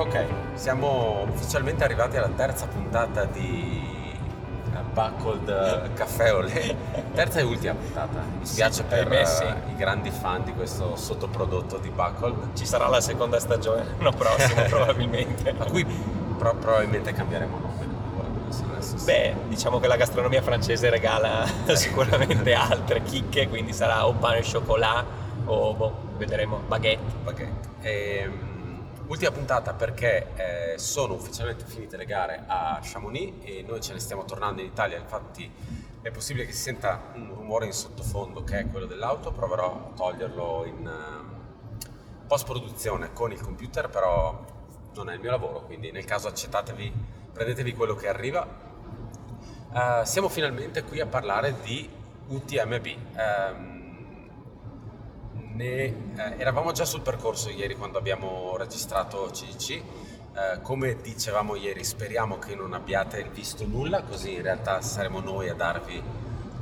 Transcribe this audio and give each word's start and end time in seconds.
Ok, 0.00 0.26
siamo 0.54 1.26
ufficialmente 1.28 1.84
arrivati 1.84 2.16
alla 2.16 2.30
terza 2.30 2.66
puntata 2.66 3.26
di 3.26 3.89
Buckled 4.92 5.92
Caffè 5.94 6.34
Olé. 6.34 6.74
Terza 7.14 7.40
e 7.40 7.42
ultima 7.42 7.74
puntata. 7.74 8.18
Mi 8.38 8.44
spiace 8.46 8.72
Sì, 8.74 8.82
per 8.84 9.06
ahimè, 9.06 9.24
sì. 9.24 9.42
eh, 9.44 9.54
i 9.72 9.76
grandi 9.76 10.10
fan 10.10 10.44
di 10.44 10.52
questo 10.54 10.96
sottoprodotto 10.96 11.78
di 11.78 11.90
Buckled, 11.90 12.54
Ci 12.56 12.66
sarà 12.66 12.88
la 12.88 13.00
seconda 13.00 13.38
stagione 13.40 13.84
l'anno 13.98 14.10
prossimo 14.12 14.62
probabilmente. 14.68 15.54
a 15.56 15.64
cui 15.64 15.84
pro- 16.38 16.54
probabilmente 16.54 17.12
cambieremo 17.12 17.58
nome. 17.58 17.78
Beh, 19.04 19.34
diciamo 19.48 19.78
che 19.78 19.86
la 19.86 19.96
gastronomia 19.96 20.42
francese 20.42 20.90
regala 20.90 21.44
sicuramente 21.74 22.52
altre 22.54 23.02
chicche, 23.02 23.48
quindi 23.48 23.72
sarà 23.72 24.06
o 24.06 24.12
pane 24.14 24.38
au 24.38 24.42
chocolat 24.50 25.04
o 25.44 25.74
boh, 25.74 25.94
vedremo, 26.16 26.60
baguette. 26.66 27.12
Baguette. 27.22 27.68
Ehm, 27.82 28.49
ultima 29.10 29.32
puntata 29.32 29.74
perché 29.74 30.28
eh, 30.36 30.78
sono 30.78 31.14
ufficialmente 31.14 31.64
finite 31.64 31.96
le 31.96 32.04
gare 32.04 32.44
a 32.46 32.78
Chamonix 32.80 33.34
e 33.42 33.64
noi 33.66 33.80
ce 33.80 33.92
ne 33.92 33.98
stiamo 33.98 34.24
tornando 34.24 34.60
in 34.60 34.68
Italia, 34.68 34.96
infatti 34.98 35.50
è 36.00 36.10
possibile 36.12 36.46
che 36.46 36.52
si 36.52 36.62
senta 36.62 37.10
un 37.14 37.34
rumore 37.34 37.66
in 37.66 37.72
sottofondo 37.72 38.44
che 38.44 38.60
è 38.60 38.70
quello 38.70 38.86
dell'auto, 38.86 39.32
proverò 39.32 39.90
a 39.90 39.96
toglierlo 39.96 40.64
in 40.64 40.90
post 42.28 42.44
produzione 42.44 43.12
con 43.12 43.32
il 43.32 43.40
computer, 43.40 43.88
però 43.88 44.44
non 44.94 45.10
è 45.10 45.14
il 45.14 45.20
mio 45.20 45.30
lavoro, 45.30 45.62
quindi 45.62 45.90
nel 45.90 46.04
caso 46.04 46.28
accettatevi, 46.28 46.92
prendetevi 47.32 47.74
quello 47.74 47.96
che 47.96 48.06
arriva. 48.06 48.46
Eh, 49.74 50.02
siamo 50.04 50.28
finalmente 50.28 50.84
qui 50.84 51.00
a 51.00 51.06
parlare 51.06 51.56
di 51.62 51.88
UTMB. 52.28 52.86
Ehm, 53.16 53.69
ne, 55.60 55.84
eh, 55.84 55.94
eravamo 56.38 56.72
già 56.72 56.84
sul 56.86 57.02
percorso 57.02 57.50
ieri 57.50 57.76
quando 57.76 57.98
abbiamo 57.98 58.56
registrato 58.56 59.28
CGC. 59.30 59.70
Eh, 59.70 59.82
come 60.62 60.96
dicevamo 61.02 61.54
ieri, 61.56 61.84
speriamo 61.84 62.38
che 62.38 62.54
non 62.54 62.72
abbiate 62.72 63.28
visto 63.32 63.66
nulla, 63.66 64.02
così 64.02 64.34
in 64.34 64.42
realtà 64.42 64.80
saremo 64.80 65.20
noi 65.20 65.48
a 65.50 65.54
darvi 65.54 66.02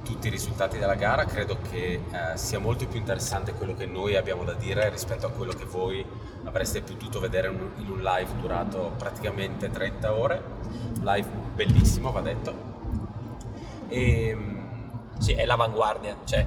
tutti 0.03 0.27
i 0.27 0.31
risultati 0.31 0.79
della 0.79 0.95
gara. 0.95 1.25
Credo 1.27 1.59
che 1.71 2.01
eh, 2.11 2.37
sia 2.37 2.59
molto 2.59 2.87
più 2.87 2.99
interessante 2.99 3.53
quello 3.53 3.75
che 3.75 3.87
noi 3.87 4.17
abbiamo 4.17 4.43
da 4.43 4.55
dire 4.55 4.89
rispetto 4.89 5.27
a 5.27 5.31
quello 5.31 5.53
che 5.53 5.65
voi 5.65 6.05
avreste 6.45 6.81
potuto 6.83 7.21
vedere 7.21 7.49
in 7.49 7.61
un- 7.61 7.71
in 7.83 7.91
un 7.91 8.01
live 8.03 8.31
durato 8.41 8.95
praticamente 8.97 9.71
30 9.71 10.13
ore. 10.15 10.43
Live 11.03 11.29
bellissimo, 11.55 12.11
va 12.11 12.21
detto. 12.21 12.55
E, 13.89 14.37
Sì, 15.19 15.33
è 15.33 15.45
l'avanguardia, 15.47 16.17
cioè 16.25 16.47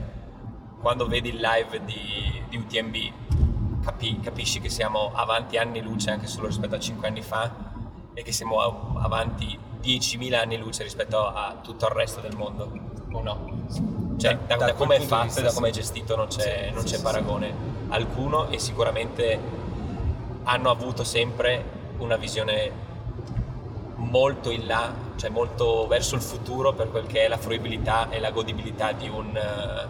quando 0.81 1.07
vedi 1.07 1.29
il 1.29 1.39
live 1.39 1.83
di, 1.85 2.41
di 2.49 2.57
UTMB 2.57 3.83
capi- 3.83 4.19
capisci 4.19 4.59
che 4.59 4.69
siamo 4.69 5.11
avanti 5.13 5.57
anni 5.57 5.81
luce 5.81 6.11
anche 6.11 6.27
solo 6.27 6.47
rispetto 6.47 6.75
a 6.75 6.79
5 6.79 7.07
anni 7.07 7.21
fa 7.21 7.51
e 8.13 8.23
che 8.23 8.31
siamo 8.31 8.59
avanti 8.99 9.57
10.000 9.81 10.33
anni 10.35 10.57
luce 10.57 10.83
rispetto 10.83 11.25
a 11.25 11.59
tutto 11.63 11.85
il 11.85 11.91
resto 11.91 12.19
del 12.19 12.35
mondo, 12.35 12.71
o 13.11 13.21
no? 13.21 13.65
Cioè, 14.17 14.37
Da- 14.45 14.55
da, 14.57 14.65
da 14.67 14.73
come 14.73 14.97
è 14.97 14.99
fatto 14.99 15.39
e 15.39 15.43
da 15.43 15.51
come 15.53 15.69
è 15.69 15.71
gestito 15.71 16.15
non 16.15 16.27
c'è, 16.27 16.65
Sì, 16.67 16.73
non 16.73 16.81
sì, 16.85 16.91
c'è 16.91 16.97
sì, 16.97 17.01
paragone 17.03 17.53
alcuno 17.89 18.49
e 18.49 18.59
sicuramente 18.59 19.39
hanno 20.43 20.69
avuto 20.69 21.03
sempre 21.03 21.79
una 21.97 22.17
visione 22.17 22.71
molto 23.95 24.49
in 24.49 24.65
là, 24.65 24.93
cioè 25.15 25.29
molto 25.29 25.87
verso 25.87 26.15
il 26.15 26.21
futuro 26.21 26.73
per 26.73 26.89
quel 26.91 27.05
che 27.07 27.25
è 27.25 27.27
la 27.27 27.37
fruibilità 27.37 28.09
e 28.09 28.19
la 28.19 28.31
godibilità 28.31 28.91
di 28.91 29.07
un, 29.07 29.35
eh, 29.35 29.87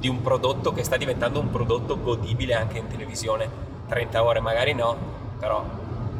di 0.00 0.08
un 0.08 0.22
prodotto 0.22 0.72
che 0.72 0.82
sta 0.82 0.96
diventando 0.96 1.38
un 1.38 1.50
prodotto 1.50 2.00
godibile 2.00 2.54
anche 2.54 2.78
in 2.78 2.88
televisione. 2.88 3.68
30 3.86 4.24
ore 4.24 4.40
magari 4.40 4.72
no, 4.72 4.96
però 5.38 5.62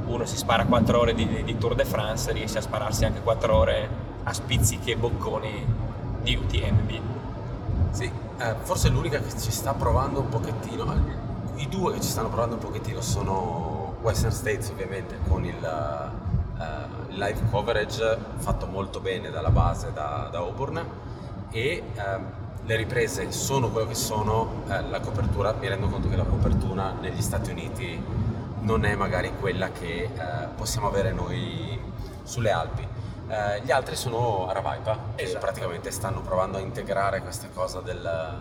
uno 0.05 0.27
si 0.27 0.37
spara 0.37 0.67
4 0.67 0.99
ore 0.99 1.15
di, 1.15 1.43
di 1.43 1.57
Tour 1.57 1.75
de 1.75 1.85
France, 1.85 2.31
riesce 2.33 2.59
a 2.59 2.61
spararsi 2.61 3.05
anche 3.07 3.21
4 3.21 3.57
ore 3.57 3.89
a 4.23 4.33
spizzichi 4.33 4.91
e 4.91 4.97
bocconi 4.97 5.65
di 6.21 6.37
UTMB. 6.37 6.91
Sì, 7.91 8.05
eh, 8.39 8.55
forse 8.63 8.91
l'unica 8.91 9.19
che 9.19 9.31
ci 9.39 9.51
sta 9.51 9.73
provando 9.73 10.21
un 10.21 10.29
pochettino, 10.29 10.95
i 11.57 11.69
due 11.69 11.95
che 11.95 12.01
ci 12.01 12.09
stanno 12.09 12.29
provando 12.29 12.57
un 12.57 12.61
pochettino 12.61 13.01
sono 13.01 13.95
Western 14.03 14.33
States 14.33 14.69
ovviamente 14.71 15.19
con 15.29 15.45
il 15.45 15.55
eh, 15.63 17.15
live 17.15 17.41
coverage 17.51 18.19
fatto 18.37 18.67
molto 18.67 19.01
bene 19.01 19.31
dalla 19.31 19.51
base 19.51 19.93
da, 19.93 20.29
da 20.31 20.39
Auburn 20.39 20.83
e 21.51 21.83
ehm, 21.95 22.27
le 22.71 22.77
riprese 22.77 23.33
sono 23.33 23.69
quello 23.69 23.89
che 23.89 23.97
sono, 23.97 24.63
eh, 24.69 24.81
la 24.83 25.01
copertura, 25.01 25.53
mi 25.59 25.67
rendo 25.67 25.89
conto 25.89 26.09
che 26.09 26.15
la 26.15 26.23
copertura 26.23 26.93
negli 27.01 27.21
Stati 27.21 27.51
Uniti 27.51 28.01
non 28.61 28.85
è 28.85 28.95
magari 28.95 29.33
quella 29.41 29.73
che 29.73 30.05
eh, 30.05 30.11
possiamo 30.55 30.87
avere 30.87 31.11
noi 31.11 31.77
sulle 32.23 32.53
Alpi. 32.53 32.87
Eh, 33.27 33.63
gli 33.65 33.73
altri 33.73 33.97
sono 33.97 34.47
Aravaipa, 34.49 34.97
che 35.17 35.25
Esatto. 35.25 35.41
praticamente 35.47 35.91
stanno 35.91 36.21
provando 36.21 36.59
a 36.59 36.61
integrare 36.61 37.21
questa 37.23 37.49
cosa 37.53 37.81
del- 37.81 38.39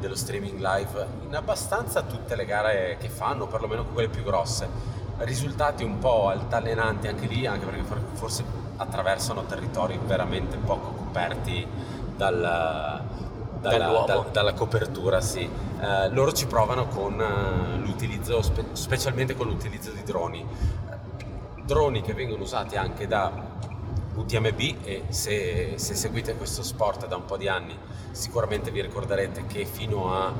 dello 0.00 0.16
streaming 0.16 0.58
live 0.58 1.06
in 1.28 1.36
abbastanza 1.36 2.02
tutte 2.02 2.34
le 2.34 2.46
gare 2.46 2.96
che 2.98 3.08
fanno, 3.08 3.46
perlomeno 3.46 3.84
quelle 3.84 4.08
più 4.08 4.24
grosse. 4.24 4.68
Risultati 5.18 5.84
un 5.84 6.00
po' 6.00 6.30
altalenanti 6.30 7.06
anche 7.06 7.26
lì, 7.26 7.46
anche 7.46 7.64
perché 7.64 7.82
for- 7.84 8.02
forse 8.14 8.42
attraversano 8.76 9.44
territori 9.44 10.00
veramente 10.04 10.56
poco 10.56 10.90
coperti 10.90 11.64
dal- 12.16 13.26
dalla, 13.60 14.04
dal- 14.06 14.30
dalla 14.30 14.52
copertura, 14.52 15.20
sì. 15.20 15.48
Eh, 15.80 16.08
loro 16.10 16.32
ci 16.32 16.46
provano 16.46 16.86
con 16.88 17.20
eh, 17.20 17.78
l'utilizzo, 17.78 18.42
spe- 18.42 18.66
specialmente 18.72 19.34
con 19.36 19.46
l'utilizzo 19.46 19.90
di 19.90 20.02
droni. 20.02 20.44
Droni 21.64 22.00
che 22.00 22.14
vengono 22.14 22.42
usati 22.42 22.76
anche 22.76 23.06
da 23.06 23.56
UTMB 24.14 24.60
e 24.84 25.04
se, 25.08 25.74
se 25.76 25.94
seguite 25.94 26.34
questo 26.36 26.62
sport 26.62 27.06
da 27.06 27.16
un 27.16 27.24
po' 27.24 27.36
di 27.36 27.46
anni 27.46 27.76
sicuramente 28.10 28.70
vi 28.70 28.80
ricorderete 28.82 29.46
che 29.46 29.64
fino 29.64 30.12
a 30.12 30.32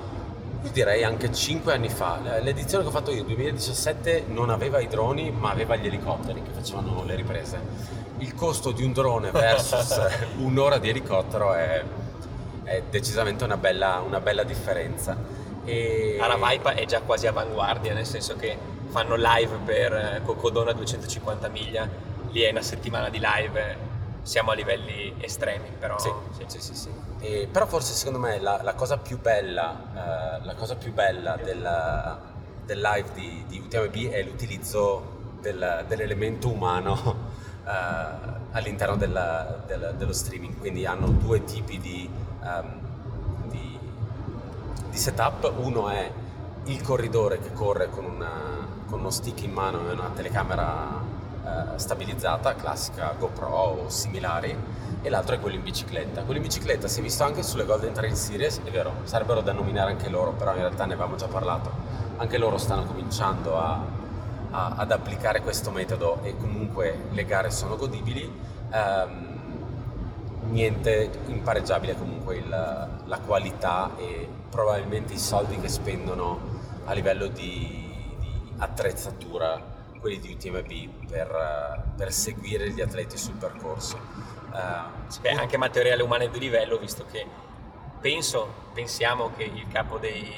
io 0.60 0.70
direi 0.72 1.04
anche 1.04 1.32
5 1.32 1.72
anni 1.72 1.88
fa 1.88 2.18
l'edizione 2.40 2.82
che 2.82 2.88
ho 2.88 2.92
fatto 2.92 3.12
io 3.12 3.22
2017 3.22 4.24
non 4.28 4.50
aveva 4.50 4.80
i 4.80 4.88
droni 4.88 5.30
ma 5.30 5.50
aveva 5.50 5.76
gli 5.76 5.86
elicotteri 5.86 6.42
che 6.42 6.50
facevano 6.50 7.04
le 7.04 7.14
riprese 7.14 7.60
il 8.18 8.34
costo 8.34 8.72
di 8.72 8.82
un 8.82 8.92
drone 8.92 9.30
versus 9.30 10.00
un'ora 10.38 10.78
di 10.78 10.88
elicottero 10.88 11.54
è, 11.54 11.84
è 12.68 12.82
decisamente 12.90 13.44
una 13.44 13.56
bella, 13.56 14.02
una 14.06 14.20
bella 14.20 14.42
differenza 14.44 15.16
e 15.64 16.18
Aravaipa 16.20 16.72
è 16.74 16.84
già 16.86 17.00
quasi 17.00 17.26
avanguardia, 17.26 17.92
nel 17.94 18.06
senso 18.06 18.36
che 18.36 18.56
fanno 18.88 19.16
live 19.16 19.56
per 19.64 19.92
eh, 19.92 20.20
Cocodona 20.24 20.72
250 20.72 21.48
miglia, 21.48 21.88
lì 22.30 22.40
è 22.42 22.50
una 22.50 22.62
settimana 22.62 23.08
di 23.10 23.18
live, 23.20 23.76
siamo 24.22 24.50
a 24.50 24.54
livelli 24.54 25.14
estremi, 25.18 25.68
però 25.78 25.98
Sì, 25.98 26.10
sì. 26.46 26.60
sì, 26.60 26.74
sì. 26.74 26.88
E- 27.20 27.48
però 27.50 27.66
forse 27.66 27.92
secondo 27.94 28.18
me 28.18 28.38
la, 28.40 28.60
la 28.62 28.74
cosa 28.74 28.96
più 28.96 29.18
bella, 29.20 30.38
eh, 30.40 30.44
la 30.44 30.54
cosa 30.54 30.76
più 30.76 30.92
bella 30.92 31.36
del, 31.42 32.18
del 32.64 32.80
live 32.80 33.08
di, 33.14 33.44
di 33.48 33.58
UTMB 33.58 34.10
è 34.10 34.22
l'utilizzo 34.22 35.16
del- 35.40 35.84
dell'elemento 35.86 36.48
umano 36.48 37.16
eh, 37.66 37.70
all'interno 38.52 38.96
della- 38.96 39.62
del- 39.66 39.94
dello 39.98 40.12
streaming. 40.12 40.56
Quindi 40.58 40.86
hanno 40.86 41.08
due 41.08 41.44
tipi 41.44 41.78
di, 41.78 42.08
ehm, 42.44 42.80
di- 43.50 43.78
di 44.90 44.96
setup. 44.96 45.52
Uno 45.56 45.88
è 45.88 46.10
il 46.64 46.82
corridore 46.82 47.38
che 47.40 47.52
corre 47.52 47.88
con, 47.88 48.04
una- 48.04 48.66
con 48.86 49.00
uno 49.00 49.10
stick 49.10 49.42
in 49.42 49.52
mano 49.52 49.88
e 49.88 49.92
una 49.92 50.10
telecamera 50.14 51.16
eh, 51.44 51.78
stabilizzata, 51.78 52.54
classica 52.56 53.14
GoPro 53.18 53.46
o 53.48 53.88
similari, 53.88 54.54
e 55.00 55.08
l'altro 55.08 55.34
è 55.36 55.40
quello 55.40 55.56
in 55.56 55.62
bicicletta. 55.62 56.22
Quello 56.22 56.40
in 56.40 56.46
bicicletta 56.46 56.88
si 56.88 57.00
è 57.00 57.02
visto 57.02 57.24
anche 57.24 57.42
sulle 57.42 57.64
Golden 57.64 57.92
Trail 57.94 58.14
Series, 58.16 58.60
è 58.64 58.70
vero, 58.70 58.92
sarebbero 59.04 59.40
da 59.40 59.52
nominare 59.52 59.92
anche 59.92 60.08
loro, 60.10 60.32
però 60.32 60.50
in 60.52 60.58
realtà 60.58 60.84
ne 60.84 60.92
avevamo 60.92 61.16
già 61.16 61.26
parlato. 61.28 61.70
Anche 62.18 62.36
loro 62.36 62.58
stanno 62.58 62.84
cominciando 62.84 63.58
a- 63.58 63.80
a- 64.50 64.72
ad 64.76 64.90
applicare 64.90 65.40
questo 65.40 65.70
metodo 65.70 66.18
e 66.22 66.36
comunque 66.36 67.04
le 67.12 67.24
gare 67.24 67.50
sono 67.50 67.76
godibili. 67.76 68.30
Ehm, 68.70 69.37
niente 70.50 71.10
impareggiabile 71.26 71.96
comunque 71.96 72.36
il- 72.36 72.48
la 73.04 73.18
qualità 73.24 73.90
e 73.96 74.26
probabilmente 74.50 75.12
i 75.14 75.18
soldi 75.18 75.58
che 75.58 75.68
spendono 75.68 76.38
a 76.86 76.92
livello 76.92 77.26
di, 77.26 77.94
di 78.18 78.52
attrezzatura 78.58 79.76
quelli 80.00 80.18
di 80.20 80.32
UTMB 80.32 81.06
per, 81.08 81.92
per 81.96 82.12
seguire 82.12 82.70
gli 82.70 82.80
atleti 82.80 83.16
sul 83.18 83.34
percorso. 83.34 83.98
Eh, 84.54 85.20
Beh, 85.20 85.30
anche 85.30 85.56
materiale 85.56 86.02
umano 86.02 86.26
di 86.28 86.38
livello, 86.38 86.78
visto 86.78 87.04
che 87.10 87.26
penso, 88.00 88.48
pensiamo 88.72 89.30
che 89.36 89.42
il 89.44 89.66
capo, 89.68 89.98
dei, 89.98 90.34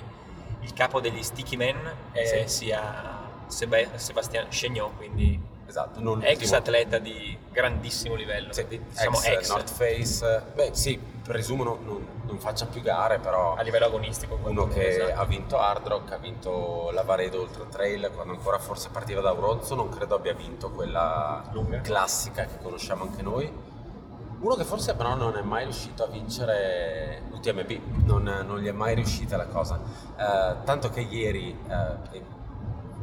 il 0.60 0.72
capo 0.72 1.00
degli 1.00 1.22
Sticky 1.22 1.56
Men 1.56 1.76
eh, 2.12 2.26
Sì. 2.26 2.42
sia 2.64 3.18
Seb- 3.46 3.94
Sébastien 3.96 4.46
Chegnon, 4.48 4.96
quindi 4.96 5.38
Esatto, 5.70 6.00
non 6.00 6.20
ex 6.24 6.38
l'ultimo. 6.40 6.56
atleta 6.56 6.98
di 6.98 7.38
grandissimo 7.52 8.16
livello. 8.16 8.52
Sì, 8.52 8.66
diciamo 8.66 9.18
ex, 9.18 9.26
ex, 9.28 9.48
North 9.50 9.70
Face, 9.70 10.42
beh 10.52 10.70
sì, 10.72 10.98
presumo 11.22 11.62
non, 11.62 11.78
non- 11.84 12.06
non 12.26 12.38
faccia 12.40 12.66
più 12.66 12.80
gare, 12.82 13.18
però 13.20 13.54
a 13.54 13.62
livello 13.62 13.86
agonistico. 13.86 14.36
uno 14.42 14.66
che 14.66 14.88
esatto. 14.88 15.20
ha 15.20 15.24
vinto 15.24 15.58
Hard 15.60 15.86
Rock, 15.86 16.12
ha 16.12 16.16
vinto 16.16 16.90
la 16.92 17.02
Varedo 17.02 17.40
Ultra 17.40 17.64
Trail, 17.70 18.10
quando 18.12 18.32
ancora 18.32 18.58
forse 18.58 18.88
partiva 18.90 19.20
da 19.20 19.28
Auronzo, 19.30 19.76
non 19.76 19.88
credo 19.90 20.16
abbia 20.16 20.34
vinto 20.34 20.70
quella 20.70 21.44
Lunga. 21.52 21.80
classica 21.82 22.44
che 22.46 22.58
conosciamo 22.60 23.04
anche 23.04 23.22
noi. 23.22 23.52
Uno 24.40 24.54
che 24.56 24.64
forse 24.64 24.94
però 24.94 25.14
non 25.14 25.36
è 25.36 25.42
mai 25.42 25.64
riuscito 25.64 26.02
a 26.02 26.06
vincere 26.06 27.22
l'UTMB, 27.30 28.04
non, 28.06 28.22
non 28.46 28.58
gli 28.58 28.66
è 28.66 28.72
mai 28.72 28.94
riuscita 28.96 29.36
la 29.36 29.46
cosa. 29.46 29.78
Eh, 30.16 30.64
tanto 30.64 30.88
che 30.90 31.00
ieri, 31.00 31.56
eh, 31.68 32.38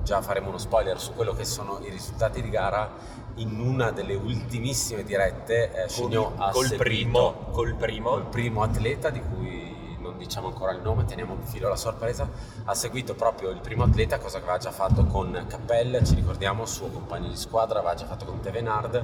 già 0.07 0.21
faremo 0.21 0.47
uno 0.47 0.57
spoiler 0.57 0.97
su 1.01 1.13
quello 1.13 1.33
che 1.33 1.43
sono 1.43 1.79
i 1.81 1.89
risultati 1.89 2.41
di 2.41 2.49
gara, 2.49 2.89
in 3.35 3.59
una 3.59 3.91
delle 3.91 4.15
ultimissime 4.15 5.03
dirette 5.03 5.83
eh, 5.83 5.87
Chignon 5.87 6.31
ha 6.37 6.51
col, 6.51 6.73
primo, 6.77 7.49
col 7.51 7.75
primo, 7.75 8.11
col 8.11 8.25
primo 8.27 8.63
atleta 8.63 9.09
di 9.09 9.21
cui 9.21 9.97
non 9.99 10.17
diciamo 10.17 10.47
ancora 10.47 10.71
il 10.71 10.81
nome, 10.81 11.03
teniamo 11.03 11.33
in 11.33 11.43
filo 11.43 11.67
la 11.67 11.75
sorpresa, 11.75 12.25
ha 12.63 12.73
seguito 12.73 13.15
proprio 13.15 13.49
il 13.49 13.59
primo 13.59 13.83
atleta, 13.83 14.17
cosa 14.17 14.37
che 14.37 14.43
aveva 14.43 14.57
già 14.57 14.71
fatto 14.71 15.03
con 15.03 15.45
Cappelle, 15.45 16.05
ci 16.05 16.15
ricordiamo, 16.15 16.65
suo 16.65 16.87
compagno 16.87 17.27
di 17.27 17.35
squadra, 17.35 17.79
aveva 17.79 17.93
già 17.93 18.05
fatto 18.05 18.23
con 18.23 18.39
Tevenard 18.39 19.03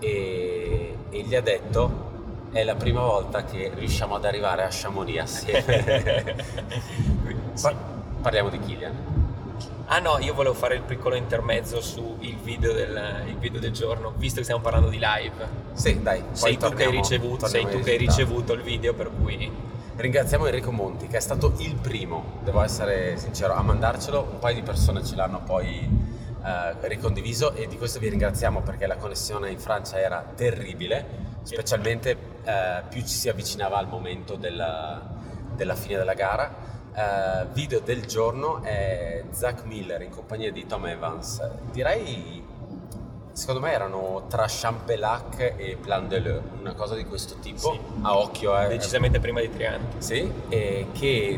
e, 0.00 0.98
e 1.10 1.22
gli 1.22 1.36
ha 1.36 1.42
detto 1.42 2.10
è 2.50 2.64
la 2.64 2.74
prima 2.74 3.02
volta 3.02 3.44
che 3.44 3.70
riusciamo 3.72 4.16
ad 4.16 4.24
arrivare 4.24 4.64
a 4.64 4.68
Chamonix 4.68 5.20
assieme. 5.20 6.44
Pa- 7.62 7.74
parliamo 8.20 8.48
di 8.48 8.58
Kilian. 8.58 9.23
Ah 9.86 9.98
no, 9.98 10.18
io 10.18 10.34
volevo 10.34 10.54
fare 10.54 10.76
il 10.76 10.82
piccolo 10.82 11.14
intermezzo 11.14 11.80
sul 11.80 12.16
video 12.42 12.72
video 13.38 13.60
del 13.60 13.72
giorno, 13.72 14.12
visto 14.16 14.38
che 14.38 14.44
stiamo 14.44 14.62
parlando 14.62 14.88
di 14.88 14.98
live. 14.98 15.46
Sì, 15.72 16.02
dai, 16.02 16.22
Sei 16.32 16.56
tu, 16.56 16.70
che 16.70 16.84
hai, 16.84 16.90
ricevuto, 16.90 17.46
sei 17.46 17.68
tu 17.68 17.80
che 17.80 17.90
hai 17.92 17.98
ricevuto 17.98 18.54
il 18.54 18.62
video, 18.62 18.94
per 18.94 19.10
cui 19.10 19.72
Ringraziamo 19.96 20.46
Enrico 20.46 20.72
Monti 20.72 21.06
che 21.06 21.18
è 21.18 21.20
stato 21.20 21.54
il 21.58 21.76
primo, 21.76 22.40
devo 22.42 22.62
essere 22.62 23.16
sincero, 23.16 23.54
a 23.54 23.62
mandarcelo. 23.62 24.28
Un 24.28 24.38
paio 24.40 24.56
di 24.56 24.62
persone 24.62 25.04
ce 25.04 25.14
l'hanno 25.14 25.40
poi 25.44 25.88
eh, 26.44 26.88
ricondiviso 26.88 27.54
e 27.54 27.68
di 27.68 27.78
questo 27.78 28.00
vi 28.00 28.08
ringraziamo 28.08 28.62
perché 28.62 28.88
la 28.88 28.96
connessione 28.96 29.50
in 29.50 29.58
Francia 29.60 30.00
era 30.00 30.24
terribile, 30.34 31.06
specialmente 31.44 32.16
eh, 32.42 32.82
più 32.88 33.02
ci 33.02 33.14
si 33.14 33.28
avvicinava 33.28 33.78
al 33.78 33.86
momento 33.86 34.34
della, 34.34 35.00
della 35.54 35.76
fine 35.76 35.96
della 35.96 36.14
gara. 36.14 36.52
Eh, 36.96 37.46
video 37.52 37.80
del 37.80 38.06
giorno 38.06 38.62
è 38.62 39.24
Zach 39.32 39.64
Miller 39.64 40.00
in 40.02 40.10
compagnia 40.10 40.52
di 40.52 40.64
Tom 40.66 40.86
Evans. 40.86 41.42
Direi 41.72 42.42
Secondo 43.32 43.60
me 43.62 43.72
erano 43.72 44.26
tra 44.28 44.44
Champelac 44.46 45.54
e 45.56 45.76
Plan 45.80 46.06
de 46.06 46.20
Leu, 46.20 46.40
una 46.60 46.72
cosa 46.74 46.94
di 46.94 47.04
questo 47.04 47.34
tipo, 47.40 47.72
Sì. 47.72 47.80
a 48.02 48.16
occhio 48.16 48.56
eh. 48.56 48.68
decisamente 48.68 49.18
prima 49.18 49.40
di 49.40 49.50
Trianti. 49.50 49.96
Sì, 50.00 50.30
e 50.48 50.86
che 50.92 51.36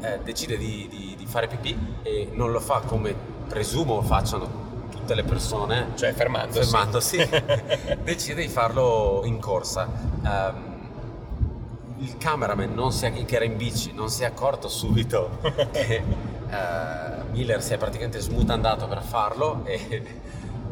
eh, 0.00 0.18
decide 0.24 0.56
di, 0.56 0.88
di- 0.88 1.14
di 1.14 1.26
fare 1.26 1.46
pipì 1.46 1.76
e 2.02 2.30
non 2.32 2.52
lo 2.52 2.58
fa 2.60 2.80
come 2.80 3.14
presumo 3.48 4.00
facciano 4.00 4.48
tutte 4.90 5.14
le 5.14 5.24
persone, 5.24 5.88
Cioè 5.94 6.14
fermandosi. 6.14 6.58
fermandosi, 6.70 7.28
decide 8.02 8.40
di 8.40 8.48
farlo 8.48 9.20
in 9.26 9.38
corsa. 9.38 9.86
Ehm, 10.24 10.74
il 11.98 12.16
cameraman 12.18 12.72
non 12.74 12.92
si 12.92 13.06
è- 13.06 13.24
che 13.24 13.36
era 13.36 13.44
in 13.44 13.56
bici 13.56 13.92
non 13.92 14.08
si 14.10 14.22
è 14.22 14.26
accorto 14.26 14.68
subito 14.68 15.38
che 15.72 15.94
eh, 16.48 17.24
Miller 17.30 17.62
si 17.62 17.72
è 17.74 17.78
praticamente 17.78 18.18
smutandato 18.20 18.86
per 18.86 19.02
farlo 19.02 19.64
e, 19.64 20.20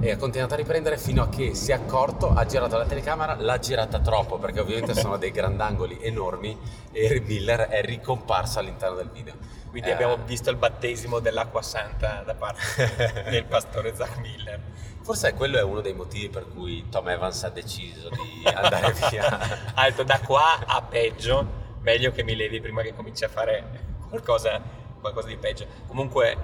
e 0.00 0.10
ha 0.10 0.16
continuato 0.16 0.54
a 0.54 0.56
riprendere 0.56 0.98
fino 0.98 1.22
a 1.22 1.28
che 1.28 1.54
si 1.54 1.70
è 1.70 1.74
accorto, 1.74 2.30
ha 2.30 2.44
girato 2.44 2.76
la 2.76 2.84
telecamera, 2.84 3.36
l'ha 3.38 3.58
girata 3.58 4.00
troppo 4.00 4.38
perché 4.38 4.60
ovviamente 4.60 4.94
sono 4.98 5.16
dei 5.16 5.30
grandangoli 5.30 5.98
enormi 6.00 6.58
e 6.92 7.22
Miller 7.24 7.68
è 7.68 7.82
ricomparso 7.82 8.58
all'interno 8.58 8.96
del 8.96 9.10
video. 9.10 9.34
Quindi 9.70 9.88
Eh, 9.90 9.92
abbiamo 9.92 10.16
visto 10.24 10.50
il 10.50 10.56
battesimo 10.56 11.20
dell'acqua 11.20 11.62
santa 11.62 12.22
da 12.24 12.34
parte 12.34 13.24
del 13.30 13.44
pastore 13.44 13.94
Zach 13.94 14.18
Miller. 14.18 14.60
Forse 15.02 15.34
quello 15.34 15.58
è 15.58 15.62
uno 15.62 15.80
dei 15.80 15.92
motivi 15.92 16.28
per 16.28 16.46
cui 16.48 16.88
Tom 16.88 17.08
Evans 17.08 17.42
ha 17.44 17.50
deciso 17.50 18.08
di 18.08 18.46
andare 18.46 18.94
via. 19.10 19.38
Ha 19.74 19.84
detto 19.84 20.02
da 20.02 20.20
qua 20.20 20.64
a 20.64 20.80
peggio, 20.82 21.46
meglio 21.80 22.10
che 22.12 22.22
mi 22.22 22.34
levi 22.36 22.60
prima 22.60 22.82
che 22.82 22.94
cominci 22.94 23.24
a 23.24 23.28
fare 23.28 23.64
qualcosa, 24.08 24.60
qualcosa 25.00 25.28
di 25.28 25.36
peggio. 25.36 25.66
Comunque 25.86 26.36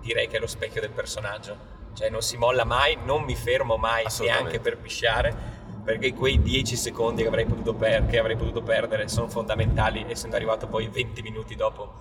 direi 0.00 0.26
che 0.28 0.36
è 0.36 0.40
lo 0.40 0.46
specchio 0.46 0.80
del 0.80 0.90
personaggio, 0.90 1.56
cioè 1.94 2.10
non 2.10 2.20
si 2.22 2.36
molla 2.36 2.64
mai, 2.64 2.98
non 3.04 3.22
mi 3.22 3.34
fermo 3.34 3.76
mai 3.76 4.04
neanche 4.20 4.60
per 4.60 4.78
pisciare, 4.78 5.34
perché 5.82 6.12
quei 6.14 6.40
10 6.40 6.76
secondi 6.76 7.22
che 7.22 7.28
avrei 7.28 7.46
potuto, 7.46 7.74
per- 7.74 8.06
che 8.06 8.18
avrei 8.18 8.36
potuto 8.36 8.62
perdere 8.62 9.08
sono 9.08 9.28
fondamentali, 9.28 10.04
essendo 10.08 10.36
arrivato 10.36 10.66
poi 10.66 10.88
20 10.88 11.22
minuti 11.22 11.54
dopo 11.54 11.94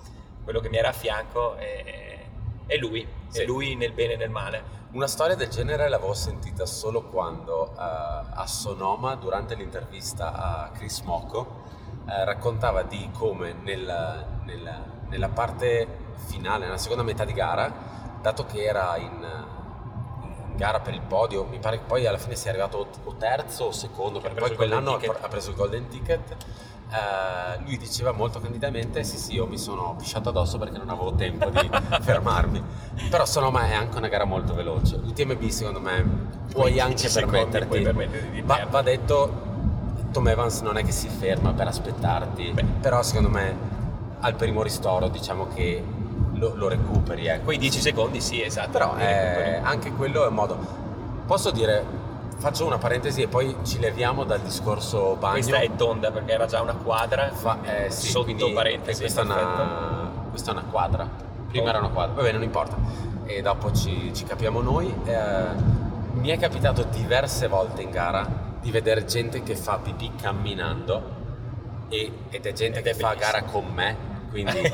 quello 0.43 0.59
che 0.59 0.69
mi 0.69 0.77
era 0.77 0.89
a 0.89 0.93
fianco, 0.93 1.55
e, 1.57 2.25
e 2.65 2.77
lui, 2.77 3.07
Sì. 3.27 3.41
e 3.41 3.45
lui 3.45 3.75
nel 3.75 3.93
bene 3.93 4.13
e 4.13 4.17
nel 4.17 4.29
male. 4.29 4.81
Una 4.91 5.07
storia 5.07 5.35
del 5.35 5.47
genere 5.49 5.89
l'avevo 5.89 6.13
sentita 6.13 6.65
solo 6.65 7.01
quando 7.03 7.71
eh, 7.71 7.75
a 7.77 8.45
Sonoma, 8.45 9.15
durante 9.15 9.55
l'intervista 9.55 10.33
a 10.33 10.69
Chris 10.71 10.99
Mocco, 11.01 11.61
eh, 12.07 12.23
raccontava 12.25 12.83
di 12.83 13.09
come 13.11 13.53
nel- 13.63 14.25
nel- 14.43 14.83
nella 15.07 15.29
parte 15.29 15.87
finale, 16.27 16.65
nella 16.65 16.77
seconda 16.77 17.03
metà 17.03 17.25
di 17.25 17.33
gara, 17.33 17.71
dato 18.21 18.45
che 18.45 18.63
era 18.63 18.95
in 18.97 19.42
gara 20.55 20.79
per 20.79 20.93
il 20.93 21.01
podio, 21.01 21.45
mi 21.45 21.59
pare 21.59 21.77
che 21.79 21.83
poi 21.85 22.05
alla 22.05 22.17
fine 22.17 22.35
sia 22.35 22.49
arrivato 22.51 22.87
o- 23.03 23.15
terzo 23.15 23.65
o 23.65 23.71
secondo, 23.71 24.19
perché 24.19 24.39
poi 24.39 24.55
quell'anno 24.55 24.93
ha, 24.95 25.27
preso 25.27 25.49
il 25.51 25.55
golden 25.55 25.87
ticket. 25.87 26.35
eh, 26.91 27.63
lui 27.65 27.77
diceva 27.77 28.11
molto 28.11 28.39
candidamente: 28.39 29.03
Sì, 29.03 29.17
sì, 29.17 29.33
io 29.33 29.47
mi 29.47 29.57
sono 29.57 29.95
pisciato 29.97 30.29
addosso 30.29 30.57
perché 30.57 30.77
non 30.77 30.89
avevo 30.89 31.13
tempo 31.15 31.49
di 31.49 31.69
fermarmi. 32.01 32.61
Però 33.09 33.25
Sonoma 33.25 33.65
è 33.67 33.73
anche 33.73 33.97
una 33.97 34.07
gara 34.07 34.25
molto 34.25 34.53
veloce. 34.53 34.95
UTMB, 34.95 35.43
secondo 35.47 35.79
me, 35.79 36.03
puoi 36.51 36.73
15 36.73 36.79
anche 36.79 37.09
permetterti. 37.19 37.67
puoi 37.67 37.81
permetterti 37.81 38.41
va, 38.41 38.67
va 38.69 38.81
detto, 38.81 39.51
Tom 40.11 40.27
Evans 40.27 40.59
non 40.61 40.77
è 40.77 40.83
che 40.83 40.91
si 40.91 41.07
ferma 41.09 41.53
per 41.53 41.67
aspettarti, 41.67 42.51
Beh. 42.51 42.63
però 42.81 43.01
secondo 43.01 43.29
me 43.29 43.71
al 44.19 44.35
primo 44.35 44.61
ristoro 44.61 45.07
diciamo 45.09 45.47
che 45.53 45.83
lo, 46.43 46.55
lo 46.55 46.67
recuperi. 46.67 47.27
Ecco. 47.27 47.43
Quei 47.45 47.57
10 47.57 47.79
secondi 47.79 48.19
sì, 48.21 48.41
esatto. 48.41 48.69
Però 48.71 48.95
eh, 48.97 49.59
anche 49.61 49.91
quello 49.91 50.23
è 50.25 50.27
un 50.27 50.33
modo. 50.33 50.57
Posso 51.25 51.51
dire, 51.51 51.83
faccio 52.37 52.65
una 52.65 52.77
parentesi 52.77 53.21
e 53.21 53.27
poi 53.27 53.55
ci 53.63 53.79
leviamo 53.79 54.23
dal 54.25 54.41
discorso 54.41 55.15
bagno. 55.17 55.33
Questa 55.33 55.57
è 55.57 55.69
tonda 55.75 56.11
perché 56.11 56.33
era 56.33 56.45
già 56.45 56.61
una 56.61 56.75
quadra 56.75 57.31
Fa- 57.31 57.59
eh, 57.63 57.89
sì, 57.89 58.09
sotto 58.09 58.51
parentesi. 58.51 58.99
eh, 59.01 59.05
questa, 59.05 59.21
è 59.21 59.25
una, 59.25 60.09
questa 60.29 60.51
è 60.51 60.53
una 60.53 60.65
quadra. 60.69 61.07
Prima 61.47 61.65
Oh. 61.65 61.69
era 61.69 61.79
una 61.79 61.89
quadra, 61.89 62.15
vabbè, 62.15 62.31
non 62.31 62.43
importa. 62.43 62.75
E 63.25 63.41
dopo 63.41 63.71
ci, 63.71 64.11
ci 64.13 64.23
capiamo 64.25 64.59
noi. 64.61 64.93
Eh, 65.05 65.81
mi 66.13 66.29
è 66.29 66.37
capitato 66.37 66.83
diverse 66.83 67.47
volte 67.47 67.81
in 67.81 67.89
gara 67.91 68.27
di 68.59 68.71
vedere 68.71 69.05
gente 69.05 69.43
che 69.43 69.55
fa 69.55 69.77
pipì 69.77 70.11
camminando 70.21 71.01
e- 71.89 72.11
ed 72.29 72.45
è 72.45 72.53
gente 72.53 72.79
Ed 72.79 72.85
che 72.85 72.91
è 72.91 72.93
fa 72.93 73.13
gara 73.13 73.43
con 73.43 73.65
me, 73.73 73.95
quindi 74.33 74.57
eh, 74.65 74.71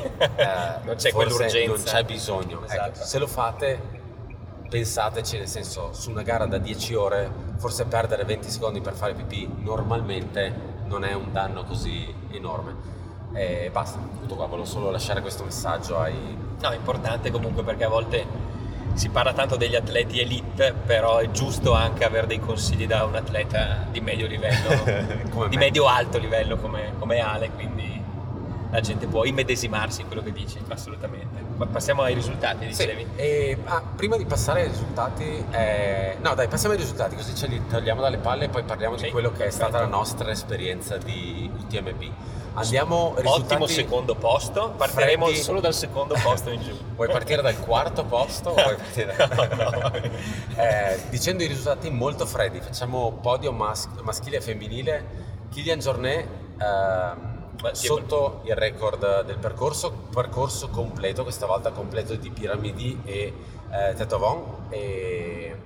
Non 0.84 0.94
c'è 0.96 1.12
quell'urgenza. 1.12 1.66
Non 1.66 1.82
c'è 1.82 2.04
bisogno. 2.04 2.62
Ecco, 2.62 2.72
Esatto. 2.72 3.04
se 3.04 3.18
lo 3.18 3.26
fate, 3.26 3.80
pensateci, 4.68 5.36
nel 5.36 5.46
senso, 5.48 5.92
su 5.92 6.10
una 6.10 6.22
gara 6.22 6.46
da 6.46 6.58
10 6.58 6.94
ore, 6.94 7.30
forse 7.58 7.84
perdere 7.84 8.24
20 8.24 8.48
secondi 8.48 8.80
per 8.80 8.94
fare 8.94 9.12
pipì 9.12 9.48
normalmente 9.58 10.68
non 10.86 11.04
è 11.04 11.12
un 11.12 11.30
danno 11.30 11.64
così 11.64 12.12
enorme. 12.30 12.98
E 13.34 13.68
basta, 13.70 13.98
tutto 14.20 14.34
qua, 14.34 14.46
volevo 14.46 14.66
solo 14.66 14.90
lasciare 14.90 15.20
questo 15.20 15.44
messaggio 15.44 15.98
ai... 16.00 16.14
No, 16.60 16.70
è 16.70 16.74
importante 16.74 17.30
comunque 17.30 17.62
perché 17.62 17.84
a 17.84 17.88
volte 17.88 18.48
si 18.94 19.08
parla 19.08 19.32
tanto 19.32 19.56
degli 19.56 19.76
atleti 19.76 20.20
elite, 20.20 20.72
però 20.72 21.18
è 21.18 21.30
giusto 21.30 21.72
anche 21.72 22.04
avere 22.04 22.26
dei 22.26 22.40
consigli 22.40 22.86
da 22.86 23.04
un 23.04 23.14
atleta 23.14 23.86
di 23.90 24.00
medio 24.00 24.26
livello, 24.26 24.68
di 25.48 25.56
me. 25.56 25.64
medio-alto 25.64 26.18
livello 26.18 26.56
come, 26.56 26.94
come 26.98 27.20
Ale, 27.20 27.50
quindi 27.50 27.99
la 28.70 28.80
gente 28.80 29.06
può 29.06 29.24
immedesimarsi 29.24 30.02
in 30.02 30.06
quello 30.06 30.22
che 30.22 30.32
dici, 30.32 30.58
assolutamente. 30.68 31.42
Ma 31.56 31.66
passiamo 31.66 32.02
ai 32.02 32.14
risultati, 32.14 32.72
Sì, 32.72 32.84
dicevi. 32.86 33.06
e, 33.16 33.58
ah, 33.64 33.82
prima 33.96 34.16
di 34.16 34.24
passare 34.24 34.62
ai 34.62 34.68
risultati, 34.68 35.44
eh, 35.50 36.16
no 36.22 36.34
dai, 36.34 36.48
passiamo 36.48 36.74
ai 36.74 36.80
risultati 36.80 37.16
così 37.16 37.34
ce 37.34 37.46
li 37.48 37.60
togliamo 37.66 38.00
dalle 38.00 38.18
palle 38.18 38.44
e 38.44 38.48
poi 38.48 38.62
parliamo 38.62 38.94
di 38.96 39.02
Sì, 39.04 39.10
quello 39.10 39.32
che 39.32 39.46
è 39.46 39.50
stata 39.50 39.72
perfetto. 39.72 39.90
la 39.90 39.96
nostra 39.96 40.30
esperienza 40.30 40.96
di 40.96 41.50
UTMB. 41.58 42.02
Andiamo 42.54 43.14
risultati... 43.16 43.42
Ottimo 43.42 43.66
secondo 43.66 44.14
posto, 44.16 44.70
partiremo 44.76 45.26
freddi. 45.26 45.40
solo 45.40 45.60
dal 45.60 45.72
secondo 45.74 46.16
posto 46.20 46.50
in 46.50 46.60
giù. 46.60 46.72
Vuoi 46.96 47.08
partire 47.08 47.42
dal 47.42 47.58
quarto 47.60 48.04
posto? 48.04 48.50
o 48.50 48.54
vuoi 48.54 48.74
partire 48.74 49.14
No, 49.56 49.70
no. 49.70 49.92
Eh, 50.56 51.00
dicendo 51.10 51.44
i 51.44 51.46
risultati 51.46 51.90
molto 51.90 52.26
freddi, 52.26 52.60
facciamo 52.60 53.12
podio 53.22 53.52
mas- 53.52 53.88
maschile 54.02 54.38
e 54.38 54.40
femminile. 54.40 55.04
Kylian 55.50 55.78
Jornet 55.78 56.26
ehm, 56.60 57.38
Sotto 57.72 58.40
il 58.44 58.54
record 58.56 59.24
del 59.24 59.36
percorso, 59.38 59.90
percorso 60.12 60.68
completo, 60.68 61.22
questa 61.22 61.46
volta 61.46 61.70
completo 61.70 62.14
di 62.14 62.30
Piramidi 62.30 63.00
e 63.04 63.32
eh, 63.70 63.94
Tetovon. 63.94 64.66
E 64.70 65.56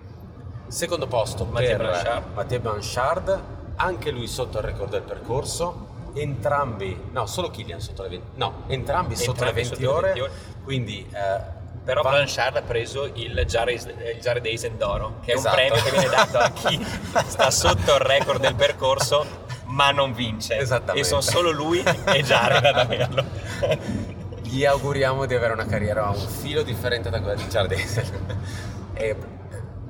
secondo 0.66 1.06
posto 1.06 1.44
Mathieu 1.44 1.76
per 1.76 1.86
Blanchard. 1.86 2.34
Mathieu 2.34 2.60
Blanchard, 2.60 3.42
anche 3.76 4.10
lui 4.10 4.26
sotto 4.26 4.58
il 4.58 4.64
record 4.64 4.90
del 4.90 5.02
percorso. 5.02 5.92
Entrambi, 6.14 7.08
no, 7.10 7.26
solo 7.26 7.50
Killian 7.50 7.80
sotto 7.80 8.02
le 8.02 8.08
20, 8.10 8.26
no, 8.34 8.62
entrambi, 8.68 9.16
sotto 9.16 9.42
le 9.44 9.50
Entrambi 9.50 9.68
20 9.68 9.68
sotto 9.68 9.80
le 9.80 9.86
ore, 9.96 10.06
20 10.12 10.20
ore. 10.20 10.30
quindi 10.62 11.08
eh, 11.12 11.40
Però 11.84 12.02
va- 12.02 12.10
Blanchard 12.10 12.56
ha 12.56 12.62
preso 12.62 13.10
il 13.14 13.44
Jared, 13.46 14.18
Jared 14.20 14.46
Eisen 14.46 14.76
d'oro, 14.78 15.14
che 15.24 15.32
è 15.32 15.34
Esatto. 15.34 15.60
un 15.60 15.66
premio 15.66 15.82
che 15.82 15.90
viene 15.90 16.08
dato 16.08 16.38
a 16.38 16.50
chi 16.50 16.86
sta 17.26 17.50
sotto 17.50 17.94
il 17.94 17.98
record 18.00 18.40
del 18.40 18.54
percorso 18.54 19.26
ma 19.74 19.90
non 19.90 20.12
vince. 20.12 20.56
Esattamente. 20.56 21.00
E 21.00 21.04
sono 21.04 21.20
solo 21.20 21.50
lui 21.50 21.80
e 21.80 22.22
Jared 22.22 22.64
ad 22.64 22.78
averlo. 22.78 23.24
Gli 24.42 24.64
auguriamo 24.64 25.26
di 25.26 25.34
avere 25.34 25.52
una 25.52 25.66
carriera 25.66 26.08
un 26.08 26.28
filo 26.28 26.62
differente 26.62 27.10
da 27.10 27.20
quella 27.20 27.34
di 27.34 27.44
Jardine. 27.44 27.84
e 28.94 29.16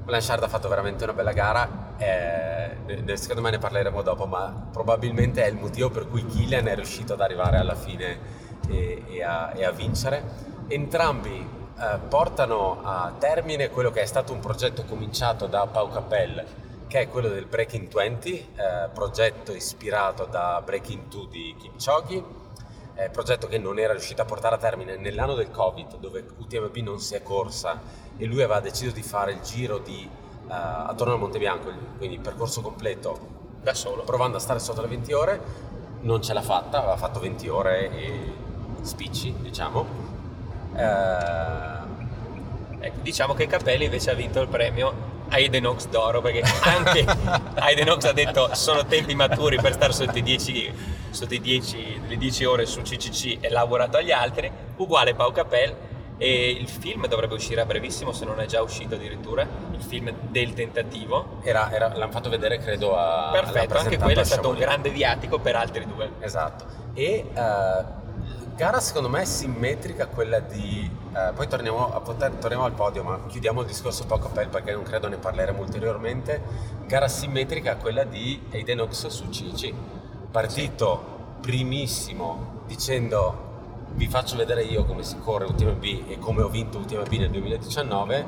Blanchard 0.05 0.43
ha 0.43 0.49
fatto 0.49 0.69
veramente 0.69 1.05
una 1.05 1.13
bella 1.13 1.33
gara, 1.33 1.95
eh, 1.97 3.17
secondo 3.17 3.41
me 3.41 3.51
ne 3.51 3.59
parleremo 3.59 4.03
dopo, 4.03 4.27
ma 4.27 4.69
probabilmente 4.71 5.45
è 5.45 5.49
il 5.49 5.57
motivo 5.57 5.91
per 5.91 6.09
cui 6.09 6.27
Killian 6.27 6.67
è 6.67 6.75
riuscito 6.75 7.15
ad 7.15 7.21
arrivare 7.21 7.57
alla 7.57 7.75
fine 7.75 8.19
e, 8.69 9.03
e 9.09 9.23
a, 9.23 9.53
e 9.55 9.65
a 9.65 9.71
vincere. 9.71 10.23
Entrambi 10.69 11.47
eh, 11.79 11.99
portano 12.09 12.81
a 12.83 13.15
termine 13.19 13.69
quello 13.69 13.91
che 13.91 14.03
è 14.03 14.07
stato 14.07 14.33
un 14.33 14.41
progetto 14.41 14.85
cominciato 14.85 15.47
da 15.47 15.67
Pau 15.67 15.91
Capel, 15.91 16.45
che 16.95 17.01
è 17.01 17.09
quello 17.09 17.27
del 17.27 17.47
Breaking 17.47 17.93
20, 17.93 18.31
eh, 18.55 18.89
progetto 18.95 19.53
ispirato 19.53 20.27
da 20.27 20.63
Breaking 20.65 21.09
2 21.09 21.27
di 21.29 21.57
Kipchoge, 21.59 22.23
eh, 22.95 23.11
progetto 23.11 23.49
che 23.49 23.59
non 23.59 23.81
era 23.81 23.91
riuscito 23.95 24.23
a 24.23 24.25
portare 24.25 24.55
a 24.55 24.59
termine 24.59 24.97
nell'anno 24.97 25.35
del 25.35 25.51
Covid, 25.51 25.97
dove 25.97 26.25
UTMB 26.39 26.77
non 26.77 27.01
si 27.01 27.17
è 27.17 27.23
corsa 27.25 27.81
e 28.17 28.25
lui 28.27 28.43
aveva 28.45 28.61
deciso 28.61 28.93
di 28.93 29.03
fare 29.03 29.33
il 29.33 29.41
giro 29.41 29.79
di, 29.79 30.09
eh, 30.09 30.53
attorno 30.53 31.15
al 31.15 31.19
Monte 31.19 31.41
Bianco, 31.41 31.69
quindi 31.97 32.15
il 32.15 32.21
percorso 32.21 32.61
completo, 32.61 33.19
Da 33.61 33.75
solo. 33.75 34.05
provando 34.05 34.37
a 34.37 34.41
stare 34.41 34.61
sotto 34.61 34.81
le 34.81 34.87
20 34.87 35.13
ore, 35.15 35.41
non 36.03 36.23
ce 36.23 36.33
l'ha 36.33 36.43
fatta, 36.43 36.79
aveva 36.79 36.97
fatto 36.97 37.19
20 37.19 37.49
ore 37.49 37.91
e 37.91 38.33
spicci, 38.83 39.35
diciamo. 39.41 39.85
Eh, 40.77 41.83
Ecco, 42.85 42.99
diciamo 43.01 43.33
che 43.33 43.47
Capelli 43.47 43.85
invece 43.85 44.11
ha 44.11 44.15
vinto 44.15 44.43
il 44.43 44.49
premio 44.49 45.14
Aiden 45.31 45.67
Oaks 45.67 45.89
d'oro 45.89 46.21
perché 46.21 46.43
anche 46.63 47.05
Aiden 47.57 47.89
Oaks 47.89 48.05
ha 48.05 48.13
detto 48.13 48.55
sono 48.55 48.85
tempi 48.87 49.15
maturi 49.15 49.57
per 49.61 49.73
stare 49.73 49.93
sotto 49.93 50.17
i 50.19 50.23
10, 50.23 50.73
sotto 51.11 51.35
i 51.35 51.41
10, 51.41 52.03
le 52.07 52.17
10 52.17 52.45
ore 52.45 52.67
su 52.67 52.83
CCC 52.83 53.39
e 53.41 53.51
lavorato 53.51 53.97
agli 53.97 54.13
altri, 54.13 54.51
uguale 54.77 55.15
Pau 55.15 55.33
Capel 55.33 55.75
e 56.17 56.51
il 56.51 56.69
film 56.69 57.09
dovrebbe 57.09 57.35
uscire 57.35 57.61
a 57.61 57.65
brevissimo 57.67 58.13
se 58.13 58.25
non 58.25 58.41
è 58.41 58.47
già 58.47 58.63
uscito 58.63 58.95
addirittura, 58.95 59.43
il 59.73 59.83
film 59.83 60.13
del 60.31 60.53
tentativo. 60.55 61.41
era- 61.43 61.73
era- 61.73 61.93
l'hanno 61.95 62.13
fatto 62.13 62.31
vedere 62.31 62.59
credo 62.59 62.97
a... 62.97 63.31
Perfetto, 63.33 63.77
anche 63.77 63.99
quello 63.99 64.21
è 64.21 64.25
stato 64.25 64.51
un 64.51 64.57
grande 64.57 64.91
viatico 64.91 65.39
per 65.41 65.57
altri 65.57 65.87
due. 65.87 66.13
Esatto. 66.21 66.65
E 66.95 67.31
eh, 67.35 68.03
gara 68.57 68.81
secondo 68.81 69.09
me 69.09 69.25
simmetrica 69.25 70.07
quella 70.07 70.39
di... 70.39 70.89
eh, 71.15 71.33
poi 71.35 71.49
torniamo, 71.49 71.93
a 71.93 72.01
torniamo 72.01 72.65
al 72.65 72.73
podio, 72.73 73.03
ma 73.03 73.21
chiudiamo 73.27 73.61
il 73.63 73.67
discorso 73.67 74.07
poco 74.07 74.29
per 74.29 74.49
perché 74.49 74.73
non 74.73 74.83
credo 74.83 75.09
ne 75.09 75.17
parleremo 75.17 75.61
ulteriormente. 75.61 76.41
Gara 76.87 77.09
simmetrica 77.09 77.77
quella 77.77 78.05
di 78.05 78.41
Aiden 78.53 78.81
Oaks 78.81 79.09
su 79.09 79.29
Cici. 79.31 79.75
Partito 80.31 81.13
primissimo 81.41 82.63
dicendo 82.67 83.53
vi 83.95 84.09
faccio 84.09 84.37
vedere 84.37 84.63
io 84.65 84.85
come 84.85 85.05
si 85.05 85.19
corre 85.19 85.45
UTMB 85.45 85.85
e 86.09 86.19
come 86.19 86.43
ho 86.43 86.49
vinto 86.49 86.79
UTMB 86.79 87.13
nel 87.13 87.31
2019, 87.31 88.27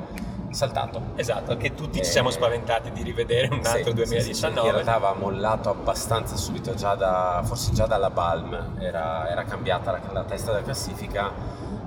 saltato. 0.53 1.01
Esatto, 1.15 1.57
che 1.57 1.73
tutti 1.75 1.99
ci 1.99 2.01
Eh, 2.01 2.03
siamo 2.11 2.29
spaventati 2.29 2.91
di 2.91 3.03
rivedere 3.03 3.47
un 3.53 3.63
Sì, 3.63 3.69
altro 3.69 3.91
sì, 3.91 3.97
sì, 4.05 4.33
sì. 4.33 4.41
2019. 4.41 4.67
In 4.67 4.73
realtà 4.73 4.93
aveva 4.95 5.13
mollato 5.13 5.69
abbastanza 5.69 6.35
subito, 6.35 6.73
già 6.73 6.95
da, 6.95 7.41
forse 7.43 7.71
già 7.73 7.85
dalla 7.85 8.09
Balm 8.09 8.75
era, 8.79 9.29
era 9.29 9.43
cambiata 9.43 9.91
la, 9.91 9.99
la 10.11 10.23
testa 10.23 10.51
della 10.51 10.63
classifica. 10.63 11.31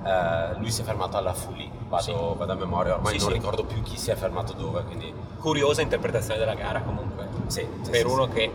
Eh, 0.03 0.57
lui 0.57 0.71
si 0.71 0.81
è 0.81 0.83
fermato 0.83 1.17
alla 1.17 1.33
Fully, 1.33 1.69
vado, 1.87 2.01
Sì. 2.03 2.13
vado 2.37 2.51
a 2.51 2.55
memoria, 2.55 2.95
ormai 2.95 3.13
Sì, 3.13 3.19
non 3.19 3.27
sì. 3.29 3.33
ricordo 3.33 3.63
più 3.65 3.81
chi 3.83 3.97
si 3.97 4.09
è 4.11 4.15
fermato 4.15 4.53
dove, 4.53 4.83
quindi 4.83 5.13
Curiosa 5.39 5.81
interpretazione 5.81 6.39
della 6.39 6.55
gara 6.55 6.81
comunque. 6.81 7.27
sì, 7.47 7.67
sì, 7.81 7.89
per 7.91 8.05
sì, 8.07 8.11
uno 8.11 8.25
sì. 8.25 8.31
che 8.31 8.51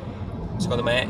secondo 0.57 0.83
me 0.83 1.09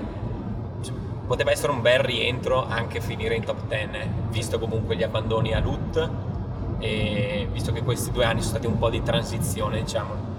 poteva 1.26 1.50
essere 1.50 1.73
un 1.73 1.81
bel 1.81 1.99
rientro 2.00 2.67
anche 2.69 3.00
finire 3.00 3.35
in 3.35 3.45
top 3.45 3.67
10 3.67 3.83
eh, 3.97 4.09
visto 4.29 4.59
comunque 4.59 4.95
gli 4.97 5.03
abbandoni 5.03 5.53
a 5.55 5.59
Lut 5.61 6.09
e 6.78 7.49
visto 7.52 7.73
che 7.73 7.83
questi 7.83 8.11
due 8.11 8.25
anni 8.25 8.40
sono 8.40 8.50
stati 8.52 8.66
un 8.66 8.78
po' 8.78 8.90
di 8.90 9.02
transizione 9.02 9.83
diciamo 9.83 10.35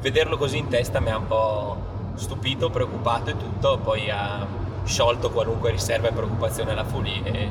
vederlo 0.00 0.36
così 0.36 0.58
in 0.58 0.68
testa 0.68 1.00
mi 1.00 1.10
ha 1.10 1.16
un 1.16 1.26
po' 1.26 1.76
stupito, 2.14 2.70
preoccupato 2.70 3.30
e 3.30 3.36
tutto 3.36 3.78
poi 3.78 4.10
ha 4.10 4.46
sciolto 4.84 5.30
qualunque 5.30 5.70
riserva 5.70 6.08
e 6.08 6.12
preoccupazione 6.12 6.72
alla 6.72 6.84
Fully 6.84 7.22
e 7.24 7.50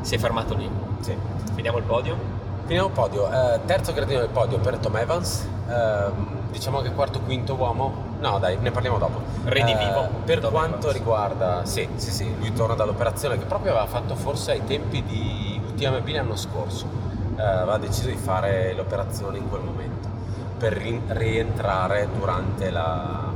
si 0.00 0.14
è 0.14 0.18
fermato 0.18 0.54
lì 0.54 0.68
Sì. 1.00 1.14
finiamo 1.54 1.78
il 1.78 1.84
podio 1.84 2.40
Finiamo 2.64 2.88
il 2.88 2.94
podio, 2.94 3.28
Eh, 3.30 3.60
terzo 3.66 3.92
gradino 3.92 4.20
del 4.20 4.28
podio 4.28 4.58
per 4.58 4.78
Tom 4.78 4.96
Evans, 4.96 5.48
Ehm, 5.68 6.50
diciamo 6.52 6.80
che 6.80 6.92
quarto 6.92 7.20
quinto 7.20 7.54
uomo, 7.54 7.92
no 8.20 8.38
dai 8.38 8.56
ne 8.60 8.70
parliamo 8.70 8.98
dopo. 8.98 9.20
Redivivo, 9.44 10.02
Eh, 10.04 10.08
per 10.24 10.38
Tom 10.40 10.52
quanto 10.52 10.76
Evans. 10.78 10.92
riguarda, 10.92 11.64
sì 11.64 11.88
sì 11.96 12.10
sì, 12.12 12.32
lui 12.38 12.52
torna 12.52 12.74
dall'operazione 12.74 13.36
che 13.36 13.44
proprio 13.46 13.72
aveva 13.72 13.86
fatto 13.86 14.14
forse 14.14 14.52
ai 14.52 14.64
tempi 14.64 15.02
di 15.02 15.60
UTMB 15.66 16.06
l'anno 16.08 16.36
scorso, 16.36 16.86
Eh, 17.36 17.42
aveva 17.42 17.78
deciso 17.78 18.08
di 18.08 18.16
fare 18.16 18.74
l'operazione 18.74 19.38
in 19.38 19.48
quel 19.48 19.62
momento 19.62 20.08
per 20.58 20.74
ri- 20.74 21.00
rientrare 21.06 22.08
durante 22.16 22.70
la 22.70 23.30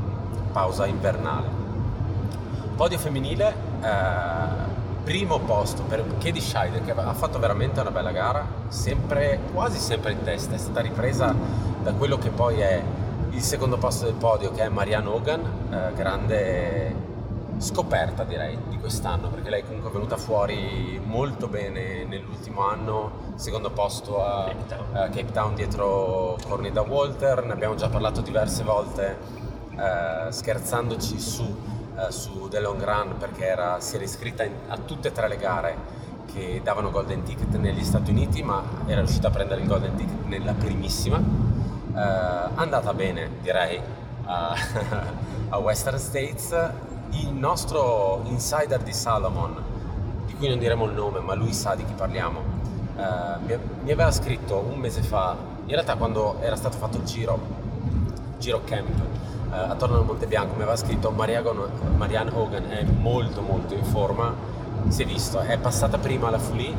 pausa 0.53 0.87
invernale. 0.87 1.49
Podio 2.77 2.99
femminile, 2.99 3.55
eh, 3.83 4.75
primo 5.03 5.39
posto 5.39 5.83
per 5.83 6.05
Katie 6.19 6.41
Scheider 6.41 6.85
che 6.85 6.93
ha 6.93 7.15
fatto 7.15 7.39
veramente 7.39 7.81
una 7.81 7.91
bella 7.91 8.13
gara, 8.13 8.47
sempre, 8.69 9.41
quasi 9.53 9.79
sempre 9.79 10.13
in 10.13 10.23
testa, 10.23 10.55
è 10.55 10.59
stata 10.59 10.81
ripresa 10.81 11.35
da 11.83 11.93
quello 11.93 12.19
che 12.19 12.31
poi 12.31 12.61
è 12.61 12.83
il 13.31 13.41
secondo 13.41 13.79
posto 13.79 14.05
del 14.05 14.15
podio 14.15 14.51
che 14.53 14.63
è 14.63 14.69
Marianne 14.69 15.09
Hogan, 15.09 15.41
eh, 15.71 15.93
grande 15.95 17.06
scoperta 17.59 18.25
direi 18.25 18.59
di 18.69 18.79
quest'anno 18.79 19.29
perché 19.29 19.49
lei 19.51 19.63
comunque 19.65 19.91
è 19.91 19.93
venuta 19.93 20.17
fuori 20.17 21.01
molto 21.03 21.49
bene 21.49 22.05
nell'ultimo 22.05 22.67
anno, 22.69 23.33
secondo 23.37 23.71
posto 23.71 24.23
a 24.25 24.45
Cape 24.47 24.67
Town. 24.67 24.97
a 24.97 25.09
Cape 25.09 25.33
Town 25.33 25.55
dietro 25.55 26.37
Cornida 26.47 26.83
Walter, 26.83 27.45
ne 27.45 27.53
abbiamo 27.53 27.75
già 27.75 27.89
parlato 27.89 28.21
diverse 28.21 28.63
volte 28.63 29.17
eh, 29.79 30.31
scherzandoci 30.33 31.19
su, 31.21 31.43
eh, 31.99 32.11
su 32.11 32.49
The 32.49 32.61
Long 32.61 32.83
Run 32.83 33.17
perché 33.19 33.47
era- 33.47 33.81
si 33.81 33.97
era 33.97 34.05
iscritta 34.05 34.43
in- 34.45 34.55
a 34.69 34.77
tutte 34.79 35.09
e 35.09 35.13
tre 35.13 35.29
le 35.29 35.37
gare 35.37 35.77
che 36.33 36.61
davano 36.63 36.91
Golden 36.91 37.23
Ticket 37.23 37.55
negli 37.57 37.85
Stati 37.85 38.11
Uniti 38.11 38.43
ma 38.43 38.63
era 38.87 39.01
riuscita 39.01 39.29
a 39.29 39.31
prendere 39.31 39.61
il 39.63 39.67
Golden 39.67 39.95
Ticket 39.95 40.25
nella 40.27 40.53
primissima. 40.53 41.19
Eh, 41.19 42.51
andata 42.55 42.93
bene 42.93 43.31
direi 43.41 43.81
a, 44.25 44.55
a 45.51 45.59
Western 45.59 45.99
States 45.99 46.55
il 47.11 47.33
nostro 47.33 48.23
insider 48.25 48.83
di 48.83 48.93
Salomon 48.93 49.63
di 50.27 50.35
cui 50.35 50.49
non 50.49 50.59
diremo 50.59 50.85
il 50.87 50.93
nome 50.93 51.21
ma 51.21 51.35
lui 51.35 51.53
sa 51.53 51.75
di 51.75 51.85
chi 51.85 51.93
parliamo 51.93 52.41
eh, 52.97 53.59
mi, 53.83 53.93
aveva 53.93 54.11
scritto 54.11 54.65
un 54.71 54.79
mese 54.79 55.03
fa 55.03 55.37
in 55.65 55.73
realtà 55.73 55.97
quando 55.97 56.39
era 56.41 56.57
stato 56.57 56.77
fatto 56.77 56.97
il 56.99 57.05
giro 57.05 57.39
Giro 58.39 58.63
Camp 58.65 58.89
eh, 59.53 59.57
attorno 59.57 59.97
al 59.97 60.05
Monte 60.05 60.27
Bianco 60.27 60.55
mi 60.55 60.63
aveva 60.63 60.77
scritto 60.77 61.11
Marianne 61.11 62.31
Hogan 62.33 62.71
è 62.71 62.83
molto 62.85 63.41
molto 63.41 63.75
in 63.75 63.85
forma 63.85 64.35
si 64.89 65.03
è 65.03 65.07
visto 65.07 65.39
è 65.41 65.59
passata 65.59 65.99
prima 65.99 66.29
alla 66.29 66.39
Fully 66.39 66.75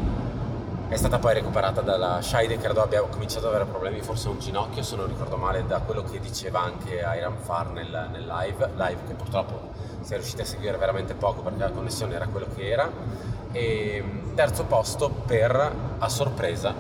è 0.90 0.96
stata 0.96 1.20
poi 1.20 1.34
recuperata 1.34 1.82
dalla 1.82 2.22
Scheide 2.22 2.58
credo 2.58 2.82
abbia 2.82 3.02
cominciato 3.02 3.48
ad 3.48 3.56
avere 3.56 3.70
problemi 3.70 4.02
forse 4.02 4.30
un 4.30 4.40
ginocchio 4.40 4.84
se 4.84 4.96
non 4.96 5.08
ricordo 5.08 5.36
male 5.36 5.66
da 5.66 5.80
quello 5.80 6.04
che 6.04 6.20
diceva 6.20 6.62
anche 6.62 7.04
Iron 7.18 7.36
Far 7.40 7.72
nel, 7.72 8.10
nel 8.12 8.26
live 8.26 8.70
live 8.76 9.00
che 9.06 9.14
purtroppo 9.14 9.72
si 10.08 10.14
è 10.14 10.16
riusciti 10.16 10.42
a 10.42 10.46
seguire 10.46 10.78
veramente 10.78 11.14
poco 11.16 11.42
perché 11.42 11.60
la 11.60 11.72
connessione 11.72 12.16
era 12.16 12.28
quello 12.28 12.48
che 12.56 12.70
era. 12.70 12.90
E 13.52 14.02
mm, 14.02 14.36
terzo 14.36 14.64
posto 14.64 15.10
per 15.10 15.74
a 15.98 16.08
sorpresa 16.08 16.74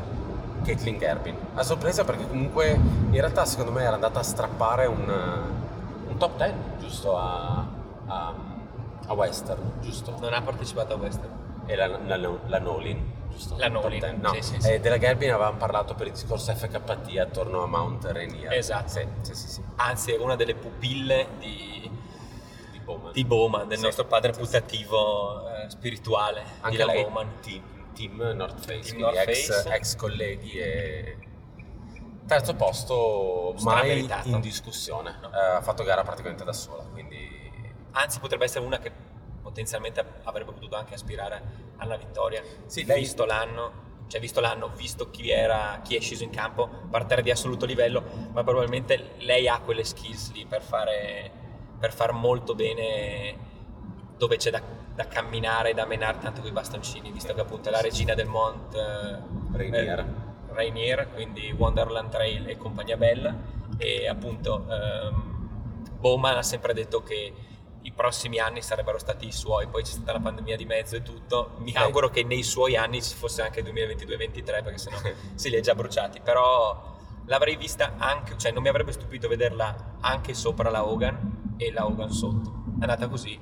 Caitlin 0.64 0.98
Gerbin. 0.98 1.36
A 1.56 1.64
sorpresa 1.64 2.06
perché 2.06 2.26
comunque 2.26 2.70
in 2.72 3.20
realtà 3.20 3.44
secondo 3.44 3.74
me 3.74 3.84
era 3.84 3.96
andata 3.96 4.20
a 4.20 4.24
strappare 4.24 4.86
un, 4.86 5.14
un 6.08 6.18
top 6.18 6.38
10 6.38 6.54
giusto 6.80 7.18
a, 7.18 7.66
a, 8.06 8.34
a 9.08 9.14
Western 9.14 9.74
giusto? 9.82 10.16
Non 10.22 10.34
ha 10.34 10.42
partecipato 10.42 10.94
a 10.94 10.96
Western. 10.98 11.46
E 11.66 11.76
la, 11.76 11.88
la, 12.06 12.32
la 12.46 12.60
Nolin, 12.60 13.04
giusto? 13.38 13.56
La 13.58 13.70
10, 13.70 14.16
no. 14.18 14.34
sì, 14.34 14.42
sì, 14.42 14.62
sì. 14.62 14.72
Eh, 14.72 14.80
della 14.80 14.98
Gerbin 14.98 15.32
avevamo 15.32 15.58
parlato 15.58 15.94
per 15.96 16.08
il 16.08 16.14
discorso 16.14 16.54
FKT 16.54 17.18
attorno 17.20 17.64
a 17.64 17.68
Mount 17.68 18.06
Rainier. 18.06 18.52
Esatto. 18.54 18.90
Sì, 18.90 19.08
sì, 19.22 19.36
sì, 19.36 19.48
sì. 19.48 19.62
anzi 19.78 20.12
è 20.14 20.18
una 20.20 20.36
delle 20.36 20.56
pupille 20.56 21.28
di, 21.40 21.90
Di 22.72 22.80
Bowman. 22.80 23.12
di 23.12 23.24
Bowman, 23.26 23.68
del 23.68 23.80
nostro 23.80 24.06
padre 24.06 24.32
putativo 24.32 25.48
eh, 25.50 25.70
spirituale 25.70 26.44
Anche 26.62 26.84
lei, 26.86 27.04
Bowman. 27.04 27.40
team, 27.42 27.62
team 27.94 28.16
North 28.36 28.60
Face, 28.60 28.66
Team 28.66 28.82
quindi 28.82 29.02
North 29.02 29.28
ex, 29.30 29.48
Face. 29.64 29.76
ex 29.76 29.96
colleghi 29.96 30.52
e 30.58 31.18
terzo 32.26 32.56
posto 32.56 33.54
mai 33.60 33.78
Strameritato. 33.78 34.28
in 34.30 34.40
discussione. 34.42 35.18
No. 35.22 35.32
Eh, 35.32 35.40
ha 35.56 35.62
fatto 35.62 35.84
gara 35.84 36.04
praticamente 36.04 36.44
da 36.44 36.54
sola, 36.54 36.84
quindi 36.84 37.36
Anzi, 37.92 38.20
potrebbe 38.20 38.44
essere 38.46 38.64
una 38.64 38.78
che 38.78 38.92
potenzialmente 39.42 40.06
avrebbe 40.24 40.52
potuto 40.52 40.76
anche 40.76 40.94
aspirare 40.94 41.42
alla 41.78 41.98
vittoria. 41.98 42.42
Sì, 42.66 42.86
lei- 42.86 43.00
Visto 43.00 43.26
l'anno, 43.26 43.86
cioè 44.08 44.20
visto 44.22 44.40
l'anno, 44.40 44.70
visto 44.76 45.10
chi 45.10 45.30
era, 45.30 45.82
chi 45.84 45.96
è 45.96 46.00
sceso 46.00 46.24
in 46.24 46.30
campo, 46.30 46.70
parterre 46.90 47.22
di 47.22 47.32
assoluto 47.32 47.66
livello, 47.66 48.04
ma 48.34 48.44
probabilmente 48.44 49.12
lei 49.20 49.48
ha 49.48 49.60
quelle 49.60 49.84
skills 49.84 50.32
lì 50.34 50.46
per 50.46 50.62
fare, 50.62 51.30
per 51.80 51.94
far 51.94 52.12
molto 52.14 52.56
bene 52.56 53.46
dove 54.18 54.38
c'è 54.38 54.50
da, 54.50 54.62
da 54.96 55.08
camminare, 55.08 55.74
da 55.74 55.86
menare 55.86 56.18
tanto 56.20 56.42
con 56.42 56.50
i 56.50 56.54
bastoncini, 56.54 57.12
visto 57.12 57.34
che 57.34 57.42
appunto 57.42 57.70
è 57.70 57.72
la 57.72 57.82
regina 57.82 58.14
del 58.16 58.28
Mont 58.28 58.74
eh, 58.74 59.20
Rainier. 59.56 60.00
eh, 60.00 60.54
Rainier, 60.54 61.10
quindi 61.14 61.52
Wonderland 61.52 62.10
Trail 62.10 62.48
e 62.50 62.58
compagnia 62.58 62.98
bella 62.98 63.36
e 63.78 64.08
appunto 64.08 64.66
ehm, 64.68 65.36
Bowman 66.00 66.38
ha 66.38 66.42
sempre 66.44 66.74
detto 66.74 67.04
che 67.04 67.32
i 67.88 67.92
prossimi 67.94 68.38
anni 68.38 68.62
sarebbero 68.62 68.98
stati 68.98 69.28
i 69.28 69.32
suoi, 69.32 69.68
poi 69.68 69.82
c'è 69.82 69.92
stata 69.92 70.12
la 70.12 70.20
pandemia 70.20 70.58
di 70.58 70.66
mezzo 70.66 70.98
e 70.98 71.04
tutto, 71.04 71.52
mi 71.60 71.72
Eh. 71.72 71.78
auguro 71.78 72.10
che 72.10 72.24
nei 72.24 72.44
suoi 72.44 72.76
anni 72.76 73.02
ci 73.02 73.16
fosse 73.16 73.42
anche 73.42 73.62
il 73.62 73.66
2022-2023 73.74 74.44
perché 74.44 74.78
sennò 74.78 74.98
si 75.36 75.50
li 75.50 75.56
è 75.56 75.62
già 75.62 75.74
bruciati, 75.74 76.20
però 76.20 76.96
l'avrei 77.28 77.56
vista 77.56 77.94
anche, 77.98 78.38
cioè 78.38 78.52
non 78.52 78.62
mi 78.62 78.68
avrebbe 78.70 78.92
stupito 78.92 79.28
vederla 79.30 79.96
anche 80.02 80.34
sopra 80.34 80.70
la 80.70 80.86
Hogan 80.86 81.56
e 81.58 81.72
la 81.72 81.86
Hogan 81.86 82.12
sotto, 82.12 82.50
è 82.80 82.82
andata 82.82 83.08
così, 83.08 83.40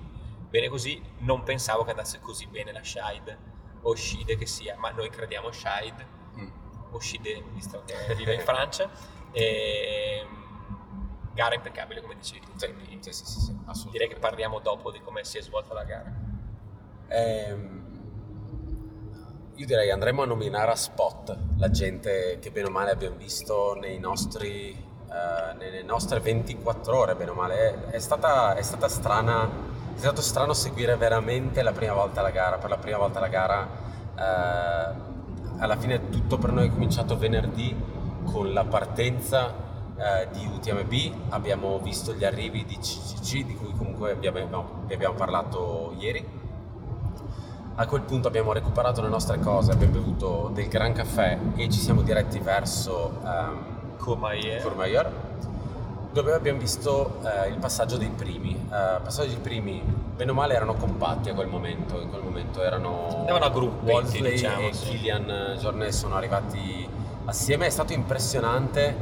bene 0.50 0.70
così, 0.70 1.02
non 1.20 1.42
pensavo 1.44 1.84
che 1.84 1.90
andasse 1.90 2.20
così 2.20 2.46
bene 2.46 2.72
la 2.72 2.84
Shide 2.84 3.38
o 3.82 3.96
Shide 3.96 4.38
che 4.38 4.46
sia, 4.46 4.75
ma 4.78 4.92
noi 4.92 5.10
crediamo 5.10 5.52
Shide 5.52 6.14
Mm. 6.38 6.50
Oshide, 6.92 7.44
visto 7.54 7.82
che 7.86 8.14
vive 8.16 8.34
in 8.36 8.42
Francia. 8.42 8.90
E 9.38 10.25
gara 11.36 11.56
impeccabile, 11.56 12.01
come 12.01 12.15
dicevi 12.15 12.42
tu. 12.46 12.51
Sì, 12.56 12.74
quindi 12.74 12.98
sì, 13.01 13.13
sì, 13.13 13.25
sì, 13.25 13.39
sì, 13.42 13.89
direi 13.89 14.08
che 14.08 14.18
parliamo 14.18 14.60
dopo 14.60 14.92
di 14.92 15.01
come 15.01 15.24
si 15.24 15.38
è 15.38 15.42
svolta 15.42 15.74
la 15.74 15.84
gara. 15.84 16.12
Ehm, 17.10 17.84
io 19.58 19.65
direi 19.65 19.89
andremo 19.89 20.24
a 20.24 20.25
nominare 20.25 20.72
a 20.72 20.75
spot 20.75 21.38
la 21.58 21.70
gente 21.72 22.39
che 22.42 22.51
bene 22.51 22.68
o 22.68 22.72
male 22.72 22.92
abbiamo 22.92 23.15
visto 23.15 23.74
nei 23.80 24.00
nostri, 24.00 24.72
eh, 24.72 25.54
nelle 25.58 25.82
nostre 25.84 26.20
24 26.20 26.98
ore, 26.98 27.15
bene 27.15 27.32
o 27.32 27.34
male. 27.36 27.86
È, 27.88 27.92
è 27.96 28.00
stata, 28.00 28.56
è 28.56 28.62
stata 28.62 28.88
strana, 28.89 29.48
è 29.96 29.98
stato 29.98 30.22
strano 30.22 30.54
seguire 30.54 30.98
veramente 30.98 31.62
la 31.62 31.72
prima 31.72 31.94
volta 31.94 32.22
la 32.22 32.32
gara, 32.32 32.58
per 32.58 32.70
la 32.70 32.77
prima 32.77 32.98
volta 32.98 33.20
la 33.20 33.27
gara. 33.30 33.68
eh, 34.18 35.13
alla 35.58 35.77
fine 35.77 36.10
tutto 36.10 36.38
per 36.38 36.51
noi 36.51 36.68
è 36.68 36.70
cominciato 36.72 37.18
venerdì 37.18 37.74
con 38.25 38.51
la 38.54 38.65
partenza 38.65 39.54
eh, 39.98 40.28
di 40.32 40.46
UTMB, 40.46 41.30
abbiamo 41.30 41.80
visto 41.80 42.14
gli 42.14 42.25
arrivi 42.25 42.66
di 42.66 42.78
CCC 42.78 43.46
di 43.46 43.56
cui 43.56 43.72
comunque 43.78 44.12
abbiamo, 44.12 44.40
no, 44.50 44.70
vi 44.88 44.94
abbiamo 44.94 45.16
parlato 45.16 45.94
ieri. 45.98 46.44
A 47.78 47.88
quel 47.88 48.02
punto 48.02 48.28
abbiamo 48.28 48.54
recuperato 48.54 49.02
le 49.02 49.10
nostre 49.10 49.40
cose, 49.40 49.72
abbiamo 49.72 49.94
bevuto 49.94 50.50
del 50.54 50.68
gran 50.68 50.94
caffè 50.94 51.38
e 51.56 51.70
ci 51.70 51.80
siamo 51.80 52.02
diretti 52.02 52.40
verso 52.40 53.20
ehm, 53.25 53.98
Courmayeur. 53.98 54.62
Courmayeur, 54.62 55.12
dove 56.14 56.34
abbiamo 56.34 56.60
visto 56.60 57.20
eh, 57.24 57.50
il 57.50 57.58
passaggio 57.58 57.98
dei 57.98 58.10
primi. 58.10 58.54
Eh, 58.54 59.00
passaggio 59.04 59.30
dei 59.30 59.40
primi, 59.40 59.82
bene 60.16 60.32
o 60.32 60.34
male, 60.34 60.56
erano 60.56 60.75
compatti 60.75 61.30
a 61.30 61.34
quel 61.34 61.48
momento. 61.48 62.00
In 62.00 62.10
quel 62.10 62.22
momento 62.22 62.64
erano 62.64 63.08
Andavano 63.20 63.46
a 63.46 63.50
gruppetti, 63.50 63.92
Wolseley 63.92 64.32
diciamo, 64.32 64.68
e 64.70 64.74
sì. 64.74 64.90
Kilian 64.90 65.56
Jornet 65.60 65.92
sono 65.92 66.16
arrivati 66.16 66.88
assieme. 67.25 67.66
È 67.66 67.70
stato 67.70 67.92
impressionante 67.92 68.96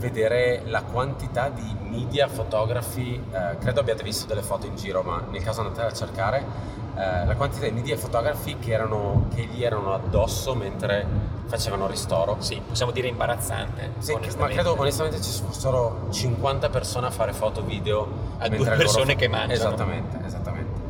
vedere 0.00 0.62
la 0.66 0.82
quantità 0.82 1.48
di 1.50 1.76
media, 1.88 2.26
fotografi. 2.26 3.22
eh, 3.30 3.58
credo 3.58 3.80
abbiate 3.80 4.02
visto 4.02 4.26
delle 4.26 4.42
foto 4.42 4.66
in 4.66 4.74
giro, 4.74 5.02
ma 5.02 5.22
nel 5.30 5.42
caso 5.42 5.60
andate 5.60 5.82
a 5.82 5.92
cercare. 5.92 6.78
eh, 6.96 7.24
la 7.24 7.34
quantità 7.36 7.66
di 7.66 7.70
media 7.72 7.94
e 7.94 7.96
fotografi 7.96 8.58
che, 8.58 8.72
erano, 8.72 9.26
che 9.34 9.44
gli 9.44 9.62
erano 9.62 9.94
addosso 9.94 10.54
mentre 10.54 11.06
facevano 11.46 11.86
ristoro. 11.86 12.36
Sì, 12.40 12.60
possiamo 12.66 12.90
dire 12.92 13.06
imbarazzante. 13.08 13.92
Sì, 13.98 14.16
ma 14.36 14.48
credo 14.48 14.74
onestamente 14.78 15.20
ci 15.22 15.30
fossero 15.42 16.08
50 16.10 16.68
persone 16.68 17.06
a 17.06 17.10
fare 17.10 17.32
foto 17.32 17.62
video 17.62 18.06
A 18.38 18.48
due 18.48 18.58
loro 18.58 18.76
persone 18.76 19.12
fa- 19.12 19.18
che 19.18 19.28
mangiano. 19.28 19.52
Esattamente, 19.52 20.20
esattamente. 20.26 20.80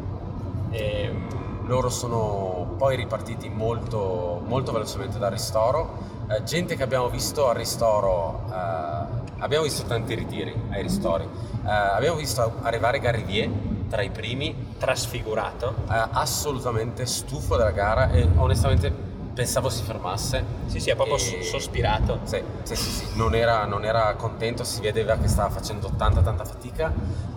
Ehm, 0.71 1.29
Loro 1.67 1.89
sono 1.89 2.75
poi 2.79 2.97
ripartiti 2.97 3.49
molto, 3.49 4.43
molto 4.45 4.73
velocemente 4.73 5.19
dal 5.19 5.31
ristoro. 5.31 6.10
Eh, 6.31 6.45
gente 6.45 6.77
che 6.77 6.83
abbiamo 6.85 7.09
visto 7.09 7.49
al 7.49 7.57
ristoro, 7.57 8.45
eh, 8.53 9.33
abbiamo 9.41 9.65
visto 9.65 9.83
tanti 9.85 10.15
ritiri 10.15 10.55
ai 10.71 10.81
ristori. 10.83 11.25
Eh, 11.25 11.69
abbiamo 11.69 12.17
visto 12.17 12.53
arrivare 12.63 13.01
Garivier 13.01 13.51
tra 13.89 14.03
i 14.03 14.11
primi, 14.11 14.75
trasfigurato. 14.79 15.75
eh, 15.91 16.07
assolutamente 16.13 17.05
stufo 17.07 17.57
della 17.57 17.73
gara 17.73 18.11
e 18.11 18.29
onestamente 18.37 18.93
pensavo 19.35 19.69
si 19.71 19.83
fermasse. 19.83 20.45
Sì, 20.67 20.79
sì, 20.79 20.91
è 20.91 20.95
proprio 20.95 21.17
E- 21.17 21.19
so- 21.19 21.43
sospirato. 21.43 22.21
Sì, 22.23 22.41
sì, 22.63 22.77
sì, 22.77 22.91
sì. 22.91 23.07
Non, 23.15 23.35
era, 23.35 23.65
non 23.65 23.85
era 23.85 24.15
contento, 24.15 24.63
si 24.63 24.81
vedeva 24.81 25.17
che 25.17 25.27
stava 25.27 25.51
facendo 25.51 25.91
tanta 25.97 26.21
tanta 26.21 26.45
fatica. 26.45 26.93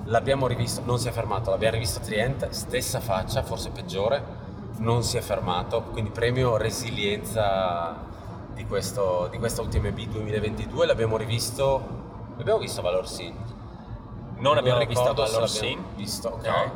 L'abbiamo 0.05 0.45
rivisto, 0.45 0.81
non 0.85 0.99
si 0.99 1.07
è 1.07 1.11
fermato, 1.11 1.49
l'abbiamo 1.49 1.73
rivisto 1.75 1.97
a 1.99 2.01
Trient, 2.03 2.49
stessa 2.49 2.99
faccia, 2.99 3.41
forse 3.41 3.69
peggiore, 3.71 4.23
non 4.77 5.01
si 5.01 5.17
è 5.17 5.21
fermato, 5.21 5.81
quindi 5.91 6.11
premio 6.11 6.57
resilienza 6.57 8.11
di, 8.53 8.65
questo, 8.65 9.27
di 9.31 9.37
questa 9.37 9.61
UTMB 9.61 9.97
2022. 9.99 10.85
L'abbiamo 10.85 11.17
rivisto, 11.17 11.81
l'abbiamo 12.37 12.59
visto 12.59 12.79
a 12.79 12.83
Valorsin. 12.83 13.33
Non 14.37 14.57
abbiamo 14.57 14.79
ricordo 14.79 15.13
visto 15.13 15.21
a 15.21 15.25
se 15.25 15.31
Valorsin. 15.33 15.67
l'abbiamo 15.69 15.95
Visto, 15.95 16.27
ok. 16.29 16.45
No. 16.47 16.71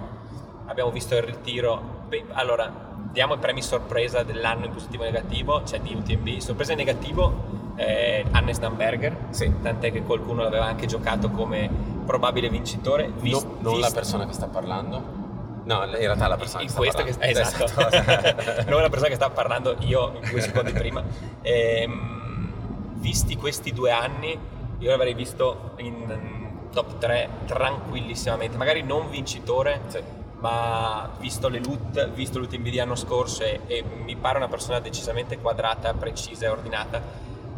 Abbiamo 0.67 0.91
visto 0.91 1.15
il 1.15 1.23
ritiro. 1.23 1.81
Beh, 2.07 2.25
allora, 2.33 2.71
diamo 3.11 3.33
i 3.35 3.37
premi 3.37 3.61
sorpresa 3.61 4.23
dell'anno 4.23 4.65
in 4.65 4.71
positivo 4.73 5.03
e 5.03 5.11
negativo, 5.11 5.63
cioè 5.63 5.79
di 5.81 5.93
UTMB. 5.93 6.37
Sorpresa 6.37 6.71
in 6.73 6.77
negativo 6.77 7.55
eh, 7.75 8.25
Hannes 8.31 8.59
Damberger, 8.59 9.15
Sì. 9.29 9.51
tant'è 9.61 9.91
che 9.91 10.03
qualcuno 10.03 10.43
l'aveva 10.43 10.65
anche 10.65 10.85
giocato 10.87 11.29
come 11.29 11.69
probabile 12.05 12.49
vincitore. 12.49 13.11
vis- 13.19 13.43
No- 13.43 13.55
non 13.59 13.79
la 13.79 13.87
vis- 13.87 13.95
persona 13.95 14.25
che 14.25 14.33
sta 14.33 14.47
parlando. 14.47 15.25
No, 15.67 15.83
in 15.83 15.91
realtà 15.91 16.27
la 16.27 16.37
persona 16.37 16.61
in 16.63 16.67
che 16.67 16.73
sta 16.73 17.03
questo 17.03 17.03
parlando. 17.03 17.19
che, 17.19 17.29
esatto, 17.29 18.69
non 18.69 18.81
la 18.81 18.89
persona 18.89 19.09
che 19.09 19.15
stava 19.15 19.33
parlando 19.33 19.75
io 19.79 20.19
due 20.29 20.39
secondi 20.39 20.71
prima. 20.71 21.03
Ehm, 21.41 22.51
visti 22.93 23.35
questi 23.35 23.73
due 23.73 23.91
anni, 23.91 24.37
io 24.79 24.89
l'avrei 24.89 25.13
visto 25.13 25.71
in 25.77 26.69
top 26.71 26.97
3 26.99 27.29
tranquillissimamente, 27.45 28.55
magari 28.55 28.81
non 28.81 29.09
vincitore, 29.09 29.81
Sì. 29.87 29.99
ma 30.39 31.09
visto 31.19 31.49
le 31.49 31.59
loot, 31.59 32.11
visto 32.11 32.39
l'UTMB 32.39 32.67
di 32.67 32.79
anno 32.79 32.95
scorso 32.95 33.43
e, 33.43 33.59
e 33.67 33.83
mi 33.83 34.15
pare 34.15 34.37
una 34.37 34.47
persona 34.47 34.79
decisamente 34.79 35.37
quadrata, 35.37 35.93
precisa 35.93 36.45
e 36.45 36.49
ordinata, 36.49 37.01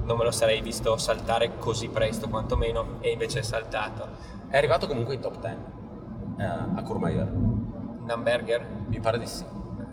non 0.04 0.18
me 0.18 0.24
lo 0.24 0.32
sarei 0.32 0.62
visto 0.62 0.98
saltare 0.98 1.58
così 1.60 1.90
presto 1.90 2.28
quantomeno 2.28 2.98
e 3.02 3.12
invece 3.12 3.40
è 3.40 3.44
saltato. 3.44 4.08
È 4.48 4.58
arrivato 4.58 4.88
comunque 4.88 5.14
in 5.14 5.20
top 5.22 5.40
10 5.40 5.56
eh, 6.40 6.44
a 6.44 6.82
Courmayeur. 6.82 7.68
Namberger, 8.10 8.66
Mi 8.88 9.00
pare 9.00 9.20
di 9.20 9.28
sì. 9.28 9.44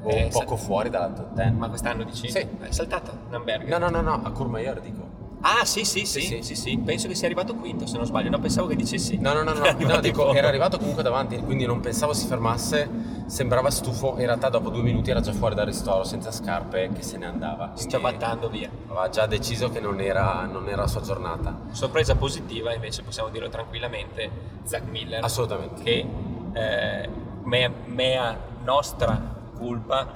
O 0.03 0.09
Eh, 0.09 0.25
un 0.25 0.31
poco 0.31 0.57
sa- 0.57 0.65
fuori 0.65 0.89
dalla 0.89 1.09
top 1.11 1.33
10. 1.35 1.53
ma 1.53 1.69
quest'anno 1.69 2.03
dici? 2.05 2.31
Sì. 2.31 2.39
È 2.39 2.71
saltato 2.71 3.13
Namberger. 3.31 3.69
No, 3.69 3.89
no, 3.89 3.91
no, 3.91 4.01
no, 4.01 4.21
a 4.25 4.31
Courmayeur 4.31 4.81
dico. 4.81 5.05
Ah, 5.43 5.65
sì, 5.67 5.85
sì, 5.85 6.07
sì, 6.07 6.23
Sì, 6.23 6.43
sì, 6.43 6.55
sì. 6.55 6.79
penso 6.79 7.07
che 7.09 7.15
sia 7.15 7.27
arrivato 7.27 7.55
quinto, 7.55 7.87
se 7.87 7.97
non 7.99 8.07
sbaglio. 8.07 8.31
No, 8.31 8.39
pensavo 8.39 8.67
che 8.69 8.75
dicessi. 8.75 9.19
No, 9.19 9.33
no, 9.35 9.43
no, 9.43 9.53
no, 9.53 9.65
Era 9.79 9.95
no, 9.95 10.01
dico, 10.01 10.33
era 10.33 10.49
arrivato 10.49 10.79
comunque 10.79 11.03
davanti, 11.03 11.37
quindi 11.39 11.67
non 11.67 11.81
pensavo 11.81 12.15
si 12.15 12.27
fermasse, 12.27 12.89
sembrava 13.27 13.71
stufo, 13.71 14.13
in 14.19 14.25
realtà 14.27 14.49
dopo 14.49 14.71
due 14.71 14.83
minuti 14.83 15.11
era 15.11 15.21
già 15.21 15.33
fuori 15.33 15.55
dal 15.55 15.67
ristoro, 15.67 16.05
senza 16.05 16.33
scarpe, 16.33 16.91
che 16.95 17.03
se 17.03 17.19
ne 17.19 17.27
andava. 17.27 17.67
quindi 17.69 17.91
Sciabattando 17.91 18.49
via. 18.49 18.71
Aveva 18.87 19.09
già 19.11 19.27
deciso 19.27 19.69
che 19.71 19.79
non 19.81 20.01
era, 20.01 20.47
non 20.51 20.67
era 20.69 20.81
la 20.83 20.87
sua 20.89 21.03
giornata. 21.03 21.55
Sorpresa 21.71 22.15
positiva, 22.17 22.73
invece, 22.73 23.03
possiamo 23.03 23.29
dirlo 23.29 23.49
tranquillamente, 23.51 24.31
Zach 24.65 24.85
Miller. 24.89 25.23
Assolutamente. 25.23 25.83
Che, 25.83 26.07
eh, 26.55 27.09
mea, 27.47 27.71
mea 27.87 28.39
nostra 28.63 29.21
culpa, 29.57 30.11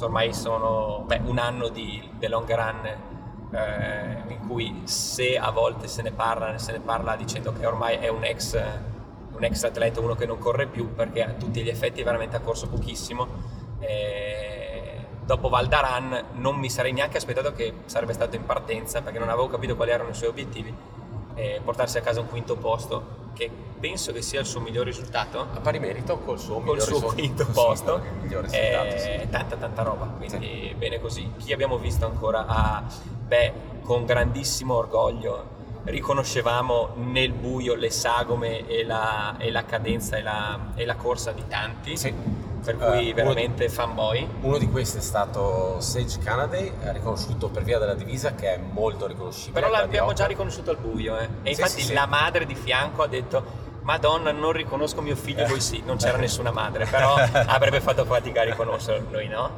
ormai 0.00 0.32
sono 0.32 1.04
beh, 1.06 1.20
un 1.24 1.38
anno 1.38 1.68
di 1.68 2.10
The 2.18 2.28
Long 2.28 2.52
Run 2.52 2.86
eh, 3.52 4.22
in 4.32 4.46
cui 4.46 4.82
se 4.84 5.38
a 5.38 5.50
volte 5.50 5.86
se 5.86 6.02
ne 6.02 6.12
parla, 6.12 6.58
se 6.58 6.72
ne 6.72 6.80
parla 6.80 7.14
dicendo 7.16 7.52
che 7.52 7.66
ormai 7.66 7.96
è 7.96 8.08
un 8.08 8.24
ex, 8.24 8.60
un 9.32 9.44
ex 9.44 9.64
atleta, 9.64 10.00
uno 10.00 10.14
che 10.14 10.26
non 10.26 10.38
corre 10.38 10.66
più 10.66 10.94
perché 10.94 11.22
a 11.22 11.32
tutti 11.32 11.62
gli 11.62 11.68
effetti 11.68 12.02
veramente 12.02 12.36
ha 12.36 12.40
corso 12.40 12.68
pochissimo. 12.68 13.60
Eh, 13.78 15.06
dopo 15.24 15.48
Valdaran 15.48 16.24
non 16.34 16.56
mi 16.56 16.70
sarei 16.70 16.92
neanche 16.92 17.18
aspettato 17.18 17.52
che 17.52 17.74
sarebbe 17.84 18.12
stato 18.12 18.36
in 18.36 18.44
partenza 18.44 19.02
perché 19.02 19.18
non 19.18 19.28
avevo 19.28 19.48
capito 19.48 19.76
quali 19.76 19.90
erano 19.90 20.10
i 20.10 20.14
suoi 20.14 20.30
obiettivi. 20.30 20.74
Eh, 21.34 21.60
portarsi 21.64 21.98
a 21.98 22.00
casa 22.00 22.20
un 22.20 22.28
quinto 22.28 22.56
posto 22.56 23.20
che 23.34 23.50
penso 23.80 24.12
che 24.12 24.22
sia 24.22 24.40
il 24.40 24.46
suo 24.46 24.60
miglior 24.60 24.84
risultato. 24.84 25.40
A 25.40 25.60
pari 25.60 25.78
merito 25.78 26.18
col 26.18 26.38
suo, 26.38 26.60
col 26.60 26.80
suo 26.80 26.94
risultato, 26.94 27.14
quinto 27.14 27.46
posto. 27.52 28.00
Miglior 28.20 28.44
risultato, 28.44 28.86
è 28.86 29.20
sì. 29.22 29.28
tanta 29.30 29.56
tanta 29.56 29.82
roba, 29.82 30.06
quindi 30.06 30.46
sì. 30.46 30.74
bene 30.76 31.00
così. 31.00 31.32
Chi 31.38 31.52
abbiamo 31.52 31.78
visto 31.78 32.06
ancora? 32.06 32.46
Ah, 32.46 32.84
beh, 33.26 33.52
con 33.82 34.04
grandissimo 34.04 34.74
orgoglio 34.74 35.60
riconoscevamo 35.84 36.90
nel 36.96 37.32
buio 37.32 37.74
le 37.74 37.90
sagome 37.90 38.66
e 38.68 38.84
la, 38.84 39.36
e 39.38 39.50
la 39.50 39.64
cadenza 39.64 40.16
e 40.16 40.22
la, 40.22 40.58
e 40.74 40.84
la, 40.84 40.94
corsa 40.94 41.32
di 41.32 41.42
tanti. 41.48 41.96
Sì. 41.96 42.14
Per 42.64 42.76
cui 42.76 43.10
uh, 43.10 43.14
veramente 43.14 43.64
uno, 43.64 43.72
fanboy. 43.72 44.28
Uno 44.42 44.58
di 44.58 44.68
questi 44.68 44.98
è 44.98 45.00
stato 45.00 45.80
Sage 45.80 46.18
Canaday, 46.20 46.72
riconosciuto 46.92 47.48
per 47.48 47.64
via 47.64 47.78
della 47.78 47.94
divisa 47.94 48.34
che 48.34 48.54
è 48.54 48.58
molto 48.58 49.06
riconoscibile. 49.06 49.60
Però 49.60 49.72
l'abbiamo 49.72 50.12
già 50.12 50.26
riconosciuto 50.26 50.70
al 50.70 50.76
buio, 50.76 51.18
eh. 51.18 51.28
E 51.42 51.50
infatti 51.50 51.82
sì, 51.82 51.92
la 51.92 52.06
madre 52.06 52.46
di 52.46 52.54
fianco 52.54 53.02
ha 53.02 53.08
detto 53.08 53.70
Madonna, 53.82 54.30
non 54.30 54.52
riconosco 54.52 55.00
mio 55.00 55.16
figlio, 55.16 55.46
voi 55.46 55.60
sì, 55.60 55.82
non 55.84 55.96
c'era 55.96 56.16
nessuna 56.18 56.52
madre, 56.52 56.86
però 56.86 57.14
avrebbe 57.14 57.80
fatto 57.80 58.04
fatica 58.04 58.42
a 58.42 58.44
riconoscerlo, 58.44 59.10
noi 59.10 59.28
no? 59.28 59.50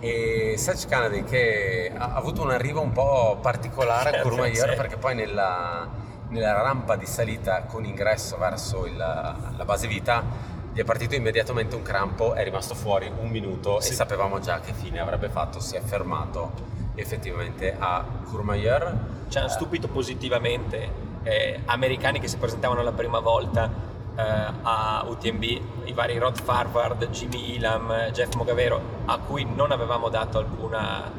E 0.00 0.54
Sage 0.56 0.86
Kennedy 0.86 1.24
che 1.24 1.92
ha 1.96 2.14
avuto 2.14 2.42
un 2.42 2.50
arrivo 2.50 2.80
un 2.80 2.92
po' 2.92 3.38
particolare 3.40 4.18
a 4.18 4.22
Courmayeur 4.22 4.74
perché 4.76 4.96
poi 4.96 5.14
nella, 5.14 5.88
nella, 6.28 6.62
rampa 6.62 6.94
di 6.96 7.06
salita 7.06 7.62
con 7.62 7.84
ingresso 7.84 8.36
verso 8.36 8.86
il, 8.86 8.96
la 8.96 9.64
base 9.64 9.88
vita 9.88 10.56
gli 10.72 10.80
è 10.80 10.84
partito 10.84 11.14
immediatamente 11.14 11.74
un 11.74 11.82
crampo, 11.82 12.34
è 12.34 12.44
rimasto 12.44 12.74
fuori 12.74 13.10
un 13.20 13.28
minuto 13.28 13.80
sì. 13.80 13.90
e 13.90 13.94
sapevamo 13.94 14.38
già 14.38 14.60
che 14.60 14.72
fine 14.72 15.00
avrebbe 15.00 15.28
fatto, 15.28 15.60
si 15.60 15.76
è 15.76 15.80
fermato 15.80 16.76
effettivamente 16.94 17.74
a 17.78 18.04
Courmayeur. 18.24 18.96
Ci 19.28 19.38
hanno 19.38 19.48
stupito 19.48 19.88
positivamente 19.88 20.90
eh, 21.22 21.60
americani 21.66 22.20
che 22.20 22.28
si 22.28 22.36
presentavano 22.36 22.82
la 22.82 22.92
prima 22.92 23.20
volta 23.20 23.70
eh, 24.16 24.22
a 24.62 25.04
UTMB, 25.06 25.42
i 25.84 25.92
vari 25.92 26.18
Rod 26.18 26.40
Farvard, 26.40 27.08
Jimmy 27.10 27.56
Elam, 27.56 28.10
Jeff 28.10 28.34
Mogavero, 28.34 28.80
a 29.06 29.18
cui 29.18 29.44
non 29.44 29.72
avevamo 29.72 30.08
dato 30.08 30.38
alcuna 30.38 31.10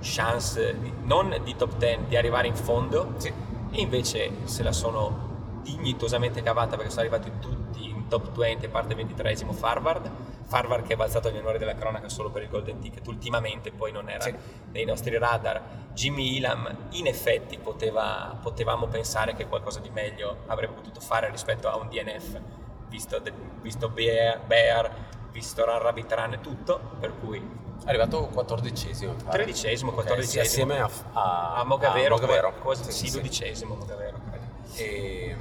chance, 0.00 0.78
di, 0.78 0.92
non 1.02 1.34
di 1.42 1.56
top 1.56 1.76
10, 1.76 2.04
di 2.08 2.16
arrivare 2.16 2.46
in 2.46 2.54
fondo, 2.54 3.14
sì. 3.16 3.28
e 3.70 3.80
invece 3.80 4.30
se 4.44 4.62
la 4.62 4.72
sono 4.72 5.24
dignitosamente 5.62 6.42
cavata 6.42 6.76
perché 6.76 6.90
sono 6.90 7.02
arrivati 7.02 7.30
tutti 7.40 7.65
top 8.08 8.36
20, 8.36 8.66
a 8.66 8.68
parte 8.68 8.94
23 8.94 9.36
Farvard, 9.52 10.10
Farvard 10.46 10.86
che 10.86 10.94
è 10.94 10.96
balzato 10.96 11.28
agli 11.28 11.38
onori 11.38 11.58
della 11.58 11.74
cronaca 11.74 12.08
solo 12.08 12.30
per 12.30 12.42
il 12.42 12.48
Golden 12.48 12.78
Ticket, 12.78 13.06
ultimamente 13.06 13.72
poi 13.72 13.92
non 13.92 14.08
era 14.08 14.22
sì. 14.22 14.34
nei 14.72 14.84
nostri 14.84 15.16
radar. 15.18 15.84
Jimmy 15.92 16.36
Elam 16.36 16.88
in 16.90 17.06
effetti 17.06 17.58
poteva, 17.58 18.38
potevamo 18.40 18.86
pensare 18.86 19.34
che 19.34 19.46
qualcosa 19.46 19.80
di 19.80 19.90
meglio 19.90 20.38
avrebbe 20.46 20.74
potuto 20.74 21.00
fare 21.00 21.30
rispetto 21.30 21.68
a 21.68 21.76
un 21.76 21.88
DNF, 21.88 22.40
visto, 22.88 23.20
visto 23.60 23.88
Bear, 23.88 24.40
Bear, 24.40 24.90
visto 25.32 25.64
Run 25.64 26.32
e 26.32 26.40
tutto, 26.40 26.80
per 27.00 27.12
cui 27.18 27.38
è 27.84 27.88
arrivato 27.88 28.26
quattordicesimo. 28.26 29.14
Tredicesimo, 29.28 29.92
quattordicesimo. 29.92 30.42
Okay, 30.42 30.48
sì, 30.48 30.60
assieme 30.60 30.80
a, 30.80 30.90
a, 31.20 31.54
a 31.60 31.64
Mogavero, 31.64 32.16
a 32.16 32.20
Mogavero. 32.20 32.54
quasi 32.60 32.84
sì, 32.84 32.92
sì, 32.92 33.06
sì. 33.08 33.16
dodicesimo 33.16 33.74
Mogavero. 33.74 34.20
E... 34.74 35.36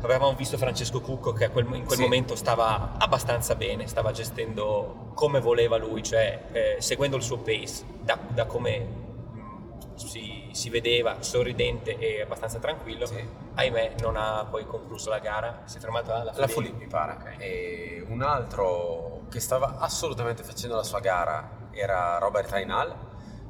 Avevamo 0.00 0.32
visto 0.34 0.56
Francesco 0.56 1.00
Cucco 1.00 1.32
che 1.32 1.50
quel, 1.50 1.64
in 1.74 1.84
quel 1.84 1.96
Sì. 1.98 2.02
momento 2.02 2.36
stava 2.36 2.92
abbastanza 2.98 3.56
bene, 3.56 3.86
stava 3.88 4.12
gestendo 4.12 5.10
come 5.14 5.40
voleva 5.40 5.76
lui, 5.76 6.02
cioè 6.04 6.44
eh, 6.52 6.76
seguendo 6.80 7.16
il 7.16 7.22
suo 7.22 7.38
pace, 7.38 7.82
da, 8.00 8.16
da 8.28 8.46
come 8.46 8.78
mh, 8.78 9.94
si, 9.96 10.48
si 10.52 10.70
vedeva, 10.70 11.20
sorridente 11.20 11.98
e 11.98 12.22
abbastanza 12.22 12.58
tranquillo. 12.60 13.06
Sì. 13.06 13.26
Ahimè 13.54 13.94
non 14.00 14.16
ha 14.16 14.46
poi 14.48 14.64
concluso 14.66 15.10
la 15.10 15.18
gara, 15.18 15.62
si 15.64 15.78
è 15.78 15.80
fermato 15.80 16.12
alla 16.12 16.32
La 16.36 16.46
Fulì. 16.46 16.68
Fulì 16.68 16.78
mi 16.78 16.86
pare. 16.86 17.34
E 17.38 18.04
un 18.06 18.22
altro 18.22 19.22
che 19.28 19.40
stava 19.40 19.78
assolutamente 19.78 20.44
facendo 20.44 20.76
la 20.76 20.84
sua 20.84 21.00
gara 21.00 21.68
era 21.72 22.18
Robert 22.18 22.52
Ainal, 22.52 22.94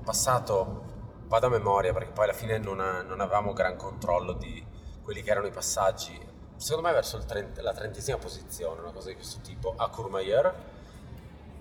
passato, 0.02 0.84
vado 1.26 1.46
a 1.46 1.50
memoria 1.50 1.92
perché 1.92 2.10
poi 2.12 2.24
alla 2.24 2.32
fine 2.32 2.56
non, 2.56 2.80
ha- 2.80 3.02
non 3.02 3.20
avevamo 3.20 3.52
gran 3.52 3.76
controllo 3.76 4.32
di 4.32 4.64
quelli 5.02 5.22
che 5.22 5.30
erano 5.30 5.46
i 5.46 5.50
passaggi, 5.50 6.18
secondo 6.58 6.86
me 6.88 6.92
verso 6.94 7.16
il 7.16 7.24
trent- 7.24 7.58
la 7.60 7.72
trentesima 7.72 8.18
posizione, 8.18 8.80
una 8.80 8.90
cosa 8.90 9.08
di 9.08 9.14
questo 9.14 9.38
tipo, 9.42 9.72
a 9.76 9.88
Courmayeur. 9.88 10.54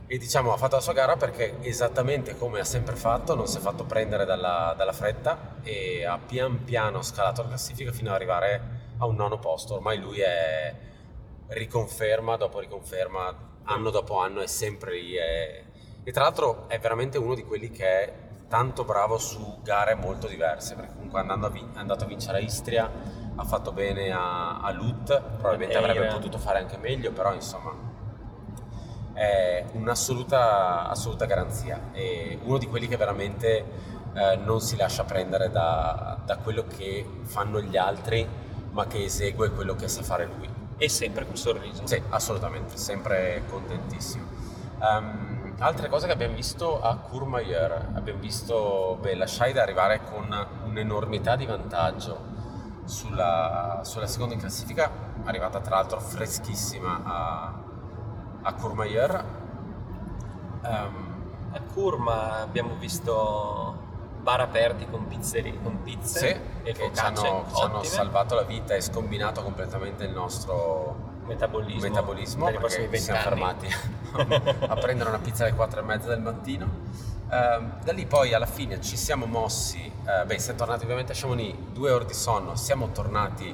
E 0.10 0.18
diciamo 0.18 0.54
ha 0.54 0.58
fatto 0.58 0.76
la 0.76 0.82
sua 0.82 0.94
gara 0.94 1.18
perché 1.18 1.58
esattamente 1.62 2.38
come 2.38 2.62
ha 2.62 2.64
sempre 2.64 2.96
fatto, 2.96 3.36
non 3.36 3.46
si 3.48 3.58
è 3.58 3.60
fatto 3.60 3.84
prendere 3.84 4.24
dalla, 4.24 4.74
dalla 4.78 4.94
fretta 4.94 5.56
e 5.64 6.06
ha 6.06 6.18
pian 6.18 6.64
piano 6.64 7.02
scalato 7.02 7.42
la 7.42 7.50
classifica 7.50 7.92
fino 7.92 8.10
ad 8.10 8.16
arrivare 8.16 8.62
a 9.00 9.06
un 9.06 9.16
nono 9.16 9.38
posto. 9.38 9.76
Ormai 9.76 9.98
lui 10.00 10.22
è 10.22 10.74
riconferma 11.48 12.38
dopo 12.38 12.60
riconferma, 12.60 13.36
anno 13.64 13.90
dopo 13.90 14.18
anno 14.20 14.42
è 14.42 14.48
sempre 14.48 14.94
lì. 14.94 15.14
è- 15.16 15.64
E 16.04 16.12
tra 16.14 16.24
l'altro 16.24 16.70
è 16.70 16.80
veramente 16.80 17.18
uno 17.18 17.36
di 17.36 17.44
quelli 17.44 17.70
che 17.70 17.86
è 17.86 18.14
tanto 18.48 18.86
bravo 18.86 19.18
su 19.18 19.60
gare 19.62 19.94
molto 19.96 20.28
diverse, 20.28 20.76
perché 20.76 20.94
comunque 20.94 21.20
andando 21.20 21.48
a 21.48 21.50
vin- 21.50 21.74
è 21.76 21.80
andato 21.80 22.06
a 22.06 22.08
vincere 22.08 22.38
a 22.38 22.40
Istria, 22.42 22.90
ha 23.40 23.44
fatto 23.44 23.72
bene 23.72 24.12
a, 24.12 24.60
a 24.60 24.72
Lut, 24.72 25.22
probabilmente 25.38 25.76
Eira. 25.76 25.92
avrebbe 25.92 26.14
potuto 26.14 26.38
fare 26.38 26.60
anche 26.60 26.78
meglio, 26.78 27.12
però 27.12 27.34
insomma 27.34 27.72
è 29.14 29.66
un'assoluta 29.74 30.90
assoluta 30.90 31.26
garanzia. 31.26 31.90
È 31.92 32.38
uno 32.44 32.58
di 32.58 32.68
quelli 32.68 32.88
che 32.88 32.98
veramente 32.98 33.66
eh, 34.14 34.36
non 34.38 34.60
si 34.60 34.76
lascia 34.76 35.04
prendere 35.04 35.50
da, 35.52 36.18
da 36.26 36.38
quello 36.38 36.66
che 36.68 37.06
fanno 37.24 37.62
gli 37.62 37.78
altri, 37.78 38.28
ma 38.72 38.88
che 38.88 39.04
esegue 39.04 39.52
quello 39.52 39.76
che 39.76 39.88
sa 39.88 40.02
fare 40.02 40.26
lui. 40.26 40.50
E 40.78 40.90
sempre 40.90 41.26
col 41.26 41.38
sorriso. 41.38 41.86
Sì, 41.86 42.02
assolutamente, 42.10 42.78
sempre 42.78 43.44
contentissimo. 43.50 44.26
Ehm, 44.82 45.56
altre 45.60 45.90
cose 45.90 46.08
che 46.08 46.14
abbiamo 46.14 46.36
visto 46.36 46.82
a 46.82 46.96
Courmayeur, 46.98 47.90
abbiamo 47.94 48.20
visto 48.20 48.98
beh, 49.02 49.16
la 49.16 49.28
Scheid 49.28 49.58
arrivare 49.58 50.02
con 50.04 50.48
un'enormità 50.66 51.36
di 51.36 51.46
vantaggio 51.46 52.27
sulla, 52.88 53.82
sulla 53.84 54.08
seconda 54.08 54.34
in 54.34 54.40
classifica, 54.40 54.90
arrivata 55.24 55.60
tra 55.60 55.76
l'altro 55.76 56.00
freschissima 56.00 57.02
a, 57.04 57.54
a 58.42 58.54
Courmayeur. 58.54 59.24
Ehm, 60.64 61.06
A 61.54 61.62
Curma 61.74 62.42
abbiamo 62.42 62.76
visto 62.76 63.86
bar 64.22 64.42
aperti 64.42 64.86
con, 64.90 65.08
pizzeri, 65.08 65.58
con 65.64 65.82
pizze 65.82 66.20
sì, 66.20 66.68
e 66.70 66.74
che 66.74 66.92
ci 66.94 67.00
hanno, 67.00 67.46
ci 67.54 67.62
hanno 67.62 67.84
salvato 67.84 68.36
la 68.36 68.42
vita 68.44 68.76
e 68.76 68.82
scombinato 68.82 69.42
completamente 69.42 70.04
il 70.04 70.12
nostro 70.12 71.16
metabolismo, 71.26 71.88
metabolismo 71.88 72.46
perché 72.46 72.70
siamo 72.70 72.90
20 72.90 73.12
fermati 73.14 73.68
a 74.68 74.76
prendere 74.76 75.10
una 75.10 75.20
pizza 75.20 75.46
alle 75.46 75.54
4 75.54 75.80
e 75.80 75.84
mezza 75.84 76.08
del 76.10 76.20
mattino. 76.22 76.70
Ehm, 77.30 77.84
da 77.84 77.92
lì 77.92 78.06
poi 78.06 78.34
alla 78.34 78.46
fine 78.46 78.80
ci 78.82 78.96
siamo 78.96 79.26
mossi, 79.26 79.80
eh, 80.06 80.26
beh 80.26 80.40
siamo 80.40 80.58
tornati 80.60 80.84
ovviamente 80.84 81.12
a 81.12 81.16
Chamonix, 81.16 81.56
due 81.74 81.92
ore 81.92 82.06
di 82.06 82.14
sonno, 82.14 82.56
siamo 82.56 82.92
tornati 82.92 83.54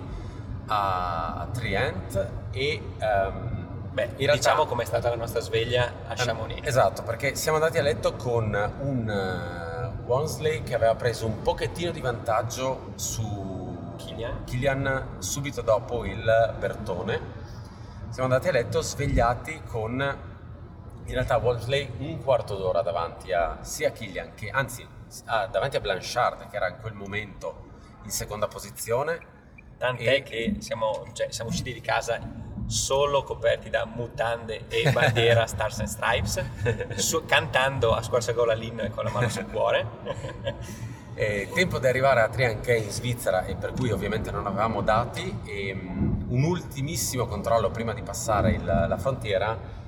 a, 0.67 1.35
a 1.41 1.47
Trient 1.51 2.27
e 2.51 2.81
ehm, 2.99 3.61
Beh, 3.93 4.09
realtà- 4.17 4.33
diciamo 4.33 4.65
com'è 4.65 4.85
stata 4.85 5.09
la 5.09 5.15
nostra 5.15 5.39
sveglia 5.39 5.91
a 6.07 6.11
Ehm, 6.11 6.15
Chamonix. 6.25 6.59
Esatto, 6.67 7.03
perché 7.03 7.35
siamo 7.35 7.57
andati 7.57 7.77
a 7.77 7.81
letto 7.83 8.13
con 8.15 8.45
un 8.79 9.09
eh, 9.09 10.01
Wansley 10.05 10.63
che 10.63 10.73
aveva 10.75 10.95
preso 10.95 11.25
un 11.27 11.41
pochettino 11.41 11.91
di 11.91 12.01
vantaggio 12.01 12.93
su 12.95 13.93
Kilian. 13.97 14.43
Kilian 14.45 15.05
subito 15.19 15.61
dopo 15.61 16.05
il 16.05 16.55
Bertone. 16.59 17.41
Siamo 18.09 18.29
andati 18.29 18.49
a 18.49 18.51
letto 18.51 18.81
svegliati 18.81 19.61
con 19.67 20.31
in 21.05 21.13
realtà 21.13 21.37
Wolseley 21.37 21.89
un 21.99 22.21
quarto 22.23 22.55
d'ora 22.55 22.81
davanti 22.81 23.31
a 23.33 23.57
sia 23.61 23.91
Kilian 23.91 24.33
che 24.35 24.49
anzi 24.49 24.85
a- 25.25 25.47
davanti 25.47 25.75
a 25.77 25.79
Blanchard 25.79 26.47
che 26.49 26.55
era 26.55 26.69
in 26.69 26.77
quel 26.81 26.93
momento 26.93 27.71
in 28.03 28.09
seconda 28.09 28.47
posizione. 28.47 29.31
Tant'è 29.77 30.13
E- 30.15 30.23
che 30.23 30.55
siamo, 30.59 31.05
cioè, 31.13 31.27
siamo 31.31 31.49
usciti 31.49 31.73
di 31.73 31.81
casa 31.81 32.19
solo 32.67 33.23
coperti 33.23 33.69
da 33.69 33.85
mutande 33.85 34.67
e 34.69 34.89
bandiera 34.91 35.45
Stars 35.47 35.79
and 35.79 35.87
Stripes, 35.89 36.43
su- 36.95 37.25
cantando 37.25 37.93
a 37.93 38.01
squarciagola 38.01 38.53
l'inno 38.53 38.83
e 38.83 38.89
con 38.89 39.03
la 39.03 39.09
mano 39.11 39.27
sul 39.27 39.45
cuore. 39.47 39.85
E 41.15 41.49
tempo 41.53 41.77
di 41.79 41.85
arrivare 41.87 42.21
a 42.21 42.29
Trian 42.29 42.59
che 42.61 42.73
è 42.75 42.77
in 42.77 42.89
Svizzera 42.89 43.43
e 43.45 43.55
per 43.55 43.73
cui 43.73 43.91
ovviamente 43.91 44.31
non 44.31 44.47
avevamo 44.47 44.81
dati 44.81 45.41
e 45.45 45.73
mm, 45.75 46.23
un 46.31 46.43
ultimissimo 46.43 47.27
controllo 47.27 47.69
prima 47.69 47.93
di 47.93 48.01
passare 48.01 48.51
il- 48.51 48.63
la 48.65 48.97
frontiera 48.97 49.81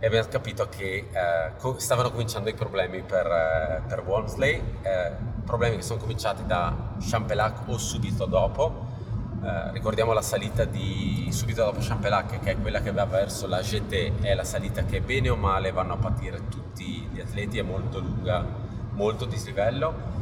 e 0.00 0.06
abbiamo 0.06 0.28
capito 0.28 0.68
che 0.68 1.08
eh, 1.10 1.52
co- 1.58 1.78
stavano 1.78 2.10
cominciando 2.10 2.48
i 2.48 2.54
problemi 2.54 3.02
per, 3.02 3.26
eh, 3.26 3.82
per 3.86 4.02
Walmsley, 4.06 4.62
eh, 4.82 5.12
problemi 5.44 5.76
che 5.76 5.82
sono 5.82 5.98
cominciati 5.98 6.46
da 6.46 6.94
Champelac 7.00 7.62
o 7.66 7.78
subito 7.78 8.26
dopo. 8.26 8.86
Eh, 9.42 9.72
ricordiamo 9.72 10.12
la 10.12 10.22
salita 10.22 10.64
di 10.64 11.28
subito 11.30 11.64
dopo 11.64 11.78
Champelac 11.80 12.40
che 12.40 12.52
è 12.52 12.60
quella 12.60 12.80
che 12.80 12.92
va 12.92 13.04
verso 13.06 13.46
la 13.46 13.60
GT, 13.60 14.20
è 14.20 14.34
la 14.34 14.44
salita 14.44 14.84
che 14.84 15.00
bene 15.00 15.30
o 15.30 15.36
male 15.36 15.72
vanno 15.72 15.94
a 15.94 15.96
patire 15.96 16.48
tutti 16.48 17.08
gli 17.12 17.20
atleti, 17.20 17.58
è 17.58 17.62
molto 17.62 17.98
lunga, 17.98 18.44
molto 18.92 19.24
dislivello 19.24 20.16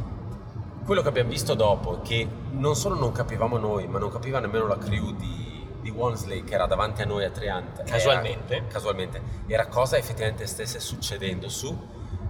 quello 0.87 1.01
che 1.01 1.09
abbiamo 1.09 1.29
visto 1.29 1.53
dopo, 1.53 1.99
che 2.01 2.25
non 2.51 2.73
solo 2.73 2.95
non 2.95 3.11
capivamo 3.11 3.57
noi, 3.57 3.87
ma 3.87 3.99
non 3.99 4.09
capiva 4.09 4.39
nemmeno 4.39 4.67
la 4.67 4.77
crew 4.77 5.11
di, 5.11 5.46
di 5.87 5.97
Walmsley 5.97 6.43
che 6.43 6.53
era 6.53 6.65
davanti 6.65 7.01
a 7.01 7.05
noi 7.05 7.23
a 7.23 7.29
Triant 7.29 7.83
casualmente, 7.83 8.55
era, 8.55 8.65
casualmente, 8.67 9.21
era 9.47 9.67
cosa 9.67 9.97
effettivamente 9.97 10.45
stesse 10.45 10.79
succedendo 10.79 11.47
su 11.47 11.69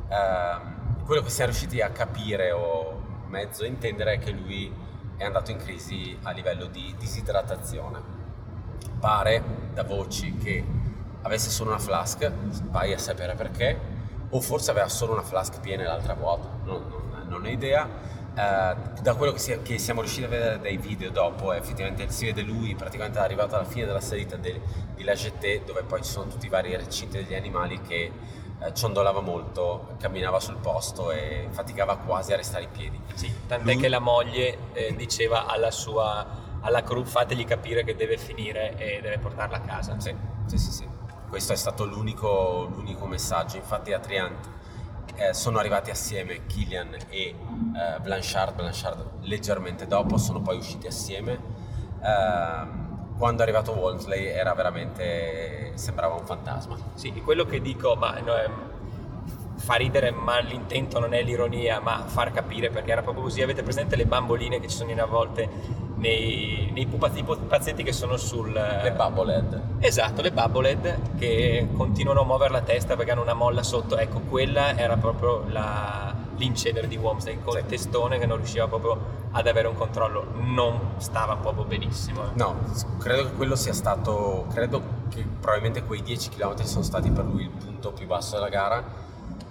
ehm, 0.07 1.05
quello 1.05 1.21
che 1.21 1.29
siamo 1.29 1.51
riusciti 1.51 1.81
a 1.81 1.89
capire 1.89 2.51
o 2.51 3.01
mezzo 3.27 3.65
intendere 3.65 4.13
è 4.13 4.19
che 4.19 4.31
lui 4.31 4.71
è 5.17 5.23
andato 5.23 5.51
in 5.51 5.57
crisi 5.57 6.17
a 6.21 6.31
livello 6.31 6.65
di 6.65 6.93
disidratazione. 6.97 8.15
Pare 8.99 9.43
da 9.73 9.83
voci 9.83 10.37
che 10.37 10.63
avesse 11.23 11.49
solo 11.49 11.71
una 11.71 11.79
flask 11.79 12.31
vai 12.69 12.93
a 12.93 12.97
sapere 12.99 13.33
perché 13.33 13.95
o 14.29 14.39
forse 14.41 14.69
aveva 14.69 14.87
solo 14.87 15.13
una 15.13 15.23
flask 15.23 15.59
piena 15.61 15.83
e 15.83 15.85
l'altra 15.85 16.13
vuota 16.13 16.49
non, 16.63 16.85
non, 16.89 17.25
non 17.27 17.43
ho 17.43 17.47
idea 17.47 17.87
Uh, 18.37 19.01
da 19.01 19.15
quello 19.15 19.31
che, 19.31 19.39
si, 19.39 19.59
che, 19.63 19.79
siamo 19.79 20.01
riusciti 20.01 20.25
a 20.25 20.27
vedere 20.27 20.59
dai 20.59 20.77
video 20.77 21.09
dopo, 21.09 21.53
effettivamente 21.53 22.07
si 22.11 22.25
vede 22.25 22.43
lui 22.43 22.75
praticamente 22.75 23.17
arrivato 23.17 23.55
alla 23.55 23.65
fine 23.65 23.87
della 23.87 23.99
salita 23.99 24.35
de, 24.35 24.61
di 24.93 25.03
La 25.03 25.13
Jetée, 25.13 25.63
dove 25.65 25.81
poi 25.81 26.03
ci 26.03 26.11
sono 26.11 26.27
tutti 26.27 26.45
i 26.45 26.49
vari 26.49 26.75
recinti 26.75 27.17
degli 27.17 27.33
animali 27.33 27.81
che 27.81 28.11
uh, 28.59 28.71
ciondolava 28.73 29.21
molto, 29.21 29.95
camminava 29.99 30.39
sul 30.39 30.57
posto 30.57 31.11
e 31.11 31.47
faticava 31.49 31.97
quasi 31.97 32.33
a 32.33 32.35
restare 32.35 32.65
in 32.65 32.69
piedi. 32.69 33.01
Sì, 33.15 33.33
tant'è 33.47 33.73
lui... 33.73 33.81
che 33.81 33.87
la 33.87 33.99
moglie 33.99 34.57
eh, 34.73 34.93
diceva 34.95 35.47
alla 35.47 35.71
sua 35.71 36.45
alla 36.61 36.83
crew 36.83 37.03
fategli 37.05 37.45
capire 37.45 37.83
che 37.83 37.95
deve 37.95 38.17
finire 38.17 38.75
e 38.77 38.99
deve 39.01 39.17
portarla 39.17 39.57
a 39.57 39.61
casa. 39.61 39.99
Sì, 39.99 40.13
sì, 40.45 40.57
sì. 40.57 40.71
sì. 40.71 40.87
Questo 41.29 41.53
è 41.53 41.55
stato 41.57 41.85
l'unico, 41.85 42.69
l'unico 42.71 43.05
messaggio. 43.05 43.57
Infatti 43.57 43.91
a 43.93 43.99
Triant 43.99 44.47
eh, 45.17 45.33
sono 45.33 45.57
arrivati 45.57 45.89
assieme 45.89 46.45
Killian 46.45 46.95
e 47.09 47.19
eh, 47.19 47.35
Blanchard, 48.01 48.55
Blanchard 48.55 49.05
leggermente 49.21 49.87
dopo, 49.87 50.17
sono 50.17 50.41
poi 50.41 50.57
usciti 50.57 50.87
assieme. 50.87 51.39
Eh, 52.01 52.85
quando 53.17 53.39
è 53.39 53.43
arrivato 53.43 53.71
Wolseley 53.71 54.25
era 54.25 54.53
veramente, 54.53 55.71
sembrava 55.75 56.13
un 56.13 56.25
fantasma. 56.25 56.77
Sì, 56.93 57.11
quello 57.23 57.45
che 57.45 57.59
dico, 57.59 57.95
ma 57.95 58.19
no, 58.19 58.33
fa 59.55 59.73
ridere, 59.73 60.11
ma 60.11 60.39
l'intento 60.39 60.99
non 60.99 61.13
è 61.13 61.23
l'ironia, 61.23 61.79
ma 61.79 62.03
far 62.05 62.31
capire 62.31 62.69
perché 62.69 62.91
era 62.91 63.01
proprio 63.01 63.23
così. 63.23 63.41
Avete 63.41 63.63
presente 63.63 63.95
le 63.95 64.05
bamboline 64.05 64.59
che 64.59 64.67
ci 64.67 64.77
sono 64.77 64.91
in 64.91 65.01
a 65.01 65.05
volte 65.05 65.49
nei, 65.97 66.69
nei 66.73 66.85
pupazzetti 66.85 67.83
che 67.83 67.91
sono 67.91 68.17
sul... 68.17 68.51
Le 68.51 68.93
bubblehead. 68.95 69.61
Esatto, 69.79 70.21
le 70.21 70.31
bubblehead 70.31 71.17
che 71.17 71.67
continuano 71.75 72.21
a 72.21 72.25
muovere 72.25 72.51
la 72.51 72.61
testa 72.61 72.95
perché 72.95 73.11
hanno 73.11 73.21
una 73.21 73.33
molla 73.33 73.63
sotto. 73.63 73.97
Ecco, 73.97 74.21
quella 74.21 74.77
era 74.77 74.97
proprio 74.97 75.43
la, 75.47 76.13
l'incedere 76.37 76.87
di 76.87 76.97
Womsley 76.97 77.39
col 77.43 77.57
sì. 77.57 77.65
testone 77.65 78.19
che 78.19 78.25
non 78.25 78.37
riusciva 78.37 78.67
proprio 78.67 79.25
ad 79.31 79.47
avere 79.47 79.67
un 79.67 79.75
controllo. 79.75 80.25
Non 80.35 80.93
stava 80.97 81.35
proprio 81.35 81.65
benissimo. 81.65 82.23
Eh. 82.23 82.31
No, 82.35 82.55
credo 82.99 83.23
che 83.23 83.31
quello 83.33 83.55
sia 83.55 83.73
stato... 83.73 84.45
Credo 84.53 85.05
che 85.09 85.25
probabilmente 85.39 85.83
quei 85.83 86.01
10 86.01 86.29
km 86.29 86.61
sono 86.63 86.83
stati 86.83 87.09
per 87.11 87.25
lui 87.25 87.43
il 87.43 87.49
punto 87.49 87.91
più 87.91 88.05
basso 88.05 88.35
della 88.35 88.49
gara. 88.49 88.83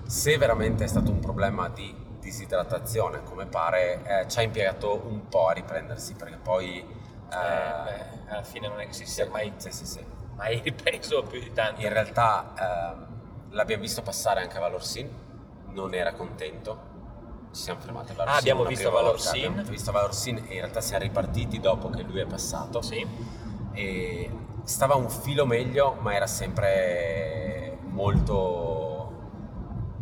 Se 0.06 0.38
veramente 0.38 0.85
è 0.85 0.87
stato 0.87 1.11
un 1.11 1.18
problema 1.18 1.68
di 1.68 2.04
disidratazione, 2.27 3.23
come 3.23 3.47
pare, 3.47 4.03
eh, 4.05 4.29
ci 4.29 4.39
ha 4.41 4.43
impiegato 4.43 5.01
un 5.07 5.29
po' 5.29 5.49
a 5.49 5.53
riprendersi 5.53 6.15
perché 6.15 6.37
poi... 6.37 6.79
Eh, 6.79 7.83
beh, 7.85 8.15
alla 8.29 8.43
fine 8.43 8.69
non 8.69 8.81
è 8.81 8.87
che 8.87 8.93
si 8.93 9.07
sia 9.07 9.29
mai, 9.31 9.53
sì, 9.57 9.71
sì, 9.71 9.87
sì. 9.87 10.05
mai 10.35 10.61
ripreso 10.61 11.23
più 11.23 11.41
di 11.41 11.53
tanto. 11.53 11.81
In 11.81 11.89
realtà 11.89 12.53
ehm, 12.59 13.07
l'abbiamo 13.51 13.83
visto 13.83 14.03
passare 14.03 14.43
anche 14.43 14.57
a 14.57 14.61
Valorsin, 14.61 15.09
non 15.69 15.95
era 15.95 16.12
contento, 16.12 16.95
ci 17.53 17.62
siamo 17.62 17.81
fermati 17.81 18.12
a 18.12 18.15
Valorsin. 18.15 18.35
Ah, 18.35 18.39
abbiamo 18.39 18.65
visto 18.65 18.91
Valorsin. 18.91 19.45
Abbiamo 19.47 19.71
visto 19.71 19.93
Valorsin 19.93 20.37
e 20.37 20.55
in 20.55 20.61
realtà 20.61 20.81
siamo 20.81 21.03
ripartiti 21.05 21.61
dopo 21.61 21.89
che 21.91 22.03
lui 22.03 22.21
è 22.21 22.27
passato. 22.27 22.83
Sì. 22.83 23.07
E 23.73 24.31
stava 24.65 24.95
un 24.95 25.09
filo 25.09 25.47
meglio, 25.47 25.97
ma 26.01 26.15
era 26.15 26.27
sempre 26.27 27.79
molto 27.83 28.86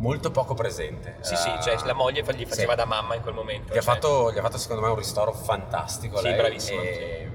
molto 0.05 0.29
poco 0.29 0.53
presente. 0.53 1.17
Sì, 1.21 1.33
uh, 1.33 1.37
sì, 1.37 1.49
cioè 1.63 1.77
la 1.85 1.93
moglie 1.93 2.21
gli 2.21 2.45
faceva 2.45 2.71
sì. 2.71 2.77
da 2.77 2.85
mamma 2.85 3.15
in 3.15 3.21
quel 3.21 3.33
momento. 3.33 3.73
Gli, 3.73 3.79
cioè. 3.79 3.79
ha 3.79 3.81
fatto, 3.81 4.31
gli, 4.31 4.37
ha 4.37 4.41
fatto, 4.41 4.59
secondo 4.59 4.83
me 4.83 4.89
un 4.89 4.95
ristoro 4.95 5.33
fantastico. 5.33 6.17
Sì, 6.17 6.23
lei, 6.23 6.35
bravissimo. 6.35 6.81
E... 6.81 7.29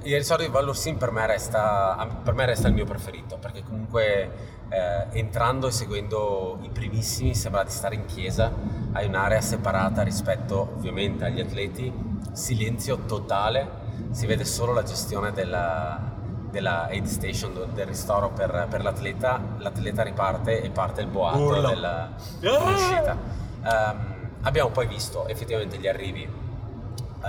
Sì. 0.00 0.08
Il 0.08 0.16
ristoro 0.16 0.42
di 0.42 0.48
Vallorsin 0.48 0.96
per 0.98 1.10
me 1.10 1.26
resta, 1.26 2.20
per 2.22 2.34
me 2.34 2.44
resta 2.46 2.68
il 2.68 2.74
mio 2.74 2.84
preferito, 2.84 3.38
perché 3.38 3.62
comunque 3.62 4.30
eh, 4.68 5.18
entrando 5.18 5.68
e 5.68 5.70
seguendo 5.70 6.58
i 6.62 6.68
primissimi 6.68 7.34
sembra 7.34 7.62
di 7.62 7.70
stare 7.70 7.94
in 7.94 8.04
chiesa, 8.04 8.52
hai 8.92 9.06
un'area 9.06 9.40
separata 9.40 10.02
rispetto 10.02 10.60
ovviamente 10.76 11.24
agli 11.24 11.40
atleti, 11.40 11.90
silenzio 12.32 12.98
totale, 13.06 13.82
si 14.10 14.26
vede 14.26 14.44
solo 14.44 14.74
la 14.74 14.82
gestione 14.82 15.32
della, 15.32 16.13
della 16.54 16.86
aid 16.86 17.06
station 17.06 17.52
del 17.74 17.84
ristoro 17.84 18.30
per, 18.30 18.68
per, 18.70 18.80
l'atleta, 18.82 19.40
l'atleta 19.58 20.04
riparte 20.04 20.62
e 20.62 20.70
parte 20.70 21.00
il 21.00 21.08
boato 21.08 21.38
Urla. 21.38 21.68
della, 21.68 22.10
dell'uscita. 22.38 23.16
Um, 23.64 24.14
abbiamo 24.42 24.70
poi 24.70 24.86
visto 24.86 25.26
effettivamente 25.26 25.78
gli 25.78 25.88
arrivi 25.88 26.22
uh, 26.22 27.26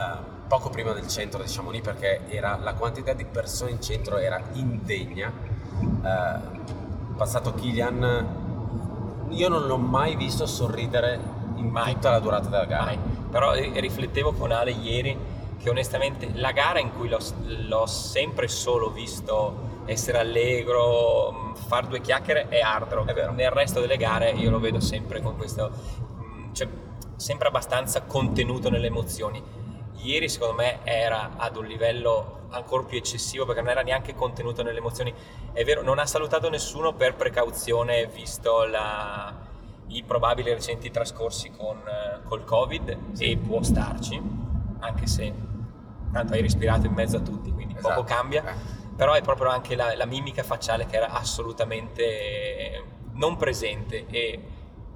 poco 0.47 0.69
prima 0.69 0.91
del 0.91 1.07
centro 1.07 1.41
di 1.41 1.51
Chamonix 1.51 1.81
perché 1.81 2.21
era, 2.27 2.55
la 2.61 2.75
quantità 2.75 3.13
di 3.13 3.25
persone 3.25 3.71
in 3.71 3.81
centro 3.81 4.17
era 4.17 4.39
indegna. 4.53 5.31
Uh, 5.79 7.15
passato 7.15 7.55
Kilian, 7.55 9.25
io 9.29 9.49
non 9.49 9.65
l'ho 9.65 9.77
mai 9.77 10.15
visto 10.15 10.45
sorridere 10.45 11.19
in 11.55 11.67
mai. 11.67 11.93
tutta 11.93 12.11
la 12.11 12.19
durata 12.19 12.47
della 12.47 12.65
gara. 12.65 12.85
Mai. 12.85 12.99
Però 13.31 13.53
riflettevo 13.53 14.33
con 14.33 14.51
Ale 14.51 14.69
ieri 14.69 15.17
che 15.65 15.71
onestamente 15.71 16.29
la 16.35 16.51
gara 16.51 16.77
in 16.77 16.93
cui 16.93 17.09
l'ho, 17.09 17.17
l'ho 17.67 17.87
sempre 17.87 18.47
solo 18.47 18.91
visto 18.91 19.81
essere 19.85 20.19
allegro, 20.19 21.55
far 21.55 21.87
due 21.87 22.01
chiacchiere 22.01 22.49
è 22.49 22.59
hard 22.59 22.93
rock. 22.93 23.31
Nel 23.31 23.49
resto 23.49 23.79
delle 23.79 23.97
gare 23.97 24.29
io 24.29 24.51
lo 24.51 24.59
vedo 24.59 24.79
sempre 24.79 25.23
con 25.23 25.35
questo, 25.35 25.71
cioè 26.51 26.67
sempre 27.15 27.47
abbastanza 27.47 28.03
contenuto 28.03 28.69
nelle 28.69 28.85
emozioni. 28.85 29.41
Ieri 30.03 30.29
secondo 30.29 30.53
me 30.53 30.81
era 30.83 31.31
ad 31.35 31.55
un 31.55 31.65
livello 31.65 32.41
ancora 32.51 32.83
più 32.83 32.99
eccessivo 32.99 33.45
perché 33.45 33.61
non 33.61 33.71
era 33.71 33.81
neanche 33.81 34.13
contenuto 34.13 34.61
nelle 34.61 34.77
emozioni. 34.77 35.11
È 35.51 35.63
vero, 35.63 35.81
non 35.81 35.97
ha 35.97 36.05
salutato 36.05 36.47
nessuno 36.47 36.93
per 36.93 37.15
precauzione 37.15 38.05
visto 38.05 38.65
la, 38.65 39.33
i 39.87 40.03
probabili 40.03 40.53
recenti 40.53 40.91
trascorsi 40.91 41.49
con, 41.49 41.81
col 42.27 42.43
Covid 42.43 42.97
e 43.17 43.37
può 43.37 43.63
starci, 43.63 44.21
anche 44.81 45.07
se 45.07 45.53
tanto 46.15 46.31
hai 46.31 46.41
respirato 46.41 46.85
in 46.85 46.93
mezzo 46.93 47.17
a 47.17 47.19
tutti, 47.19 47.51
quindi 47.51 47.75
esatto. 47.75 47.95
poco 47.95 48.07
cambia, 48.07 48.41
eh. 48.45 48.53
però 48.95 49.11
è 49.15 49.21
proprio 49.21 49.49
anche 49.49 49.75
la, 49.75 49.93
la, 49.97 50.05
mimica 50.05 50.43
facciale 50.43 50.85
che 50.85 50.95
era 50.95 51.09
assolutamente 51.09 52.83
non 53.15 53.35
presente 53.35 54.05
e 54.07 54.39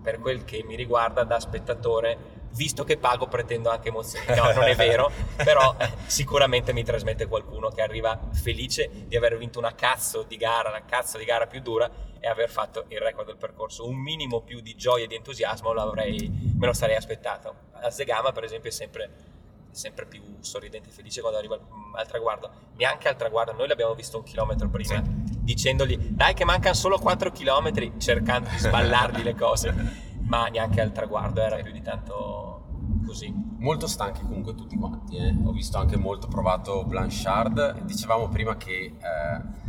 per 0.02 0.20
quel 0.20 0.46
che 0.46 0.64
mi 0.66 0.78
riguarda 0.78 1.26
da 1.26 1.38
spettatore 1.42 2.38
visto 2.54 2.86
che 2.86 2.96
pago 2.96 3.28
pretendo 3.28 3.70
anche 3.70 3.90
emozioni. 3.90 4.28
No, 4.34 4.54
non 4.54 4.64
è 4.64 4.76
vero, 4.78 5.12
però 5.36 5.76
sicuramente 6.06 6.72
mi 6.72 6.86
trasmette 6.86 7.28
qualcuno 7.28 7.68
che 7.68 7.82
arriva 7.82 8.18
felice 8.32 8.90
di 9.06 9.18
aver 9.18 9.38
vinto 9.38 9.60
una 9.60 9.76
cazzo 9.76 10.24
di 10.24 10.38
gara, 10.38 10.70
la 10.70 10.86
cazzo 10.86 11.18
di 11.18 11.26
gara 11.26 11.48
più 11.48 11.60
dura 11.60 11.92
e 12.18 12.30
aver 12.30 12.50
fatto 12.50 12.86
il 12.88 13.00
record 13.00 13.28
del 13.28 13.38
percorso. 13.38 13.86
Un 13.86 13.98
minimo 13.98 14.40
più 14.40 14.62
di 14.62 14.74
gioia 14.78 15.04
e 15.04 15.08
di 15.08 15.16
entusiasmo 15.16 15.74
l'avrei, 15.74 16.56
me 16.58 16.66
lo 16.66 16.74
sarei 16.74 16.96
aspettato. 16.96 17.68
A 17.74 17.90
Zegama 17.90 18.32
per 18.32 18.46
esempio 18.46 18.70
è 18.70 18.74
sempre 18.74 19.38
sempre 19.72 20.06
più 20.06 20.22
sorridente 20.40 20.90
e 20.90 20.92
felice 20.92 21.22
quando 21.22 21.38
arriva 21.38 21.60
al, 21.96 22.08
traguardo. 22.08 22.52
Neanche 22.76 23.08
al 23.08 23.16
traguardo, 23.16 23.54
noi 23.54 23.68
l'abbiamo 23.68 23.94
visto 23.94 24.18
un 24.18 24.24
chilometro 24.24 24.70
prima, 24.70 24.96
sì. 24.96 25.04
dicendogli 25.42 25.98
dai 25.98 26.34
che 26.34 26.46
mancano 26.46 26.76
solo 26.76 26.98
4 26.98 27.32
chilometri, 27.32 27.94
cercando 27.98 28.50
di 28.50 28.58
sballargli 28.58 29.24
le 29.24 29.36
cose, 29.36 29.74
ma 30.28 30.48
neanche 30.48 30.82
al 30.82 30.92
traguardo 30.92 31.42
era 31.42 31.58
più 31.58 31.72
di 31.72 31.82
tanto 31.82 32.68
così. 33.06 33.34
Molto 33.58 33.88
stanchi 33.88 34.22
comunque 34.22 34.56
tutti 34.56 34.78
quanti, 34.78 35.18
eh. 35.18 35.36
ho 35.44 35.52
visto 35.52 35.78
anche 35.78 35.98
molto 35.98 36.28
provato 36.28 36.84
Blanchard, 36.86 37.82
dicevamo 37.82 38.30
prima 38.30 38.58
che... 38.58 38.96
Eh, 38.98 39.68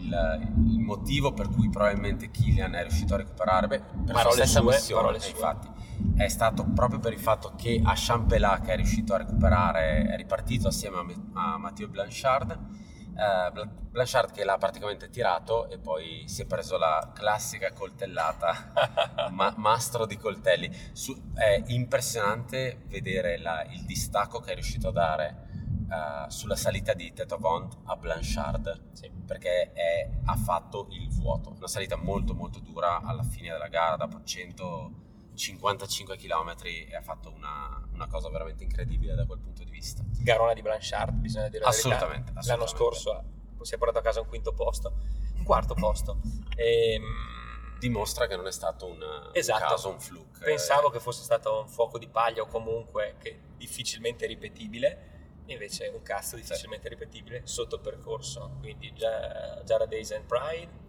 il, 0.00 0.50
il, 0.66 0.78
motivo 0.80 1.32
per 1.32 1.48
cui 1.48 1.68
probabilmente 1.68 2.30
Killian 2.30 2.74
è 2.74 2.82
riuscito 2.82 3.14
a 3.14 3.18
recuperare, 3.18 3.66
beh, 3.68 3.80
per 4.06 4.14
parole 4.14 4.46
sue, 4.46 4.62
missione, 4.62 5.18
eh, 5.18 5.28
infatti, 5.28 5.68
è 6.16 6.28
stato 6.28 6.64
proprio 6.64 6.98
per 6.98 7.12
il 7.12 7.18
fatto 7.18 7.54
che 7.56 7.80
a 7.82 7.94
Champelac 7.96 8.66
è 8.66 8.76
riuscito 8.76 9.14
a 9.14 9.18
recuperare, 9.18 10.02
è 10.06 10.16
ripartito 10.16 10.68
assieme 10.68 10.98
a, 11.34 11.54
a 11.54 11.58
Matteo 11.58 11.88
Blanchard, 11.88 12.50
eh, 13.20 13.68
Blanchard 13.90 14.32
che 14.32 14.44
l'ha 14.44 14.56
praticamente 14.56 15.10
tirato 15.10 15.68
e 15.68 15.78
poi 15.78 16.24
si 16.26 16.42
è 16.42 16.46
preso 16.46 16.78
la 16.78 17.10
classica 17.14 17.72
coltellata, 17.72 18.72
ma, 19.32 19.52
mastro 19.56 20.06
di 20.06 20.16
coltelli. 20.16 20.70
Su, 20.92 21.32
è 21.34 21.62
impressionante 21.68 22.82
vedere 22.86 23.38
la, 23.38 23.62
il 23.64 23.84
distacco 23.84 24.40
che 24.40 24.52
è 24.52 24.54
riuscito 24.54 24.88
a 24.88 24.92
dare 24.92 25.48
uh, 25.88 26.30
sulla 26.30 26.56
salita 26.56 26.94
di 26.94 27.12
Tetovont 27.12 27.78
a 27.84 27.96
Blanchard, 27.96 28.92
sì. 28.92 29.10
perché 29.26 29.72
è, 29.72 30.08
ha 30.24 30.36
fatto 30.36 30.86
il 30.90 31.08
vuoto. 31.10 31.52
Una 31.56 31.66
salita 31.66 31.96
molto 31.96 32.34
molto 32.34 32.60
dura 32.60 33.00
alla 33.02 33.22
fine 33.22 33.50
della 33.50 33.68
gara, 33.68 33.96
dopo 33.96 34.22
100 34.22 35.08
55 35.40 36.16
km 36.18 36.54
e 36.64 36.94
ha 36.94 37.00
fatto 37.00 37.32
una, 37.32 37.82
una, 37.94 38.06
cosa 38.06 38.28
veramente 38.28 38.62
incredibile 38.62 39.14
da 39.14 39.24
quel 39.24 39.38
punto 39.38 39.64
di 39.64 39.70
vista. 39.70 40.04
Garona 40.20 40.52
di 40.52 40.60
Blanchard, 40.60 41.14
bisogna 41.14 41.48
dire 41.48 41.62
la 41.62 41.70
assolutamente, 41.70 42.32
verità. 42.32 42.52
L'anno 42.52 42.66
scorso 42.66 43.24
si 43.62 43.74
è 43.74 43.78
portato 43.78 43.98
a 43.98 44.02
casa 44.02 44.20
un 44.20 44.26
quinto 44.26 44.52
posto, 44.52 44.92
un 45.36 45.44
quarto 45.44 45.74
posto. 45.74 46.20
E, 46.54 46.92
ehm, 46.92 47.38
Dimostra 47.78 48.26
che 48.26 48.36
non 48.36 48.46
è 48.46 48.52
stato 48.52 48.84
un, 48.84 49.30
esatto. 49.32 49.62
un 49.62 49.68
caso, 49.70 49.88
un 49.88 50.00
fluke. 50.00 50.44
Pensavo 50.44 50.90
che 50.90 51.00
fosse 51.00 51.22
stato 51.22 51.60
un 51.60 51.68
fuoco 51.68 51.98
di 51.98 52.08
paglia 52.08 52.42
o 52.42 52.46
comunque 52.46 53.14
che 53.18 53.40
difficilmente 53.56 54.26
ripetibile, 54.26 55.42
invece 55.46 55.86
un 55.86 56.02
cazzo 56.02 56.36
difficilmente 56.36 56.88
sì. 56.88 56.94
ripetibile 56.94 57.40
sotto 57.44 57.80
percorso. 57.80 58.56
Quindi 58.60 58.92
già 58.92 59.62
Jara 59.64 59.86
Days 59.86 60.10
and 60.10 60.26
Pride. 60.26 60.88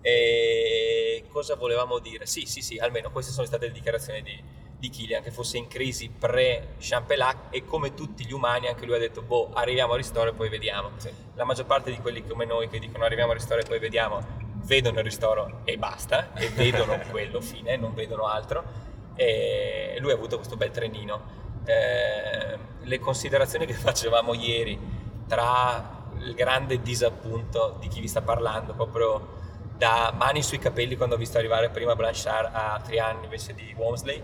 E 0.00 1.24
cosa 1.28 1.56
volevamo 1.56 1.98
dire? 1.98 2.26
Sì, 2.26 2.46
sì, 2.46 2.62
sì, 2.62 2.78
almeno 2.78 3.10
queste 3.10 3.32
sono 3.32 3.46
state 3.46 3.66
le 3.66 3.72
dichiarazioni 3.72 4.22
di, 4.22 4.42
di 4.78 4.90
Kilian 4.90 5.22
che 5.22 5.32
fosse 5.32 5.58
in 5.58 5.66
crisi 5.66 6.08
pre-Champelac 6.08 7.46
e 7.50 7.64
come 7.64 7.94
tutti 7.94 8.24
gli 8.24 8.32
umani 8.32 8.68
anche 8.68 8.86
lui 8.86 8.94
ha 8.94 8.98
detto 8.98 9.22
boh 9.22 9.50
arriviamo 9.52 9.94
a 9.94 9.96
ristoro 9.96 10.30
e 10.30 10.34
poi 10.34 10.48
vediamo 10.48 10.92
sì. 10.98 11.10
la 11.34 11.44
maggior 11.44 11.66
parte 11.66 11.90
di 11.90 11.98
quelli 11.98 12.24
come 12.24 12.44
noi 12.44 12.68
che 12.68 12.78
dicono 12.78 13.04
arriviamo 13.04 13.32
a 13.32 13.34
ristoro 13.34 13.60
e 13.60 13.64
poi 13.64 13.80
vediamo 13.80 14.46
vedono 14.62 14.98
il 14.98 15.04
ristoro 15.04 15.62
e 15.64 15.76
basta 15.78 16.32
e 16.34 16.50
vedono 16.50 16.96
quello 17.10 17.40
fine 17.40 17.76
non 17.76 17.92
vedono 17.92 18.26
altro 18.26 18.86
e 19.16 19.96
lui 19.98 20.12
ha 20.12 20.14
avuto 20.14 20.36
questo 20.36 20.56
bel 20.56 20.70
trenino 20.70 21.46
eh, 21.64 22.56
le 22.80 22.98
considerazioni 23.00 23.66
che 23.66 23.74
facevamo 23.74 24.32
ieri 24.32 24.78
tra 25.26 26.06
il 26.20 26.34
grande 26.34 26.80
disappunto 26.80 27.76
di 27.80 27.88
chi 27.88 28.00
vi 28.00 28.08
sta 28.08 28.22
parlando 28.22 28.74
proprio 28.74 29.37
da 29.78 30.12
mani 30.14 30.42
sui 30.42 30.58
capelli 30.58 30.96
quando 30.96 31.14
ho 31.14 31.18
visto 31.18 31.38
arrivare 31.38 31.70
prima 31.70 31.94
Blanchard 31.94 32.50
a 32.52 32.80
Trian 32.84 33.22
invece 33.22 33.54
di 33.54 33.72
Womsley 33.76 34.20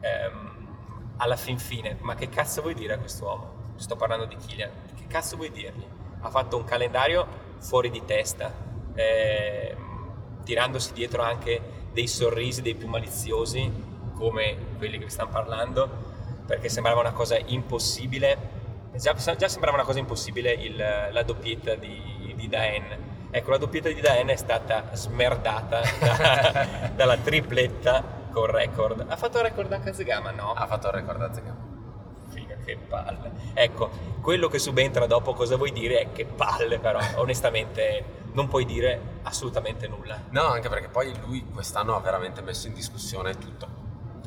ehm, 0.00 0.50
alla 1.16 1.36
fin 1.36 1.58
fine, 1.58 1.96
ma 2.00 2.14
che 2.14 2.28
cazzo 2.28 2.62
vuoi 2.62 2.74
dire 2.74 2.94
a 2.94 2.98
quest'uomo? 2.98 3.74
Sto 3.76 3.96
parlando 3.96 4.26
di 4.26 4.36
Killian, 4.36 4.70
che 4.96 5.06
cazzo 5.08 5.36
vuoi 5.36 5.50
dirgli? 5.50 5.84
Ha 6.20 6.30
fatto 6.30 6.56
un 6.56 6.64
calendario 6.64 7.26
fuori 7.58 7.90
di 7.90 8.04
testa, 8.04 8.52
ehm, 8.94 10.42
tirandosi 10.44 10.92
dietro 10.92 11.22
anche 11.22 11.60
dei 11.92 12.06
sorrisi 12.06 12.62
dei 12.62 12.76
più 12.76 12.86
maliziosi 12.88 13.70
come 14.14 14.56
quelli 14.78 14.98
che 14.98 15.04
vi 15.04 15.10
stanno 15.10 15.30
parlando, 15.30 15.88
perché 16.46 16.68
sembrava 16.68 17.00
una 17.00 17.12
cosa 17.12 17.36
impossibile. 17.38 18.60
Già, 18.94 19.14
già 19.14 19.48
sembrava 19.48 19.76
una 19.76 19.86
cosa 19.86 19.98
impossibile 19.98 20.52
il, 20.52 20.76
la 20.76 21.22
doppietta 21.22 21.74
di, 21.74 22.32
di 22.36 22.48
Daen. 22.48 23.11
Ecco, 23.34 23.48
la 23.48 23.56
doppietta 23.56 23.88
di 23.88 23.98
Daen 23.98 24.28
è 24.28 24.36
stata 24.36 24.90
smerdata 24.92 25.80
da, 25.98 26.90
dalla 26.94 27.16
tripletta 27.16 28.04
con 28.30 28.44
record. 28.44 29.06
Ha 29.08 29.16
fatto 29.16 29.38
il 29.38 29.44
record 29.44 29.72
a 29.72 29.80
Kazegama, 29.80 30.32
no? 30.32 30.52
Ha 30.52 30.66
fatto 30.66 30.88
il 30.88 30.92
record 30.92 31.22
a 31.22 31.28
Kazegama. 31.28 31.56
Figa, 32.28 32.56
che 32.62 32.76
palle. 32.76 33.32
Ecco, 33.54 33.88
quello 34.20 34.48
che 34.48 34.58
subentra 34.58 35.06
dopo 35.06 35.32
cosa 35.32 35.56
vuoi 35.56 35.72
dire 35.72 36.00
è 36.00 36.12
che 36.12 36.26
palle, 36.26 36.78
però 36.78 37.00
onestamente 37.16 38.20
non 38.32 38.48
puoi 38.48 38.66
dire 38.66 39.00
assolutamente 39.22 39.88
nulla. 39.88 40.20
No, 40.28 40.48
anche 40.48 40.68
perché 40.68 40.88
poi 40.88 41.18
lui 41.20 41.42
quest'anno 41.50 41.96
ha 41.96 42.00
veramente 42.00 42.42
messo 42.42 42.66
in 42.66 42.74
discussione 42.74 43.38
tutto. 43.38 43.66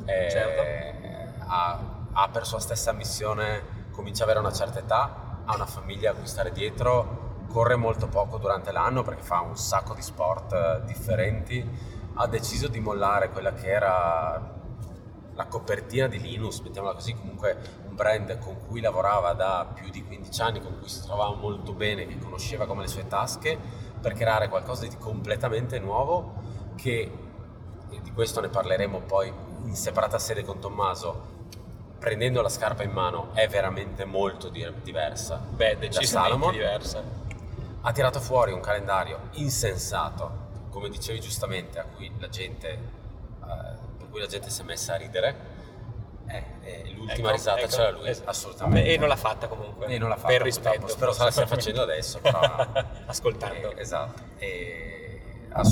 Eh, 0.04 0.30
certo. 0.30 1.46
Ha, 1.46 1.80
ha 2.12 2.28
per 2.28 2.44
sua 2.44 2.58
stessa 2.58 2.90
missione, 2.90 3.86
comincia 3.92 4.24
ad 4.24 4.30
avere 4.30 4.44
una 4.44 4.54
certa 4.54 4.80
età, 4.80 5.42
ha 5.44 5.54
una 5.54 5.66
famiglia 5.66 6.10
a 6.10 6.14
cui 6.14 6.26
stare 6.26 6.50
dietro, 6.50 7.15
corre 7.48 7.76
molto 7.76 8.06
poco 8.08 8.38
durante 8.38 8.72
l'anno 8.72 9.02
perché 9.02 9.22
fa 9.22 9.40
un 9.40 9.56
sacco 9.56 9.94
di 9.94 10.02
sport 10.02 10.52
eh, 10.52 10.82
differenti 10.84 11.94
ha 12.18 12.26
deciso 12.26 12.68
di 12.68 12.80
mollare 12.80 13.30
quella 13.30 13.52
che 13.52 13.68
era 13.68 14.54
la 15.34 15.46
copertina 15.46 16.06
di 16.06 16.18
Linus, 16.18 16.60
mettiamola 16.60 16.94
così, 16.94 17.12
comunque 17.12 17.56
un 17.86 17.94
brand 17.94 18.38
con 18.38 18.56
cui 18.66 18.80
lavorava 18.80 19.34
da 19.34 19.70
più 19.72 19.90
di 19.90 20.02
15 20.02 20.40
anni, 20.40 20.60
con 20.60 20.78
cui 20.78 20.88
si 20.88 21.02
trovava 21.02 21.34
molto 21.34 21.74
bene, 21.74 22.06
che 22.06 22.18
conosceva 22.18 22.66
come 22.66 22.82
le 22.82 22.88
sue 22.88 23.06
tasche, 23.06 23.58
per 24.00 24.14
creare 24.14 24.48
qualcosa 24.48 24.86
di 24.86 24.96
completamente 24.96 25.78
nuovo 25.78 26.34
che, 26.74 27.12
e 27.90 28.00
di 28.00 28.12
questo 28.12 28.40
ne 28.40 28.48
parleremo 28.48 29.00
poi 29.00 29.30
in 29.64 29.74
separata 29.74 30.18
sede 30.18 30.42
con 30.42 30.58
Tommaso, 30.58 31.34
prendendo 31.98 32.40
la 32.40 32.48
scarpa 32.48 32.82
in 32.82 32.92
mano 32.92 33.34
è 33.34 33.46
veramente 33.46 34.06
molto 34.06 34.48
diversa. 34.48 35.36
Beh, 35.50 35.76
decisamente 35.76 36.50
diversa. 36.50 37.25
Ha 37.86 37.92
tirato 37.92 38.18
fuori 38.18 38.50
un 38.50 38.58
calendario 38.58 39.28
insensato 39.34 40.44
come 40.70 40.88
dicevi 40.88 41.20
giustamente, 41.20 41.78
a 41.78 41.84
cui 41.84 42.10
la 42.18 42.28
gente, 42.28 42.68
eh, 42.68 42.78
per 43.96 44.08
cui 44.10 44.18
la 44.18 44.26
gente 44.26 44.50
si 44.50 44.60
è 44.60 44.64
messa 44.64 44.94
a 44.94 44.96
ridere. 44.96 45.36
Eh, 46.26 46.44
eh, 46.62 46.92
l'ultima 46.96 47.28
ecco, 47.28 47.36
risata 47.36 47.60
ecco, 47.60 47.68
c'era 47.68 47.90
lui, 47.92 48.08
assolutamente. 48.24 48.92
E 48.92 48.98
non 48.98 49.06
l'ha 49.06 49.14
fatta 49.14 49.46
comunque. 49.46 49.86
E 49.86 49.98
non 49.98 50.08
l'ha 50.08 50.16
fatta, 50.16 50.26
per 50.26 50.42
rispetto. 50.42 50.88
Spero 50.88 51.12
se 51.12 51.22
la 51.22 51.30
stia 51.30 51.46
facendo 51.46 51.82
adesso, 51.82 52.18
però... 52.18 52.40
Ascoltando. 53.06 53.70
Eh, 53.76 53.80
esatto. 53.80 54.22
E 54.38 55.46
ha, 55.50 55.62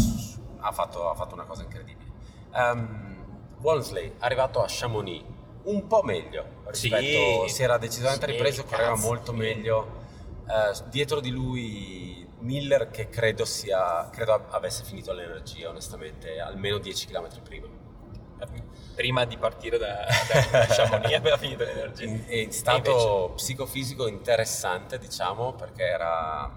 ha, 0.61 0.71
fatto, 0.71 1.11
ha, 1.11 1.15
fatto, 1.17 1.35
una 1.35 1.45
cosa 1.45 1.65
incredibile. 1.65 2.13
Um, 2.53 3.57
Walmsley, 3.61 4.15
arrivato 4.21 4.63
a 4.63 4.67
Chamonix, 4.69 5.25
un 5.65 5.85
po' 5.89 6.05
meglio 6.05 6.45
rispetto... 6.67 7.47
Sì, 7.49 7.55
si 7.55 7.63
era 7.65 7.77
decisamente 7.77 8.27
sì, 8.27 8.31
ripreso, 8.31 8.65
correva 8.65 8.95
molto 8.95 9.33
meglio. 9.33 10.03
Uh, 10.47 10.89
dietro 10.91 11.21
di 11.21 11.31
lui 11.31 12.25
Miller 12.45 12.91
che 12.91 13.09
credo, 13.09 13.45
sia, 13.45 14.09
credo 14.11 14.47
avesse 14.51 14.85
finito 14.85 15.13
l'energia 15.13 15.71
onestamente 15.71 16.39
almeno 16.39 16.79
10 16.79 17.07
km 17.07 17.29
prima. 17.43 17.67
Prima 18.95 19.25
di 19.25 19.37
partire 19.39 19.79
da, 19.79 20.07
da 20.51 20.67
Chamonix 20.67 21.13
aveva 21.17 21.39
finito 21.39 21.65
l'energia. 21.65 22.05
In, 22.05 22.23
in 22.29 22.53
stato 22.53 22.91
invece... 22.91 23.35
psicofisico 23.37 24.07
interessante 24.07 24.99
diciamo 24.99 25.55
perché 25.55 25.85
era 25.85 26.53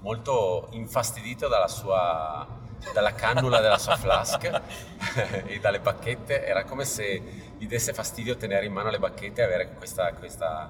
molto 0.00 0.68
infastidito 0.72 1.48
dalla 1.48 1.68
sua 1.68 2.58
dalla 2.92 3.12
cannula 3.12 3.60
della 3.60 3.78
sua 3.78 3.96
flask 3.96 4.42
e 5.46 5.58
dalle 5.60 5.80
bacchette. 5.80 6.44
Era 6.44 6.64
come 6.64 6.84
se 6.84 7.52
gli 7.56 7.66
desse 7.66 7.92
fastidio 7.92 8.36
tenere 8.36 8.66
in 8.66 8.72
mano 8.72 8.90
le 8.90 8.98
bacchette 8.98 9.42
e 9.42 9.44
avere 9.44 9.74
questa, 9.74 10.12
questa 10.14 10.68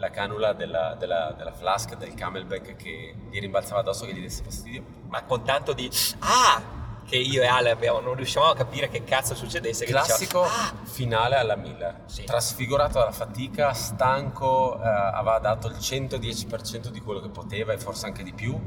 la 0.00 0.10
canula 0.10 0.54
della, 0.54 0.96
della, 0.98 1.34
della, 1.36 1.52
flask 1.52 1.94
del 1.94 2.14
camelback 2.14 2.74
che 2.74 3.14
gli 3.28 3.38
rimbalzava 3.38 3.80
addosso 3.80 4.06
che 4.06 4.14
gli 4.14 4.22
desse 4.22 4.42
fastidio. 4.42 4.82
Ma 5.08 5.22
con 5.24 5.44
tanto 5.44 5.72
di 5.74 5.88
ah! 6.20 6.78
Che 7.06 7.16
io 7.16 7.42
e 7.42 7.46
Ale 7.46 7.70
abbiamo, 7.70 7.98
non 7.98 8.14
riuscivamo 8.14 8.50
a 8.50 8.54
capire 8.54 8.88
che 8.88 9.04
cazzo 9.04 9.34
succedesse. 9.34 9.84
Classico 9.84 10.42
diceva, 10.42 10.68
ah! 10.68 10.74
finale 10.84 11.36
alla 11.36 11.56
Miller. 11.56 12.02
Sì. 12.06 12.24
Trasfigurato 12.24 12.98
dalla 12.98 13.12
fatica, 13.12 13.74
stanco, 13.74 14.80
eh, 14.80 14.86
aveva 14.86 15.38
dato 15.38 15.66
il 15.66 15.76
110% 15.76 16.88
di 16.88 17.00
quello 17.00 17.20
che 17.20 17.28
poteva 17.28 17.72
e 17.72 17.78
forse 17.78 18.06
anche 18.06 18.22
di 18.22 18.32
più 18.32 18.58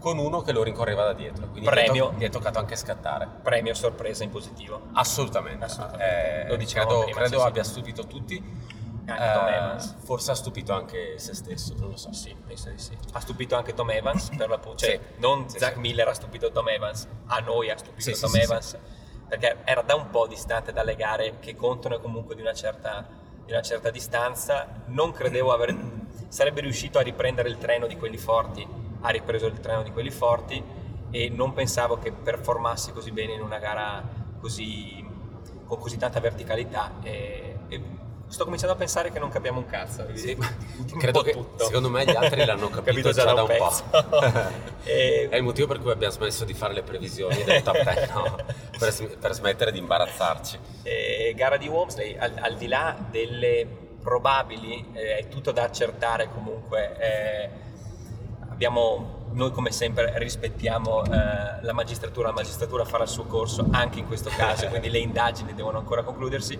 con 0.00 0.18
uno 0.18 0.40
che 0.40 0.52
lo 0.52 0.62
rincorreva 0.64 1.04
da 1.04 1.12
dietro. 1.12 1.48
Quindi 1.48 1.68
Premio. 1.68 2.14
Gli 2.16 2.24
è, 2.24 2.30
toccato 2.30 2.58
anche 2.58 2.74
scattare. 2.74 3.28
Premio 3.42 3.74
sorpresa 3.74 4.24
in 4.24 4.30
positivo. 4.30 4.88
Assolutamente. 4.94 5.66
Assolutamente. 5.66 6.46
Eh, 6.46 6.48
lo 6.48 6.56
credo, 6.56 7.04
prima, 7.04 7.18
credo 7.18 7.38
sì, 7.38 7.46
abbia 7.46 7.62
sì. 7.62 7.70
stupito 7.70 8.06
tutti 8.06 8.78
anche 9.06 9.32
Tom 9.32 9.46
eh, 9.46 9.56
Evans. 9.56 9.96
Forse 10.04 10.30
ha 10.30 10.34
stupito 10.34 10.72
anche 10.72 11.18
se 11.18 11.34
stesso, 11.34 11.74
non 11.78 11.90
lo 11.90 11.96
so. 11.96 12.12
Sì, 12.12 12.34
penso 12.46 12.70
di 12.70 12.78
sì. 12.78 12.96
Ha 13.12 13.20
stupito 13.20 13.56
anche 13.56 13.74
Tom 13.74 13.90
Evans, 13.90 14.30
per 14.36 14.48
l'appunto. 14.48 14.78
Cioè, 14.78 14.90
sì, 14.90 15.20
non 15.20 15.48
sì, 15.48 15.58
Zach 15.58 15.74
sì. 15.74 15.78
Miller 15.80 16.08
ha 16.08 16.14
stupito 16.14 16.50
Tom 16.50 16.68
Evans, 16.68 17.08
a 17.26 17.38
noi 17.40 17.70
ha 17.70 17.76
stupito 17.76 18.10
Tom 18.18 18.36
Evans. 18.36 18.78
Perché 19.28 19.58
era 19.64 19.82
da 19.82 19.94
un 19.94 20.10
po' 20.10 20.26
distante 20.26 20.72
dalle 20.72 20.96
gare 20.96 21.38
che 21.38 21.54
contano 21.54 22.00
comunque 22.00 22.34
di 22.34 22.40
una 22.40 22.52
certa, 22.52 23.06
di 23.44 23.52
una 23.52 23.62
certa 23.62 23.90
distanza. 23.90 24.66
Non 24.86 25.12
credevo 25.12 25.52
aver, 25.52 25.76
sarebbe 26.28 26.60
riuscito 26.60 26.98
a 26.98 27.02
riprendere 27.02 27.48
il 27.48 27.58
treno 27.58 27.86
di 27.86 27.96
quelli 27.96 28.16
forti. 28.16 28.66
Ha 29.02 29.08
ripreso 29.10 29.46
il 29.46 29.60
treno 29.60 29.82
di 29.82 29.92
quelli 29.92 30.10
forti 30.10 30.62
e 31.10 31.28
non 31.28 31.52
pensavo 31.52 31.98
che 31.98 32.12
performassi 32.12 32.92
così 32.92 33.12
bene 33.12 33.32
in 33.32 33.40
una 33.40 33.58
gara 33.58 34.02
così, 34.40 35.04
con 35.64 35.78
così 35.78 35.96
tanta 35.96 36.18
verticalità. 36.20 36.94
E, 37.02 37.56
e 37.68 37.82
sto 38.30 38.44
cominciando 38.44 38.74
a 38.74 38.78
pensare 38.78 39.10
che 39.10 39.18
non 39.18 39.28
capiamo 39.28 39.58
un 39.58 39.66
cazzo. 39.66 40.06
Sì, 40.14 40.36
un 40.38 40.98
credo 40.98 41.22
che 41.22 41.32
tutto. 41.32 41.64
secondo 41.64 41.90
me 41.90 42.04
gli 42.04 42.14
altri 42.14 42.44
l'hanno 42.44 42.68
capito, 42.70 42.82
capito 42.84 43.10
già, 43.10 43.24
già 43.24 43.34
da 43.34 43.42
un, 43.42 43.50
un 43.50 43.56
po'. 43.56 44.50
e... 44.84 45.28
È 45.28 45.36
il 45.36 45.42
motivo 45.42 45.66
per 45.66 45.80
cui 45.80 45.90
abbiamo 45.90 46.12
smesso 46.12 46.44
di 46.44 46.54
fare 46.54 46.72
le 46.72 46.82
previsioni 46.82 47.42
del 47.42 47.62
top 47.62 47.82
10, 47.82 48.12
no? 48.12 48.36
per, 48.78 49.18
per, 49.18 49.34
smettere 49.34 49.72
di 49.72 49.78
imbarazzarci. 49.78 50.58
E 50.82 51.34
gara 51.36 51.56
di 51.56 51.68
Womsley, 51.68 52.16
al, 52.16 52.32
al, 52.40 52.56
di 52.56 52.68
là 52.68 52.96
delle 53.10 53.66
probabili, 54.00 54.86
eh, 54.92 55.18
è 55.18 55.28
tutto 55.28 55.50
da 55.50 55.64
accertare 55.64 56.28
comunque. 56.32 56.96
Eh, 56.98 57.50
abbiamo 58.48 59.18
noi 59.32 59.52
come 59.52 59.70
sempre 59.70 60.12
rispettiamo 60.18 61.04
eh, 61.04 61.08
la 61.62 61.72
magistratura, 61.72 62.28
la 62.28 62.34
magistratura 62.34 62.84
farà 62.84 63.04
il 63.04 63.08
suo 63.08 63.24
corso 63.24 63.66
anche 63.70 63.98
in 63.98 64.06
questo 64.06 64.30
caso, 64.36 64.66
quindi 64.68 64.90
le 64.90 64.98
indagini 64.98 65.54
devono 65.54 65.78
ancora 65.78 66.02
concludersi 66.02 66.58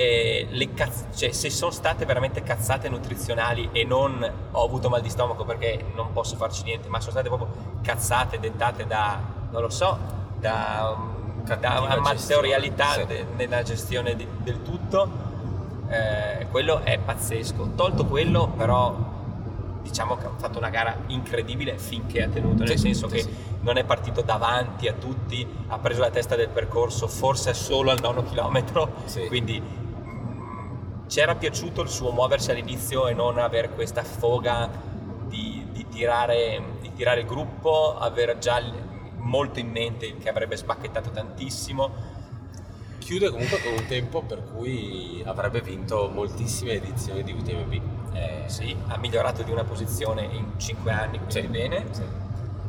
eh, 0.00 0.70
cazz- 0.74 1.06
cioè, 1.16 1.32
se 1.32 1.50
sono 1.50 1.72
state 1.72 2.04
veramente 2.04 2.44
cazzate 2.44 2.88
nutrizionali 2.88 3.70
e 3.72 3.82
non 3.82 4.32
ho 4.52 4.64
avuto 4.64 4.88
mal 4.88 5.00
di 5.00 5.08
stomaco 5.10 5.44
perché 5.44 5.86
non 5.96 6.12
posso 6.12 6.36
farci 6.36 6.62
niente, 6.62 6.88
ma 6.88 7.00
sono 7.00 7.10
state 7.10 7.26
proprio 7.26 7.48
cazzate 7.82 8.38
dettate 8.38 8.86
da, 8.86 9.18
non 9.50 9.60
lo 9.60 9.68
so, 9.70 9.98
da 10.38 10.94
um, 10.96 11.42
cattiva 11.44 11.88
amatorialità 11.88 12.84
gestione, 12.94 13.16
sì. 13.16 13.24
de- 13.24 13.26
nella 13.34 13.62
gestione 13.64 14.14
di- 14.14 14.28
del 14.44 14.62
tutto. 14.62 15.10
Eh, 15.88 16.46
quello 16.48 16.82
è 16.84 16.98
pazzesco. 16.98 17.70
Tolto 17.74 18.04
quello, 18.06 18.46
però, 18.56 18.94
diciamo 19.82 20.16
che 20.16 20.26
ha 20.26 20.30
fatto 20.36 20.58
una 20.58 20.68
gara 20.70 20.96
incredibile 21.08 21.76
finché 21.76 22.22
ha 22.22 22.28
tenuto, 22.28 22.62
nel 22.62 22.68
Sì, 22.78 22.92
senso 22.92 23.08
sì, 23.08 23.14
che 23.16 23.20
sì. 23.22 23.34
non 23.62 23.78
è 23.78 23.82
partito 23.84 24.20
davanti 24.20 24.86
a 24.86 24.92
tutti, 24.92 25.44
ha 25.66 25.78
preso 25.78 26.02
la 26.02 26.10
testa 26.10 26.36
del 26.36 26.50
percorso, 26.50 27.08
forse 27.08 27.52
solo 27.52 27.90
al 27.90 27.98
nono 28.00 28.22
chilometro, 28.22 28.92
Sì. 29.06 29.26
quindi 29.26 29.86
c'era 31.08 31.34
piaciuto 31.34 31.82
il 31.82 31.88
suo 31.88 32.12
muoversi 32.12 32.50
all'inizio 32.52 33.08
e 33.08 33.14
non 33.14 33.38
avere 33.38 33.70
questa 33.70 34.02
foga 34.04 34.68
di, 35.26 35.66
di 35.72 35.86
tirare, 35.88 36.62
di 36.80 36.92
tirare 36.94 37.20
il 37.20 37.26
gruppo, 37.26 37.96
avere 37.98 38.38
già 38.38 38.62
molto 39.16 39.58
in 39.58 39.70
mente 39.70 40.16
che 40.16 40.28
avrebbe 40.28 40.56
spacchettato 40.56 41.10
tantissimo. 41.10 42.16
Chiude 42.98 43.30
comunque 43.30 43.60
con 43.62 43.72
un 43.72 43.86
tempo 43.86 44.22
per 44.22 44.42
cui 44.52 45.22
avrebbe 45.24 45.60
vinto 45.62 46.10
moltissime 46.12 46.72
edizioni 46.72 47.22
di 47.24 47.32
UTMB. 47.32 47.80
Eh, 48.14 48.42
sì, 48.46 48.76
ha 48.88 48.98
migliorato 48.98 49.42
di 49.42 49.50
una 49.50 49.64
posizione 49.64 50.24
in 50.24 50.52
5 50.58 50.92
anni, 50.92 51.18
quindi 51.18 51.32
Sì, 51.32 51.46
bene. 51.46 51.84
sì. 51.90 52.02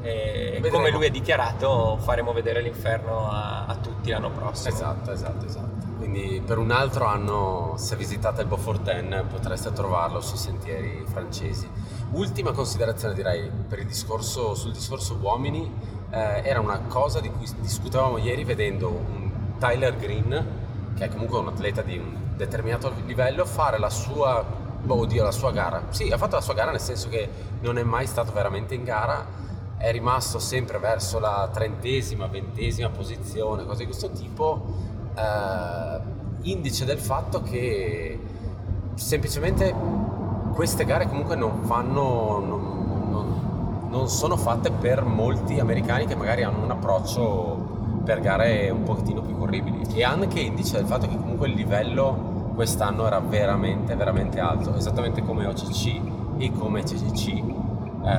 E 0.01 0.51
Vedremo. 0.53 0.77
come 0.77 0.91
lui 0.91 1.07
ha 1.07 1.11
dichiarato, 1.11 1.97
faremo 1.97 2.31
vedere 2.31 2.61
l'inferno 2.61 3.29
a, 3.29 3.65
a 3.65 3.75
tutti 3.75 4.11
l'anno 4.11 4.29
prossimo. 4.29 4.73
Esatto, 4.73 5.11
esatto, 5.11 5.45
esatto. 5.45 5.78
Quindi 5.99 6.41
per 6.45 6.57
un 6.57 6.71
altro 6.71 7.03
anno, 7.03 7.73
se 7.75 7.97
visitate 7.97 8.39
il 8.43 8.47
Beaufortin, 8.47 9.25
potreste 9.29 9.73
trovarlo 9.73 10.21
sui 10.21 10.37
sentieri 10.37 11.03
francesi. 11.05 11.69
Ultima 12.11 12.53
considerazione 12.53 13.13
direi 13.13 13.51
discorso, 13.85 14.55
sul 14.55 14.71
discorso 14.71 15.17
uomini, 15.19 15.69
eh, 16.09 16.41
era 16.45 16.61
una 16.61 16.79
cosa 16.87 17.19
di 17.19 17.29
cui 17.29 17.45
discutevamo 17.59 18.17
ieri 18.17 18.45
vedendo 18.45 18.87
un 18.87 19.29
Tyler 19.59 19.97
Green, 19.97 20.93
che 20.95 21.03
è 21.03 21.09
comunque 21.09 21.37
un 21.39 21.49
atleta 21.49 21.81
di 21.81 21.97
un 21.97 22.15
determinato 22.37 22.93
livello, 23.05 23.43
fare 23.43 23.77
la 23.77 23.89
sua, 23.89 24.41
boh, 24.81 24.99
oddio, 24.99 25.21
la 25.21 25.31
sua 25.31 25.51
gara. 25.51 25.87
Sì, 25.89 26.09
ha 26.11 26.17
fatto 26.17 26.35
la 26.35 26.41
sua 26.41 26.53
gara 26.53 26.71
nel 26.71 26.79
senso 26.79 27.09
che 27.09 27.29
non 27.59 27.77
è 27.77 27.83
mai 27.83 28.07
stato 28.07 28.31
veramente 28.31 28.73
in 28.73 28.85
gara, 28.85 29.25
è 29.75 29.91
rimasto 29.91 30.39
sempre 30.39 30.77
verso 30.77 31.19
la 31.19 31.49
trentesima, 31.51 32.27
ventesima 32.27 32.87
posizione, 32.87 33.65
cose 33.65 33.79
di 33.79 33.85
questo 33.85 34.09
tipo, 34.11 34.97
eh, 35.15 35.99
indice 36.41 36.85
del 36.85 36.99
fatto 36.99 37.41
che 37.41 38.19
semplicemente 38.95 39.73
queste 40.53 40.85
gare 40.85 41.07
comunque 41.07 41.35
non 41.35 41.63
fanno, 41.63 42.39
non, 42.45 43.09
non- 43.09 43.87
non 43.89 44.07
sono 44.07 44.37
fatte 44.37 44.71
per 44.71 45.03
molti 45.03 45.59
americani 45.59 46.05
che 46.05 46.15
magari 46.15 46.43
hanno 46.43 46.63
un 46.63 46.71
approccio 46.71 48.01
per 48.03 48.19
gare 48.19 48.69
un 48.69 48.83
pochettino 48.83 49.21
più 49.21 49.37
corribili 49.37 49.81
e 49.93 50.03
anche 50.03 50.39
indice 50.39 50.77
del 50.77 50.85
fatto 50.85 51.07
che 51.07 51.15
comunque 51.17 51.47
il 51.47 51.53
livello 51.55 52.51
quest'anno 52.55 53.05
era 53.05 53.19
veramente 53.19 53.95
veramente 53.95 54.39
alto, 54.39 54.75
esattamente 54.75 55.23
come 55.23 55.45
OCC 55.45 56.01
e 56.37 56.51
come 56.51 56.83
CCC 56.83 57.27
eh, 58.03 58.09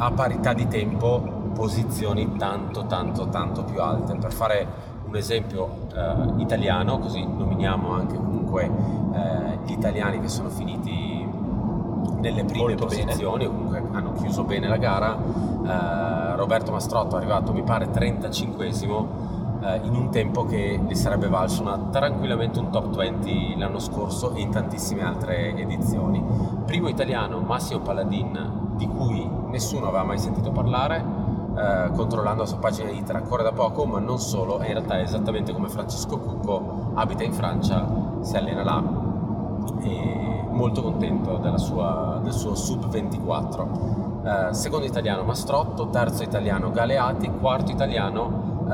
a 0.00 0.10
parità 0.14 0.52
di 0.52 0.68
tempo 0.68 1.36
posizioni 1.54 2.36
tanto 2.36 2.86
tanto 2.86 3.28
tanto 3.28 3.64
più 3.64 3.80
alte. 3.80 4.14
Per 4.16 4.32
fare 4.32 4.66
un 5.08 5.16
esempio 5.16 5.68
eh, 5.94 6.40
italiano, 6.42 6.98
così 6.98 7.24
nominiamo 7.26 7.92
anche 7.92 8.16
comunque 8.16 8.64
eh, 8.64 9.58
gli 9.64 9.72
italiani 9.72 10.20
che 10.20 10.28
sono 10.28 10.50
finiti 10.50 11.26
nelle 12.20 12.44
prime 12.44 12.68
Molto 12.74 12.86
bene. 12.86 13.04
posizioni 13.04 13.46
o 13.46 13.50
comunque 13.50 13.82
hanno 13.92 14.12
chiuso 14.12 14.44
bene 14.44 14.68
la 14.68 14.76
gara. 14.76 15.16
Eh, 15.16 16.36
Roberto 16.36 16.72
Mastrotto 16.72 17.16
è 17.16 17.18
arrivato, 17.18 17.52
mi 17.52 17.62
pare, 17.62 17.86
35esimo 17.90 19.06
eh, 19.62 19.80
in 19.84 19.94
un 19.94 20.10
tempo 20.10 20.44
che 20.44 20.78
gli 20.86 20.94
sarebbe 20.94 21.28
valso 21.28 21.62
una- 21.62 21.78
tranquillamente 21.90 22.58
un 22.58 22.70
top 22.70 22.94
20 22.94 23.56
l'anno 23.56 23.78
scorso 23.78 24.34
e 24.34 24.40
in 24.40 24.50
tantissime 24.50 25.02
altre 25.04 25.56
edizioni. 25.56 26.22
Primo 26.66 26.88
italiano, 26.88 27.40
Massimo 27.40 27.80
Palladin, 27.80 28.72
di 28.76 28.86
cui 28.86 29.28
nessuno 29.48 29.86
aveva 29.86 30.04
mai 30.04 30.18
sentito 30.18 30.50
parlare, 30.50 31.17
eh, 31.58 31.90
controllando 31.94 32.42
la 32.42 32.48
sua 32.48 32.58
pagina 32.58 32.90
Itra, 32.90 33.20
corre 33.22 33.42
da 33.42 33.52
poco, 33.52 33.84
ma 33.84 33.98
non 33.98 34.18
solo, 34.18 34.56
in 34.62 34.68
realtà 34.68 34.98
è 34.98 35.02
esattamente 35.02 35.52
come 35.52 35.68
Francesco 35.68 36.18
Cucco, 36.18 36.92
abita 36.94 37.24
in 37.24 37.32
Francia, 37.32 37.86
si 38.20 38.36
allena 38.36 38.62
là 38.62 38.82
e 39.80 40.44
molto 40.50 40.82
contento 40.82 41.36
della 41.38 41.58
sua- 41.58 42.20
del 42.22 42.32
suo 42.32 42.54
sub 42.54 42.86
24. 42.88 44.20
Eh, 44.24 44.54
secondo 44.54 44.86
italiano 44.86 45.22
Mastrotto, 45.22 45.88
terzo 45.88 46.22
italiano 46.22 46.70
Galeati, 46.70 47.30
quarto 47.40 47.70
italiano 47.72 48.66
eh, 48.68 48.70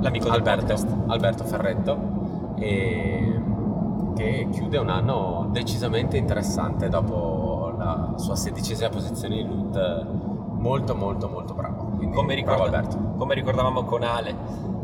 L'amico 0.00 0.28
Alberto. 0.30 0.74
Alberto 1.06 1.44
Ferretto, 1.44 1.98
e- 2.56 3.42
che 4.14 4.48
chiude 4.50 4.76
un 4.78 4.88
anno 4.90 5.48
decisamente 5.50 6.16
interessante 6.16 6.88
dopo 6.88 7.72
la 7.78 8.12
sua 8.16 8.36
sedicesima 8.36 8.88
posizione 8.90 9.36
in 9.36 9.48
loot, 9.48 10.06
molto 10.58 10.94
molto 10.94 11.28
molto 11.28 11.54
bravo. 11.54 11.79
Quindi 12.00 12.16
Come, 12.16 12.34
ricorda- 12.34 12.62
Alberto. 12.64 13.14
come 13.18 13.34
ricordavamo 13.34 13.84
con 13.84 14.02
Ale, 14.02 14.34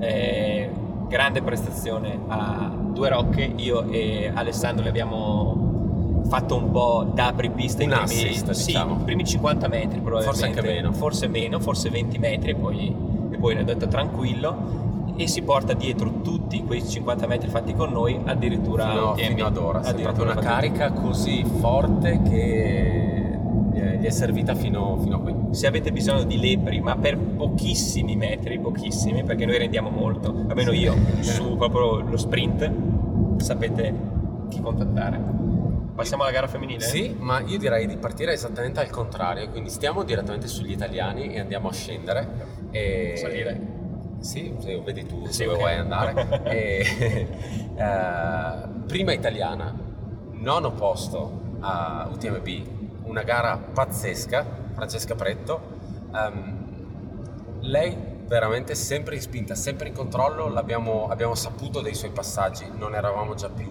eh, 0.00 0.70
grande 1.08 1.40
prestazione 1.40 2.18
a 2.28 2.70
due 2.92 3.08
rocche, 3.08 3.52
io 3.56 3.86
e 3.88 4.30
Alessandro 4.34 4.82
le 4.82 4.90
abbiamo 4.90 6.22
fatto 6.28 6.56
un 6.56 6.70
po' 6.72 7.06
da 7.14 7.28
apripista 7.28 7.82
Un 7.84 7.90
i 7.90 7.92
primi, 7.92 8.02
assist, 8.04 8.50
sì, 8.50 8.66
diciamo. 8.66 8.96
primi 8.96 9.24
50 9.24 9.68
metri 9.68 10.00
probabilmente, 10.00 10.24
Forse 10.44 10.44
anche 10.44 10.60
meno. 10.74 10.92
forse 10.92 11.26
meno, 11.28 11.60
forse 11.60 11.88
20 11.88 12.18
metri 12.18 12.50
e 12.50 12.54
poi, 12.54 12.94
e 13.30 13.36
poi 13.38 13.54
ne 13.54 13.60
ho 13.60 13.64
detto 13.64 13.86
tranquillo 13.88 14.84
e 15.16 15.26
si 15.28 15.40
porta 15.42 15.72
dietro 15.72 16.20
tutti 16.22 16.62
quei 16.64 16.86
50 16.86 17.26
metri 17.26 17.48
fatti 17.48 17.72
con 17.74 17.90
noi 17.92 18.20
addirittura 18.24 18.88
fino, 18.90 19.14
fino 19.14 19.46
ad 19.46 19.56
ora. 19.56 19.80
È 19.82 19.94
proprio 19.94 20.24
una 20.24 20.34
carica 20.34 20.90
così 20.92 21.44
forte 21.44 22.20
che 22.22 23.25
è, 23.96 23.98
gli 23.98 24.04
è 24.04 24.10
servita 24.10 24.54
fino, 24.54 24.98
fino 24.98 25.16
a 25.16 25.20
qui. 25.20 25.34
se 25.50 25.66
avete 25.66 25.92
bisogno 25.92 26.24
di 26.24 26.38
lepri, 26.38 26.80
ma 26.80 26.96
per 26.96 27.16
pochissimi 27.18 28.16
metri, 28.16 28.58
pochissimi, 28.58 29.24
perché 29.24 29.46
noi 29.46 29.58
rendiamo 29.58 29.90
molto, 29.90 30.44
almeno 30.48 30.72
io, 30.72 30.94
su 31.20 31.56
proprio 31.56 32.00
lo 32.00 32.16
sprint, 32.16 32.70
sapete 33.38 33.94
chi 34.48 34.60
contattare. 34.60 35.34
Passiamo 35.94 36.24
alla 36.24 36.32
gara 36.32 36.46
femminile? 36.46 36.80
Sì, 36.80 37.16
ma 37.18 37.40
io 37.40 37.56
direi 37.58 37.86
di 37.86 37.96
partire 37.96 38.32
esattamente 38.32 38.80
al 38.80 38.90
contrario, 38.90 39.48
quindi 39.48 39.70
stiamo 39.70 40.02
direttamente 40.02 40.46
sugli 40.46 40.72
italiani 40.72 41.32
e 41.32 41.40
andiamo 41.40 41.68
a 41.68 41.72
scendere. 41.72 42.28
E... 42.70 43.14
Salire. 43.16 43.74
Sì, 44.18 44.54
se 44.58 44.78
vedi 44.80 45.06
tu 45.06 45.24
Sì, 45.28 45.44
dove 45.44 45.54
ok. 45.54 45.60
vuoi 45.60 45.74
andare. 45.74 46.40
E, 46.44 47.26
eh, 47.76 48.68
prima 48.86 49.12
italiana, 49.12 49.74
nono 50.32 50.72
posto 50.72 51.40
a 51.60 52.08
UTMB, 52.12 52.75
una 53.06 53.22
gara 53.22 53.56
pazzesca, 53.56 54.44
Francesca 54.74 55.14
Pretto. 55.14 55.60
Ehm, 56.14 56.64
lei 57.60 57.96
veramente 58.26 58.74
sempre 58.74 59.14
in 59.14 59.20
spinta, 59.20 59.54
sempre 59.54 59.88
in 59.88 59.94
controllo, 59.94 60.48
l'abbiamo, 60.48 61.08
abbiamo 61.08 61.34
saputo 61.34 61.80
dei 61.80 61.94
suoi 61.94 62.10
passaggi, 62.10 62.66
non 62.76 62.94
eravamo 62.94 63.34
già 63.34 63.48
più 63.48 63.68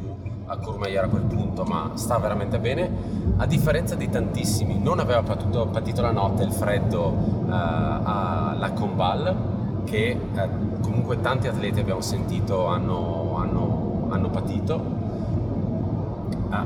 a 0.48 0.58
Courmayeur 0.58 1.06
a 1.06 1.08
quel 1.08 1.24
punto, 1.24 1.64
ma 1.64 1.92
sta 1.96 2.18
veramente 2.18 2.60
bene. 2.60 2.90
A 3.38 3.46
differenza 3.46 3.96
di 3.96 4.10
tantissimi, 4.10 4.80
non 4.80 5.00
aveva 5.00 5.24
patito, 5.24 5.68
patito 5.68 6.02
la 6.02 6.12
notte 6.12 6.44
il 6.44 6.52
freddo 6.52 7.46
eh, 7.48 7.52
alla 7.52 8.72
Combal, 8.74 9.84
che 9.86 10.18
eh, 10.34 10.50
comunque 10.82 11.20
tanti 11.20 11.48
atleti 11.48 11.80
abbiamo 11.80 12.02
sentito 12.02 12.68
hanno, 12.68 13.38
hanno- 13.38 14.08
hanno 14.10 14.30
patito. 14.30 15.04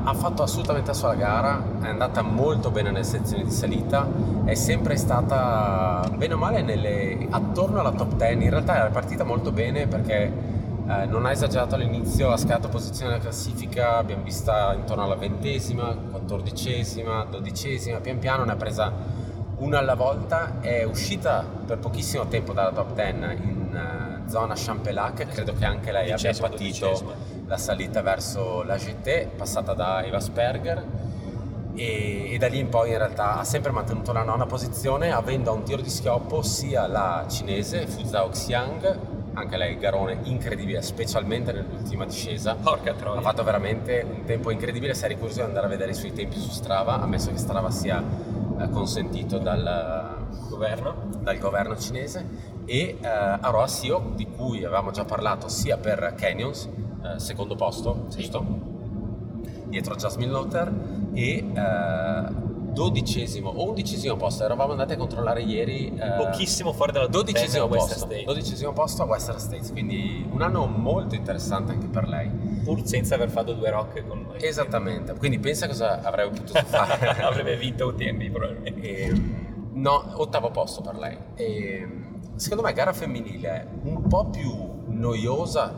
Ha 0.04 0.14
fatto 0.14 0.42
assolutamente 0.42 0.88
la 0.90 0.96
sua 0.96 1.14
gara, 1.14 1.62
è 1.82 1.88
andata 1.88 2.22
molto 2.22 2.70
bene 2.70 2.90
nelle 2.90 3.04
sezioni 3.04 3.44
di 3.44 3.50
salita, 3.50 4.06
è 4.44 4.54
sempre 4.54 4.96
stata 4.96 6.08
bene 6.16 6.34
o 6.34 6.36
male 6.36 6.62
nelle- 6.62 7.26
attorno 7.30 7.80
alla 7.80 7.92
top 7.92 8.14
10, 8.14 8.44
in 8.44 8.50
realtà 8.50 8.86
è 8.86 8.90
partita 8.90 9.24
molto 9.24 9.52
bene 9.52 9.86
perché 9.86 10.32
eh, 10.90 11.06
non 11.06 11.24
ha 11.24 11.30
esagerato 11.30 11.76
all'inizio, 11.76 12.30
ha 12.30 12.36
scalato 12.36 12.68
posizione 12.68 13.12
nella 13.12 13.22
classifica, 13.22 13.96
abbiamo 13.96 14.22
vista 14.24 14.74
intorno 14.74 15.04
alla 15.04 15.14
ventesima, 15.14 15.94
quattordicesima, 15.94 17.26
dodicesima, 17.30 17.98
pian 18.00 18.18
piano 18.18 18.44
ne 18.44 18.52
ha 18.52 18.56
presa 18.56 18.92
una 19.58 19.78
alla 19.78 19.94
volta, 19.94 20.60
è 20.60 20.84
uscita 20.84 21.44
per 21.66 21.78
pochissimo 21.78 22.26
tempo 22.26 22.52
dalla 22.52 22.72
top 22.72 22.94
10 22.94 23.16
in 23.42 23.76
eh, 23.76 24.28
zona 24.28 24.54
Champelac, 24.56 25.26
credo 25.26 25.52
che 25.54 25.64
anche 25.64 25.92
lei 25.92 26.10
abbia 26.10 26.32
patito 26.32 26.86
dodicesima. 26.86 27.29
La 27.50 27.56
salita 27.56 28.00
verso 28.00 28.62
la 28.62 28.76
GT, 28.76 29.26
passata 29.36 29.74
da 29.74 30.04
Eva 30.04 30.20
Sperger 30.20 30.86
e, 31.74 32.32
e 32.32 32.38
da 32.38 32.46
lì 32.46 32.60
in 32.60 32.68
poi 32.68 32.90
in 32.90 32.98
realtà 32.98 33.38
ha 33.38 33.44
sempre 33.44 33.72
mantenuto 33.72 34.12
la 34.12 34.22
nona 34.22 34.46
posizione 34.46 35.10
avendo 35.10 35.50
a 35.50 35.54
un 35.54 35.64
tiro 35.64 35.82
di 35.82 35.90
schioppo 35.90 36.42
sia 36.42 36.86
la 36.86 37.26
cinese 37.28 37.88
Fu 37.88 38.04
Zhao 38.04 38.28
Xiang, 38.28 38.98
anche 39.32 39.56
lei 39.56 39.76
garone 39.78 40.20
incredibile, 40.22 40.80
specialmente 40.80 41.50
nell'ultima 41.50 42.04
discesa, 42.04 42.54
Porca 42.54 42.94
troia. 42.94 43.18
ha 43.18 43.22
fatto 43.22 43.42
veramente 43.42 44.06
un 44.08 44.24
tempo 44.24 44.52
incredibile, 44.52 44.94
sei 44.94 45.14
curioso 45.16 45.40
di 45.40 45.46
andare 45.46 45.66
a 45.66 45.70
vedere 45.70 45.90
i 45.90 45.94
suoi 45.94 46.12
tempi 46.12 46.38
su 46.38 46.50
Strava, 46.50 47.00
ammesso 47.00 47.32
che 47.32 47.38
Strava 47.38 47.72
sia 47.72 48.00
eh, 48.60 48.70
consentito 48.70 49.38
dal, 49.38 50.28
governo. 50.48 50.94
dal 51.18 51.38
governo 51.38 51.76
cinese 51.76 52.24
e 52.64 52.98
eh, 53.00 53.08
Aroa 53.08 53.66
Sio 53.66 54.12
di 54.14 54.28
cui 54.36 54.58
avevamo 54.58 54.92
già 54.92 55.04
parlato 55.04 55.48
sia 55.48 55.78
per 55.78 56.14
Canyons, 56.16 56.68
eh, 57.02 57.18
secondo 57.18 57.54
posto, 57.56 58.04
Sì. 58.08 58.18
giusto? 58.20 58.44
Dietro 59.66 59.94
a 59.94 59.96
Jasmine 59.96 60.30
Lotter 60.32 60.72
e 61.12 61.44
eh, 61.54 62.48
dodicesimo 62.72 63.48
o 63.50 63.68
undicesimo 63.68 64.16
posto, 64.16 64.44
eravamo 64.44 64.72
andati 64.72 64.92
a 64.94 64.96
controllare 64.96 65.42
ieri. 65.42 65.92
eh, 65.96 66.10
Pochissimo 66.16 66.72
fuori 66.72 66.92
dalla 66.92 67.06
top 67.08 67.24
10 67.24 67.32
Dodicesimo 67.32 67.68
posto, 67.68 68.08
dodicesimo 68.24 68.72
posto 68.72 69.02
a 69.02 69.06
Western 69.06 69.38
States, 69.38 69.70
quindi 69.72 70.26
un 70.30 70.42
anno 70.42 70.66
molto 70.66 71.14
interessante 71.14 71.72
anche 71.72 71.86
per 71.86 72.08
lei. 72.08 72.28
pur 72.64 72.84
senza 72.86 73.14
aver 73.14 73.28
fatto 73.30 73.52
due 73.54 73.70
rock 73.70 74.06
con 74.06 74.22
noi. 74.22 74.36
Esattamente, 74.42 75.14
quindi 75.14 75.38
pensa 75.38 75.66
cosa 75.66 76.00
avrebbe 76.02 76.38
potuto 76.40 76.60
fare. 76.66 77.08
Avrebbe 77.22 77.56
vinto 77.56 77.86
UTMB 77.86 78.22
probabilmente. 78.30 78.80
E, 78.82 79.22
no, 79.72 80.12
ottavo 80.16 80.50
posto 80.50 80.80
per 80.82 80.96
lei. 80.96 81.16
E, 81.34 81.88
secondo 82.36 82.62
me 82.64 82.72
gara 82.72 82.92
femminile 82.92 83.66
un 83.84 84.02
po' 84.08 84.26
più 84.30 84.52
noiosa, 84.86 85.74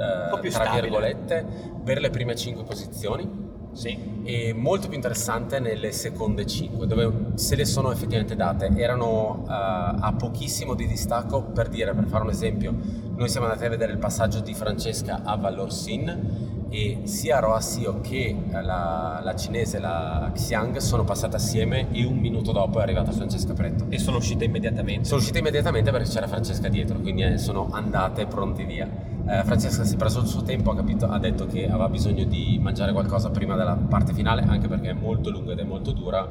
eh, 0.00 0.40
più 0.40 0.50
tra 0.50 0.64
stabile. 0.64 0.82
virgolette, 0.82 1.46
per 1.84 2.00
le 2.00 2.10
prime 2.10 2.34
cinque 2.34 2.64
posizioni 2.64 3.48
Sì. 3.72 3.96
e 4.24 4.52
molto 4.52 4.88
più 4.88 4.96
interessante 4.96 5.60
nelle 5.60 5.92
seconde 5.92 6.44
5 6.44 6.86
dove 6.86 7.32
se 7.34 7.54
le 7.54 7.64
sono 7.64 7.92
effettivamente 7.92 8.34
date 8.34 8.70
erano 8.76 9.44
eh, 9.46 9.52
a 9.52 10.12
pochissimo 10.18 10.74
di 10.74 10.86
distacco 10.88 11.42
per 11.44 11.68
dire 11.68 11.94
per 11.94 12.06
fare 12.06 12.24
un 12.24 12.30
esempio 12.30 12.74
noi 13.20 13.28
siamo 13.28 13.44
andati 13.48 13.66
a 13.66 13.68
vedere 13.68 13.92
il 13.92 13.98
passaggio 13.98 14.40
di 14.40 14.54
Francesca 14.54 15.20
a 15.22 15.36
Vallorsin 15.36 16.68
e 16.70 17.00
sia 17.02 17.38
Roa 17.38 17.60
Sio 17.60 18.00
che 18.00 18.34
la, 18.50 19.20
la 19.22 19.36
cinese 19.36 19.78
la 19.78 20.30
Xiang 20.32 20.78
sono 20.78 21.04
passate 21.04 21.36
assieme 21.36 21.88
e 21.92 22.06
un 22.06 22.16
minuto 22.16 22.50
dopo 22.50 22.78
è 22.78 22.82
arrivata 22.82 23.12
Francesca 23.12 23.52
Pretto 23.52 23.84
E 23.90 23.98
sono 23.98 24.16
uscite 24.16 24.46
immediatamente. 24.46 25.04
sono 25.04 25.20
uscite 25.20 25.40
immediatamente 25.40 25.90
perché 25.90 26.08
c'era 26.08 26.26
Francesca 26.28 26.68
dietro, 26.68 26.98
quindi 27.00 27.24
eh, 27.24 27.36
sono 27.36 27.68
andate 27.72 28.24
pronti 28.24 28.64
via. 28.64 28.88
Eh, 29.28 29.44
Francesca 29.44 29.84
si 29.84 29.96
è 29.96 29.98
preso 29.98 30.20
il 30.20 30.26
suo 30.26 30.40
tempo, 30.40 30.70
ha, 30.70 30.76
capito, 30.76 31.04
ha 31.04 31.18
detto 31.18 31.44
che 31.44 31.66
aveva 31.68 31.90
bisogno 31.90 32.24
di 32.24 32.58
mangiare 32.58 32.92
qualcosa 32.92 33.28
prima 33.28 33.54
della 33.54 33.76
parte 33.76 34.14
finale, 34.14 34.46
anche 34.48 34.66
perché 34.66 34.90
è 34.90 34.94
molto 34.94 35.28
lunga 35.28 35.52
ed 35.52 35.58
è 35.58 35.64
molto 35.64 35.92
dura. 35.92 36.26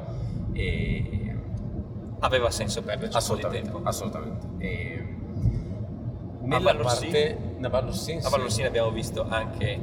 E... 0.53 1.35
Aveva 2.21 2.49
senso 2.49 2.81
perderci 2.81 3.15
Assolutamente, 3.15 3.69
tempo. 3.71 3.87
assolutamente. 3.87 4.47
E... 4.57 4.98
A 6.49 6.57
Nella 6.57 6.71
Vallorsin- 6.73 7.11
parte... 7.11 7.37
A 7.61 7.69
Vallorsin, 7.69 8.17
A 8.17 8.21
sì. 8.21 8.29
Vallorsin 8.31 8.65
abbiamo 8.65 8.91
visto 8.91 9.25
anche 9.27 9.79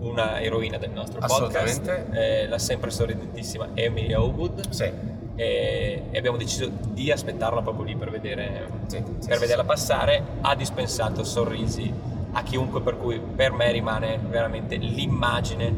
una 0.00 0.40
eroina 0.40 0.78
del 0.78 0.90
nostro 0.90 1.20
podcast, 1.20 2.06
eh, 2.12 2.46
la 2.46 2.58
sempre 2.58 2.90
sorridentissima 2.90 3.68
Emily 3.74 4.14
Howwood. 4.14 4.70
Sì, 4.70 4.90
E, 5.34 6.02
e 6.10 6.18
abbiamo 6.18 6.36
deciso 6.36 6.68
di 6.92 7.12
aspettarla 7.12 7.62
proprio 7.62 7.84
lì 7.84 7.94
per, 7.96 8.10
vedere, 8.10 8.68
sì, 8.86 9.00
per 9.02 9.34
sì, 9.34 9.40
vederla 9.40 9.64
passare. 9.64 10.22
Ha 10.40 10.54
dispensato 10.56 11.22
sorrisi 11.24 11.92
a 12.32 12.42
chiunque, 12.42 12.80
per 12.80 12.96
cui 12.96 13.20
per 13.20 13.52
me 13.52 13.70
rimane 13.70 14.18
veramente 14.18 14.76
l'immagine 14.76 15.72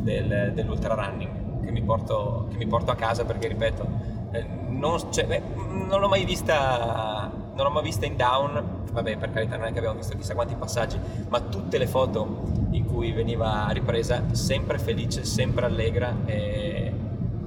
del, 0.00 0.52
dell'ultra 0.54 0.94
running 0.94 1.64
che 1.64 1.70
mi, 1.72 1.82
porto, 1.82 2.46
che 2.50 2.56
mi 2.56 2.66
porto 2.66 2.90
a 2.90 2.94
casa 2.96 3.24
perché, 3.24 3.48
ripeto, 3.48 3.88
eh, 4.32 4.44
non, 4.68 5.12
cioè, 5.12 5.26
beh, 5.26 5.42
non 5.88 6.00
l'ho 6.00 6.08
mai 6.08 6.24
vista 6.24 7.30
non 7.62 7.72
l'ho 7.72 7.74
mai 7.74 7.82
vista 7.82 8.06
in 8.06 8.16
down 8.16 8.62
vabbè 8.90 9.16
per 9.18 9.30
carità 9.30 9.56
non 9.56 9.66
è 9.66 9.72
che 9.72 9.78
abbiamo 9.78 9.96
visto 9.96 10.16
chissà 10.16 10.34
quanti 10.34 10.54
passaggi 10.54 10.98
ma 11.28 11.40
tutte 11.40 11.78
le 11.78 11.86
foto 11.86 12.48
in 12.70 12.86
cui 12.86 13.12
veniva 13.12 13.68
ripresa 13.70 14.24
sempre 14.32 14.78
felice 14.78 15.24
sempre 15.24 15.66
allegra 15.66 16.14
e 16.24 16.92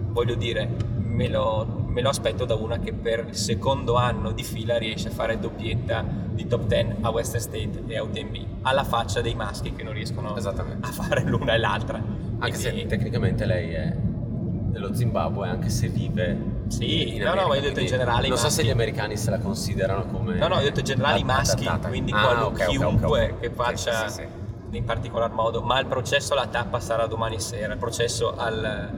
voglio 0.09 0.36
dire 0.36 0.91
me 1.14 1.28
lo, 1.28 1.86
me 1.88 2.01
lo 2.01 2.09
aspetto 2.09 2.45
da 2.45 2.55
una 2.55 2.80
che 2.80 2.91
per 2.93 3.28
il 3.30 3.36
secondo 3.36 3.95
anno 3.95 4.32
di 4.32 4.43
fila 4.43 4.78
riesce 4.78 5.09
a 5.09 5.11
fare 5.11 5.39
doppietta 5.39 6.03
di 6.32 6.47
top 6.47 6.66
10 6.66 6.95
a 7.01 7.09
Western 7.11 7.41
State 7.41 7.84
e 7.86 7.97
a 7.97 8.03
UTMB 8.03 8.36
alla 8.64 8.84
faccia 8.84 9.22
dei 9.22 9.36
maschi 9.36 9.74
che 9.74 9.84
non 9.84 9.93
riescono 9.93 10.34
a 10.34 10.91
fare 10.91 11.24
l'una 11.24 11.53
e 11.53 11.57
l'altra. 11.57 12.01
Anche 12.39 12.57
se 12.57 12.72
Quindi- 12.72 12.88
tecnicamente 12.88 13.45
lei 13.45 13.74
è 13.74 13.95
dello 13.95 14.93
Zimbabwe, 14.95 15.47
anche 15.47 15.70
se 15.70 15.88
vive 15.88 16.52
Sì, 16.68 17.18
no, 17.18 17.34
no, 17.34 17.47
ma 17.47 17.55
io 17.55 17.61
ho 17.61 17.64
detto 17.64 17.80
in 17.82 17.88
generale 17.88 18.28
Non 18.28 18.38
so 18.38 18.49
se 18.49 18.64
gli 18.64 18.70
americani 18.70 19.16
se 19.18 19.30
la 19.30 19.39
considerano 19.39 20.05
come... 20.05 20.38
No, 20.38 20.47
no, 20.47 20.55
io 20.55 20.61
ho 20.61 20.64
detto 20.64 20.80
in 20.80 20.86
generale 20.86 21.20
i 21.20 21.24
maschi, 21.24 21.70
quindi 21.88 22.11
Ah, 22.11 22.22
qual- 22.22 22.41
ok, 22.43 22.51
ok, 22.53 22.59
ok, 22.61 22.70
chiunque 22.70 23.30
ok. 23.32 23.39
che 23.39 23.47
Sì, 23.49 23.53
faccia 23.55 24.07
sì, 24.07 24.16
sì, 24.16 24.28
in 24.78 24.84
particolar 24.86 25.32
modo, 25.32 25.61
ma 25.61 25.80
il 25.80 25.86
processo 25.86 26.34
alla 26.34 26.47
tappa 26.47 26.80
sarà 26.80 27.05
domani 27.05 27.39
sera, 27.39 27.74
il 27.74 27.80
processo 27.80 28.36
al- 28.36 28.89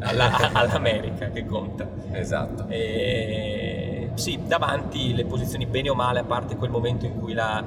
alla- 0.00 0.36
all'America 0.52 1.30
che 1.30 1.44
conta. 1.44 1.86
sì. 2.00 2.16
Esatto. 2.16 2.66
E, 2.68 4.10
sì, 4.14 4.40
davanti 4.46 5.12
le 5.14 5.24
posizioni 5.24 5.66
bene 5.66 5.90
o 5.90 5.94
male, 5.94 6.20
a 6.20 6.24
parte 6.24 6.54
quel 6.56 6.70
momento 6.70 7.04
in 7.06 7.18
cui 7.18 7.32
la 7.32 7.64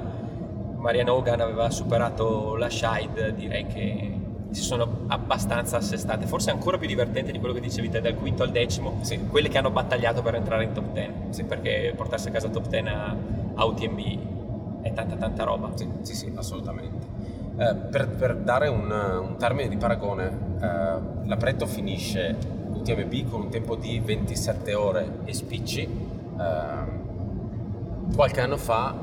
Mariana 0.76 1.12
Hogan 1.12 1.40
aveva 1.40 1.68
superato 1.70 2.56
la 2.56 2.70
Scheid, 2.70 3.30
direi 3.34 3.66
che 3.66 4.17
si 4.50 4.62
sono 4.62 5.00
abbastanza 5.08 5.76
assestate, 5.76 6.26
forse 6.26 6.50
ancora 6.50 6.78
più 6.78 6.86
divertenti 6.86 7.32
di 7.32 7.38
quello 7.38 7.54
che 7.54 7.60
dicevi 7.60 7.90
te, 7.90 8.00
dal 8.00 8.14
quinto 8.16 8.42
al 8.42 8.50
decimo, 8.50 8.98
Sì. 9.02 9.18
quelle 9.26 9.48
che 9.48 9.58
hanno 9.58 9.70
battagliato 9.70 10.22
per 10.22 10.34
entrare 10.34 10.64
in 10.64 10.72
top 10.72 10.92
10, 10.92 11.12
sì, 11.30 11.44
perché 11.44 11.92
portarsi 11.94 12.28
a 12.28 12.30
casa 12.30 12.48
top 12.48 12.66
10 12.68 12.88
a, 12.88 13.16
a 13.54 13.64
UTMB 13.64 14.80
è 14.82 14.92
tanta 14.92 15.16
tanta 15.16 15.44
roba. 15.44 15.70
Sì, 15.74 15.88
sì, 16.02 16.14
sì, 16.14 16.32
assolutamente. 16.34 17.06
Eh, 17.58 17.74
per, 17.74 18.08
per 18.08 18.36
dare 18.36 18.68
un, 18.68 18.90
un 18.90 19.36
termine 19.36 19.68
di 19.68 19.76
paragone, 19.76 20.26
eh, 20.60 20.66
la 21.26 21.36
Pretto 21.36 21.66
finisce 21.66 22.36
UTMB 22.72 23.28
con 23.28 23.40
un 23.42 23.48
tempo 23.50 23.74
di 23.74 24.00
27 24.00 24.74
ore 24.74 25.18
e 25.24 25.34
spicci. 25.34 25.82
Eh, 25.82 27.06
qualche 28.14 28.40
anno 28.40 28.56
fa 28.56 28.94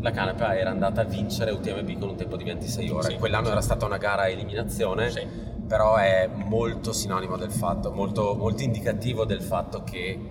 la 0.00 0.10
Canepa 0.10 0.56
era 0.56 0.70
andata 0.70 1.00
a 1.00 1.04
vincere 1.04 1.50
UTMB 1.50 1.98
con 1.98 2.10
un 2.10 2.16
tempo 2.16 2.36
di 2.36 2.44
26 2.44 2.88
ore. 2.90 3.10
Sì. 3.10 3.16
Quell'anno 3.16 3.48
era 3.50 3.60
stata 3.60 3.84
una 3.86 3.96
gara 3.98 4.22
a 4.22 4.28
eliminazione, 4.28 5.10
Sì. 5.10 5.26
però 5.66 5.96
è 5.96 6.28
molto 6.32 6.92
sinonimo 6.92 7.36
del 7.36 7.50
fatto, 7.50 7.90
molto, 7.90 8.34
molto 8.36 8.62
indicativo 8.62 9.24
del 9.24 9.42
fatto 9.42 9.82
che 9.84 10.08
eh, 10.10 10.26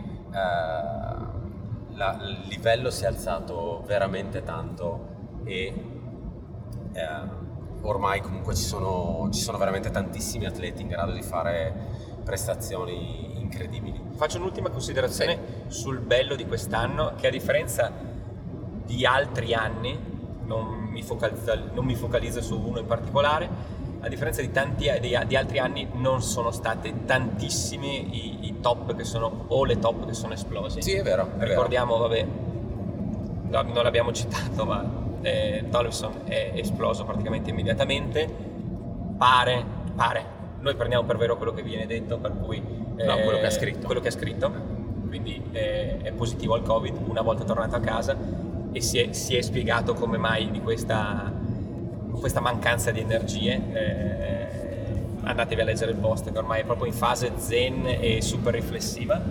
la- 1.96 2.18
il 2.22 2.48
livello 2.48 2.90
si 2.92 3.04
è 3.04 3.08
alzato 3.08 3.84
veramente 3.86 4.44
tanto 4.44 5.16
e 5.44 5.74
eh, 6.94 7.46
ormai 7.82 8.22
comunque 8.22 8.56
ci 8.56 8.64
sono, 8.64 9.30
ci 9.32 9.40
sono 9.42 9.58
veramente 9.58 9.90
tantissimi 9.92 10.46
atleti 10.46 10.82
in 10.82 10.88
grado 10.90 11.12
di 11.12 11.22
fare 11.22 11.74
prestazioni 12.24 13.40
incredibili. 13.40 14.00
Faccio 14.16 14.38
un'ultima 14.38 14.70
considerazione 14.70 15.64
sul 15.68 16.00
bello 16.00 16.36
di 16.36 16.46
quest'anno, 16.46 17.14
che 17.16 17.28
a 17.28 17.30
differenza 17.32 17.92
di 18.88 19.06
altri 19.06 19.54
anni, 19.54 19.96
non 20.46 20.88
mi, 20.90 21.04
focalizza- 21.04 21.62
non 21.74 21.86
mi 21.86 21.94
focalizzo 21.94 22.42
su 22.42 22.58
uno 22.58 22.80
in 22.80 22.86
particolare, 22.86 23.76
a 24.00 24.08
differenza 24.08 24.42
di 24.42 24.52
tanti 24.52 24.90
di, 25.02 25.18
di 25.28 25.36
altri 25.36 25.60
anni 25.60 25.88
non 25.94 26.22
sono 26.22 26.52
state 26.52 27.06
tantissimi 27.06 28.16
i, 28.16 28.48
i 28.48 28.60
top 28.62 28.96
che 28.96 29.04
sono, 29.04 29.46
o 29.48 29.66
le 29.66 29.78
top 29.78 30.08
che 30.08 30.14
sono 30.14 30.34
esplosi. 30.34 30.82
Sì, 30.82 30.94
è 30.94 31.04
vero, 31.04 31.24
è 31.24 31.38
vero. 31.38 31.50
Ricordiamo, 31.50 31.98
vabbè, 31.98 32.28
no- 33.50 33.62
non 33.62 33.84
l'abbiamo 33.84 34.12
citato, 34.14 34.66
ma 34.66 34.84
eh, 35.22 35.66
Tollefson 35.70 36.22
è 36.24 36.54
esploso 36.56 37.04
praticamente 37.04 37.50
immediatamente. 37.50 38.56
Pare, 39.18 39.66
pare, 39.96 40.26
noi 40.60 40.76
prendiamo 40.76 41.04
per 41.06 41.18
vero 41.18 41.36
quello 41.36 41.54
che 41.54 41.64
viene 41.64 41.86
detto, 41.86 42.18
per 42.18 42.38
cui... 42.40 42.62
No, 42.62 43.18
eh, 43.18 43.24
quello 43.24 43.40
che 43.40 43.46
ha 43.46 43.52
scritto. 43.52 43.86
Quello 43.86 44.00
che 44.00 44.08
ha 44.08 44.12
scritto, 44.12 44.52
quindi 45.08 45.42
eh, 45.52 45.98
è 46.02 46.12
positivo 46.14 46.54
al 46.54 46.62
Covid, 46.62 46.96
una 47.08 47.22
volta 47.22 47.44
tornato 47.44 47.76
a 47.76 47.80
casa 47.80 48.16
e 48.72 48.82
si 48.82 49.00
è, 49.00 49.12
si 49.14 49.36
è 49.36 49.42
spiegato 49.42 49.94
come 49.94 50.18
mai 50.18 50.50
di 50.52 50.62
questa, 50.62 51.32
questa 52.20 52.40
mancanza 52.40 52.92
di 52.92 53.00
energie. 53.00 53.62
eh, 53.74 54.46
andatevi 55.24 55.60
a 55.60 55.66
leggere 55.66 55.92
il 55.92 55.98
post 55.98 56.32
che 56.32 56.38
ormai 56.38 56.62
è 56.62 56.64
proprio 56.64 56.88
in 56.88 56.94
fase 56.94 57.34
zen 57.36 57.86
e 57.86 58.22
super 58.22 58.54
riflessiva. 58.54 59.22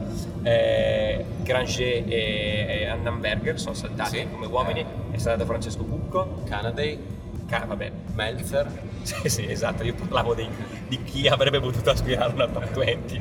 Eh, 0.42 1.24
Granger 1.42 2.04
e, 2.06 2.86
Annenberger 2.86 3.58
sono 3.58 3.74
saltati 3.74 4.18
Sì. 4.18 4.26
come 4.30 4.44
uomini, 4.46 4.84
è 5.10 5.16
saltato 5.16 5.46
Francesco 5.46 5.82
Bucco, 5.84 6.42
Canady, 6.46 6.98
Ca- 7.46 7.64
vabbè, 7.66 7.90
Meltzer, 8.14 8.70
sì, 9.02 9.28
sì, 9.28 9.50
esatto, 9.50 9.84
io 9.84 9.94
parlavo 9.94 10.34
di, 10.34 10.46
di 10.86 11.02
chi 11.02 11.28
avrebbe 11.28 11.60
potuto 11.60 11.90
aspirare 11.90 12.32
una 12.34 12.46
top 12.48 12.72
20. 12.76 13.20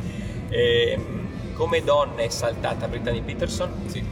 Ehm, 0.50 1.54
come 1.54 1.82
donna 1.82 2.22
è 2.24 2.30
saltata 2.30 2.88
Brittany 2.90 3.22
Peterson, 3.22 3.72
sì, 3.86 4.04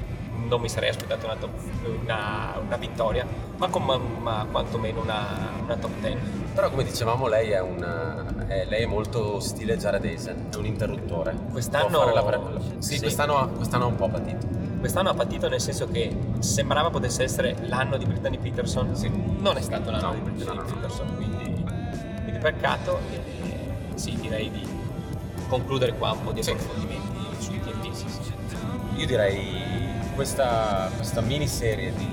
non 0.54 0.62
mi 0.62 0.70
sarei 0.70 0.90
aspettato 0.90 1.26
una, 1.26 1.36
top- 1.36 1.60
una- 2.04 2.60
una 2.64 2.76
vittoria, 2.78 3.26
ma, 3.58 3.68
con- 3.70 3.84
ma- 3.84 3.98
ma 3.98 4.46
quantomeno 4.50 5.02
una, 5.02 5.26
una 5.64 5.76
top 5.78 5.92
10. 6.00 6.18
però 6.54 6.70
come 6.70 6.84
dicevamo 6.84 7.28
lei 7.28 7.50
è, 7.50 7.60
è- 8.48 8.66
lei 8.66 8.84
è 8.84 8.86
molto 8.86 9.40
stile 9.40 9.78
giaradese, 9.78 10.36
è 10.52 10.56
un 10.58 10.66
interruttore. 10.66 11.36
Quest'anno- 11.52 12.14
la 12.14 12.40
sì, 12.78 12.96
sì. 12.96 13.00
Quest'anno, 13.00 13.38
ha- 13.38 13.48
quest'anno 13.48 13.86
ha 13.86 13.88
un 13.88 13.96
po' 13.96 14.10
patito. 14.10 14.46
Quest'anno 14.80 15.10
ha 15.10 15.14
patito 15.16 15.48
nel 15.50 15.62
senso 15.62 15.88
che 15.88 16.16
sembrava 16.40 16.90
potesse 16.92 17.24
essere 17.24 17.56
l'anno 17.68 17.98
di 17.98 18.06
Brittany 18.06 18.38
Peterson, 18.38 18.96
Sì. 18.96 19.10
non 19.40 19.58
è 19.58 19.62
stato 19.62 19.90
l'anno 19.90 20.08
No, 20.08 20.14
di 20.14 20.20
Brittany 20.20 20.46
no, 20.46 20.54
no, 20.62 20.68
no. 20.68 20.74
Peterson, 20.76 21.16
quindi, 21.16 21.64
quindi 22.24 22.40
peccato. 22.40 23.00
E, 23.10 23.22
sì, 23.96 24.16
direi 24.20 24.52
di 24.52 24.68
concludere 25.48 25.94
qua 25.94 26.12
un 26.12 26.24
po' 26.24 26.32
di 26.32 26.44
Sì. 26.44 26.52
approfondimenti 26.52 27.18
su 27.40 27.52
TNT, 27.60 27.92
sì. 27.94 28.06
Io 28.98 29.06
direi 29.08 29.63
questa, 30.14 30.90
questa 30.96 31.22
miniserie 31.22 31.94
di 31.96 32.08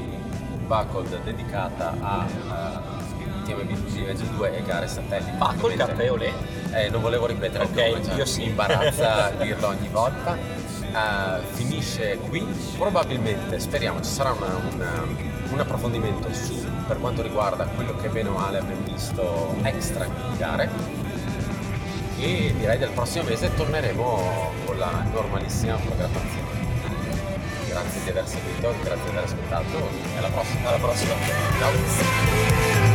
Buckled 0.66 1.22
dedicata 1.24 1.94
a 2.00 2.26
uh, 2.26 3.44
TMB 3.44 3.72
2022 3.72 4.56
e 4.58 4.62
gare 4.62 4.86
satelliti. 4.86 5.30
Buckled, 5.36 5.76
caffè 5.78 6.10
olè. 6.10 6.32
Eh, 6.72 6.88
non 6.90 7.00
volevo 7.00 7.26
ripetere 7.26 7.64
Ok, 7.64 7.76
il 7.76 7.90
nome, 7.92 8.04
cioè, 8.04 8.14
io 8.14 8.24
sì. 8.24 8.40
mi 8.40 8.46
imbarazza 8.48 9.30
dirlo 9.42 9.68
ogni 9.68 9.88
volta. 9.88 10.36
Uh, 10.92 11.40
finisce 11.52 12.18
qui, 12.28 12.44
probabilmente, 12.76 13.58
speriamo, 13.60 14.00
ci 14.00 14.10
sarà 14.10 14.32
una- 14.32 14.56
una- 14.74 15.28
un 15.52 15.58
approfondimento 15.58 16.32
su 16.32 16.58
per 16.86 16.98
quanto 16.98 17.22
riguarda 17.22 17.64
quello 17.64 17.94
che 17.96 18.08
bene 18.08 18.28
o 18.28 18.32
male 18.32 18.58
abbiamo 18.58 18.82
visto 18.84 19.54
extra 19.62 20.04
in 20.04 20.36
gare 20.36 20.68
e 22.18 22.54
direi 22.56 22.78
del 22.78 22.90
prossimo 22.90 23.24
mese 23.24 23.52
torneremo 23.54 24.52
con 24.64 24.78
la 24.78 24.90
normalissima 25.12 25.74
programmazione. 25.76 26.39
Grazie 27.80 28.02
di 28.02 28.10
aver 28.10 28.28
seguito, 28.28 28.74
grazie 28.82 29.04
di 29.04 29.16
aver 29.16 29.24
ascoltato 29.24 29.88
e 30.14 30.18
alla 30.18 30.28
prossima. 30.28 30.68
Alla 30.68 30.78
prossima. 30.78 31.14
Ciao! 31.58 32.89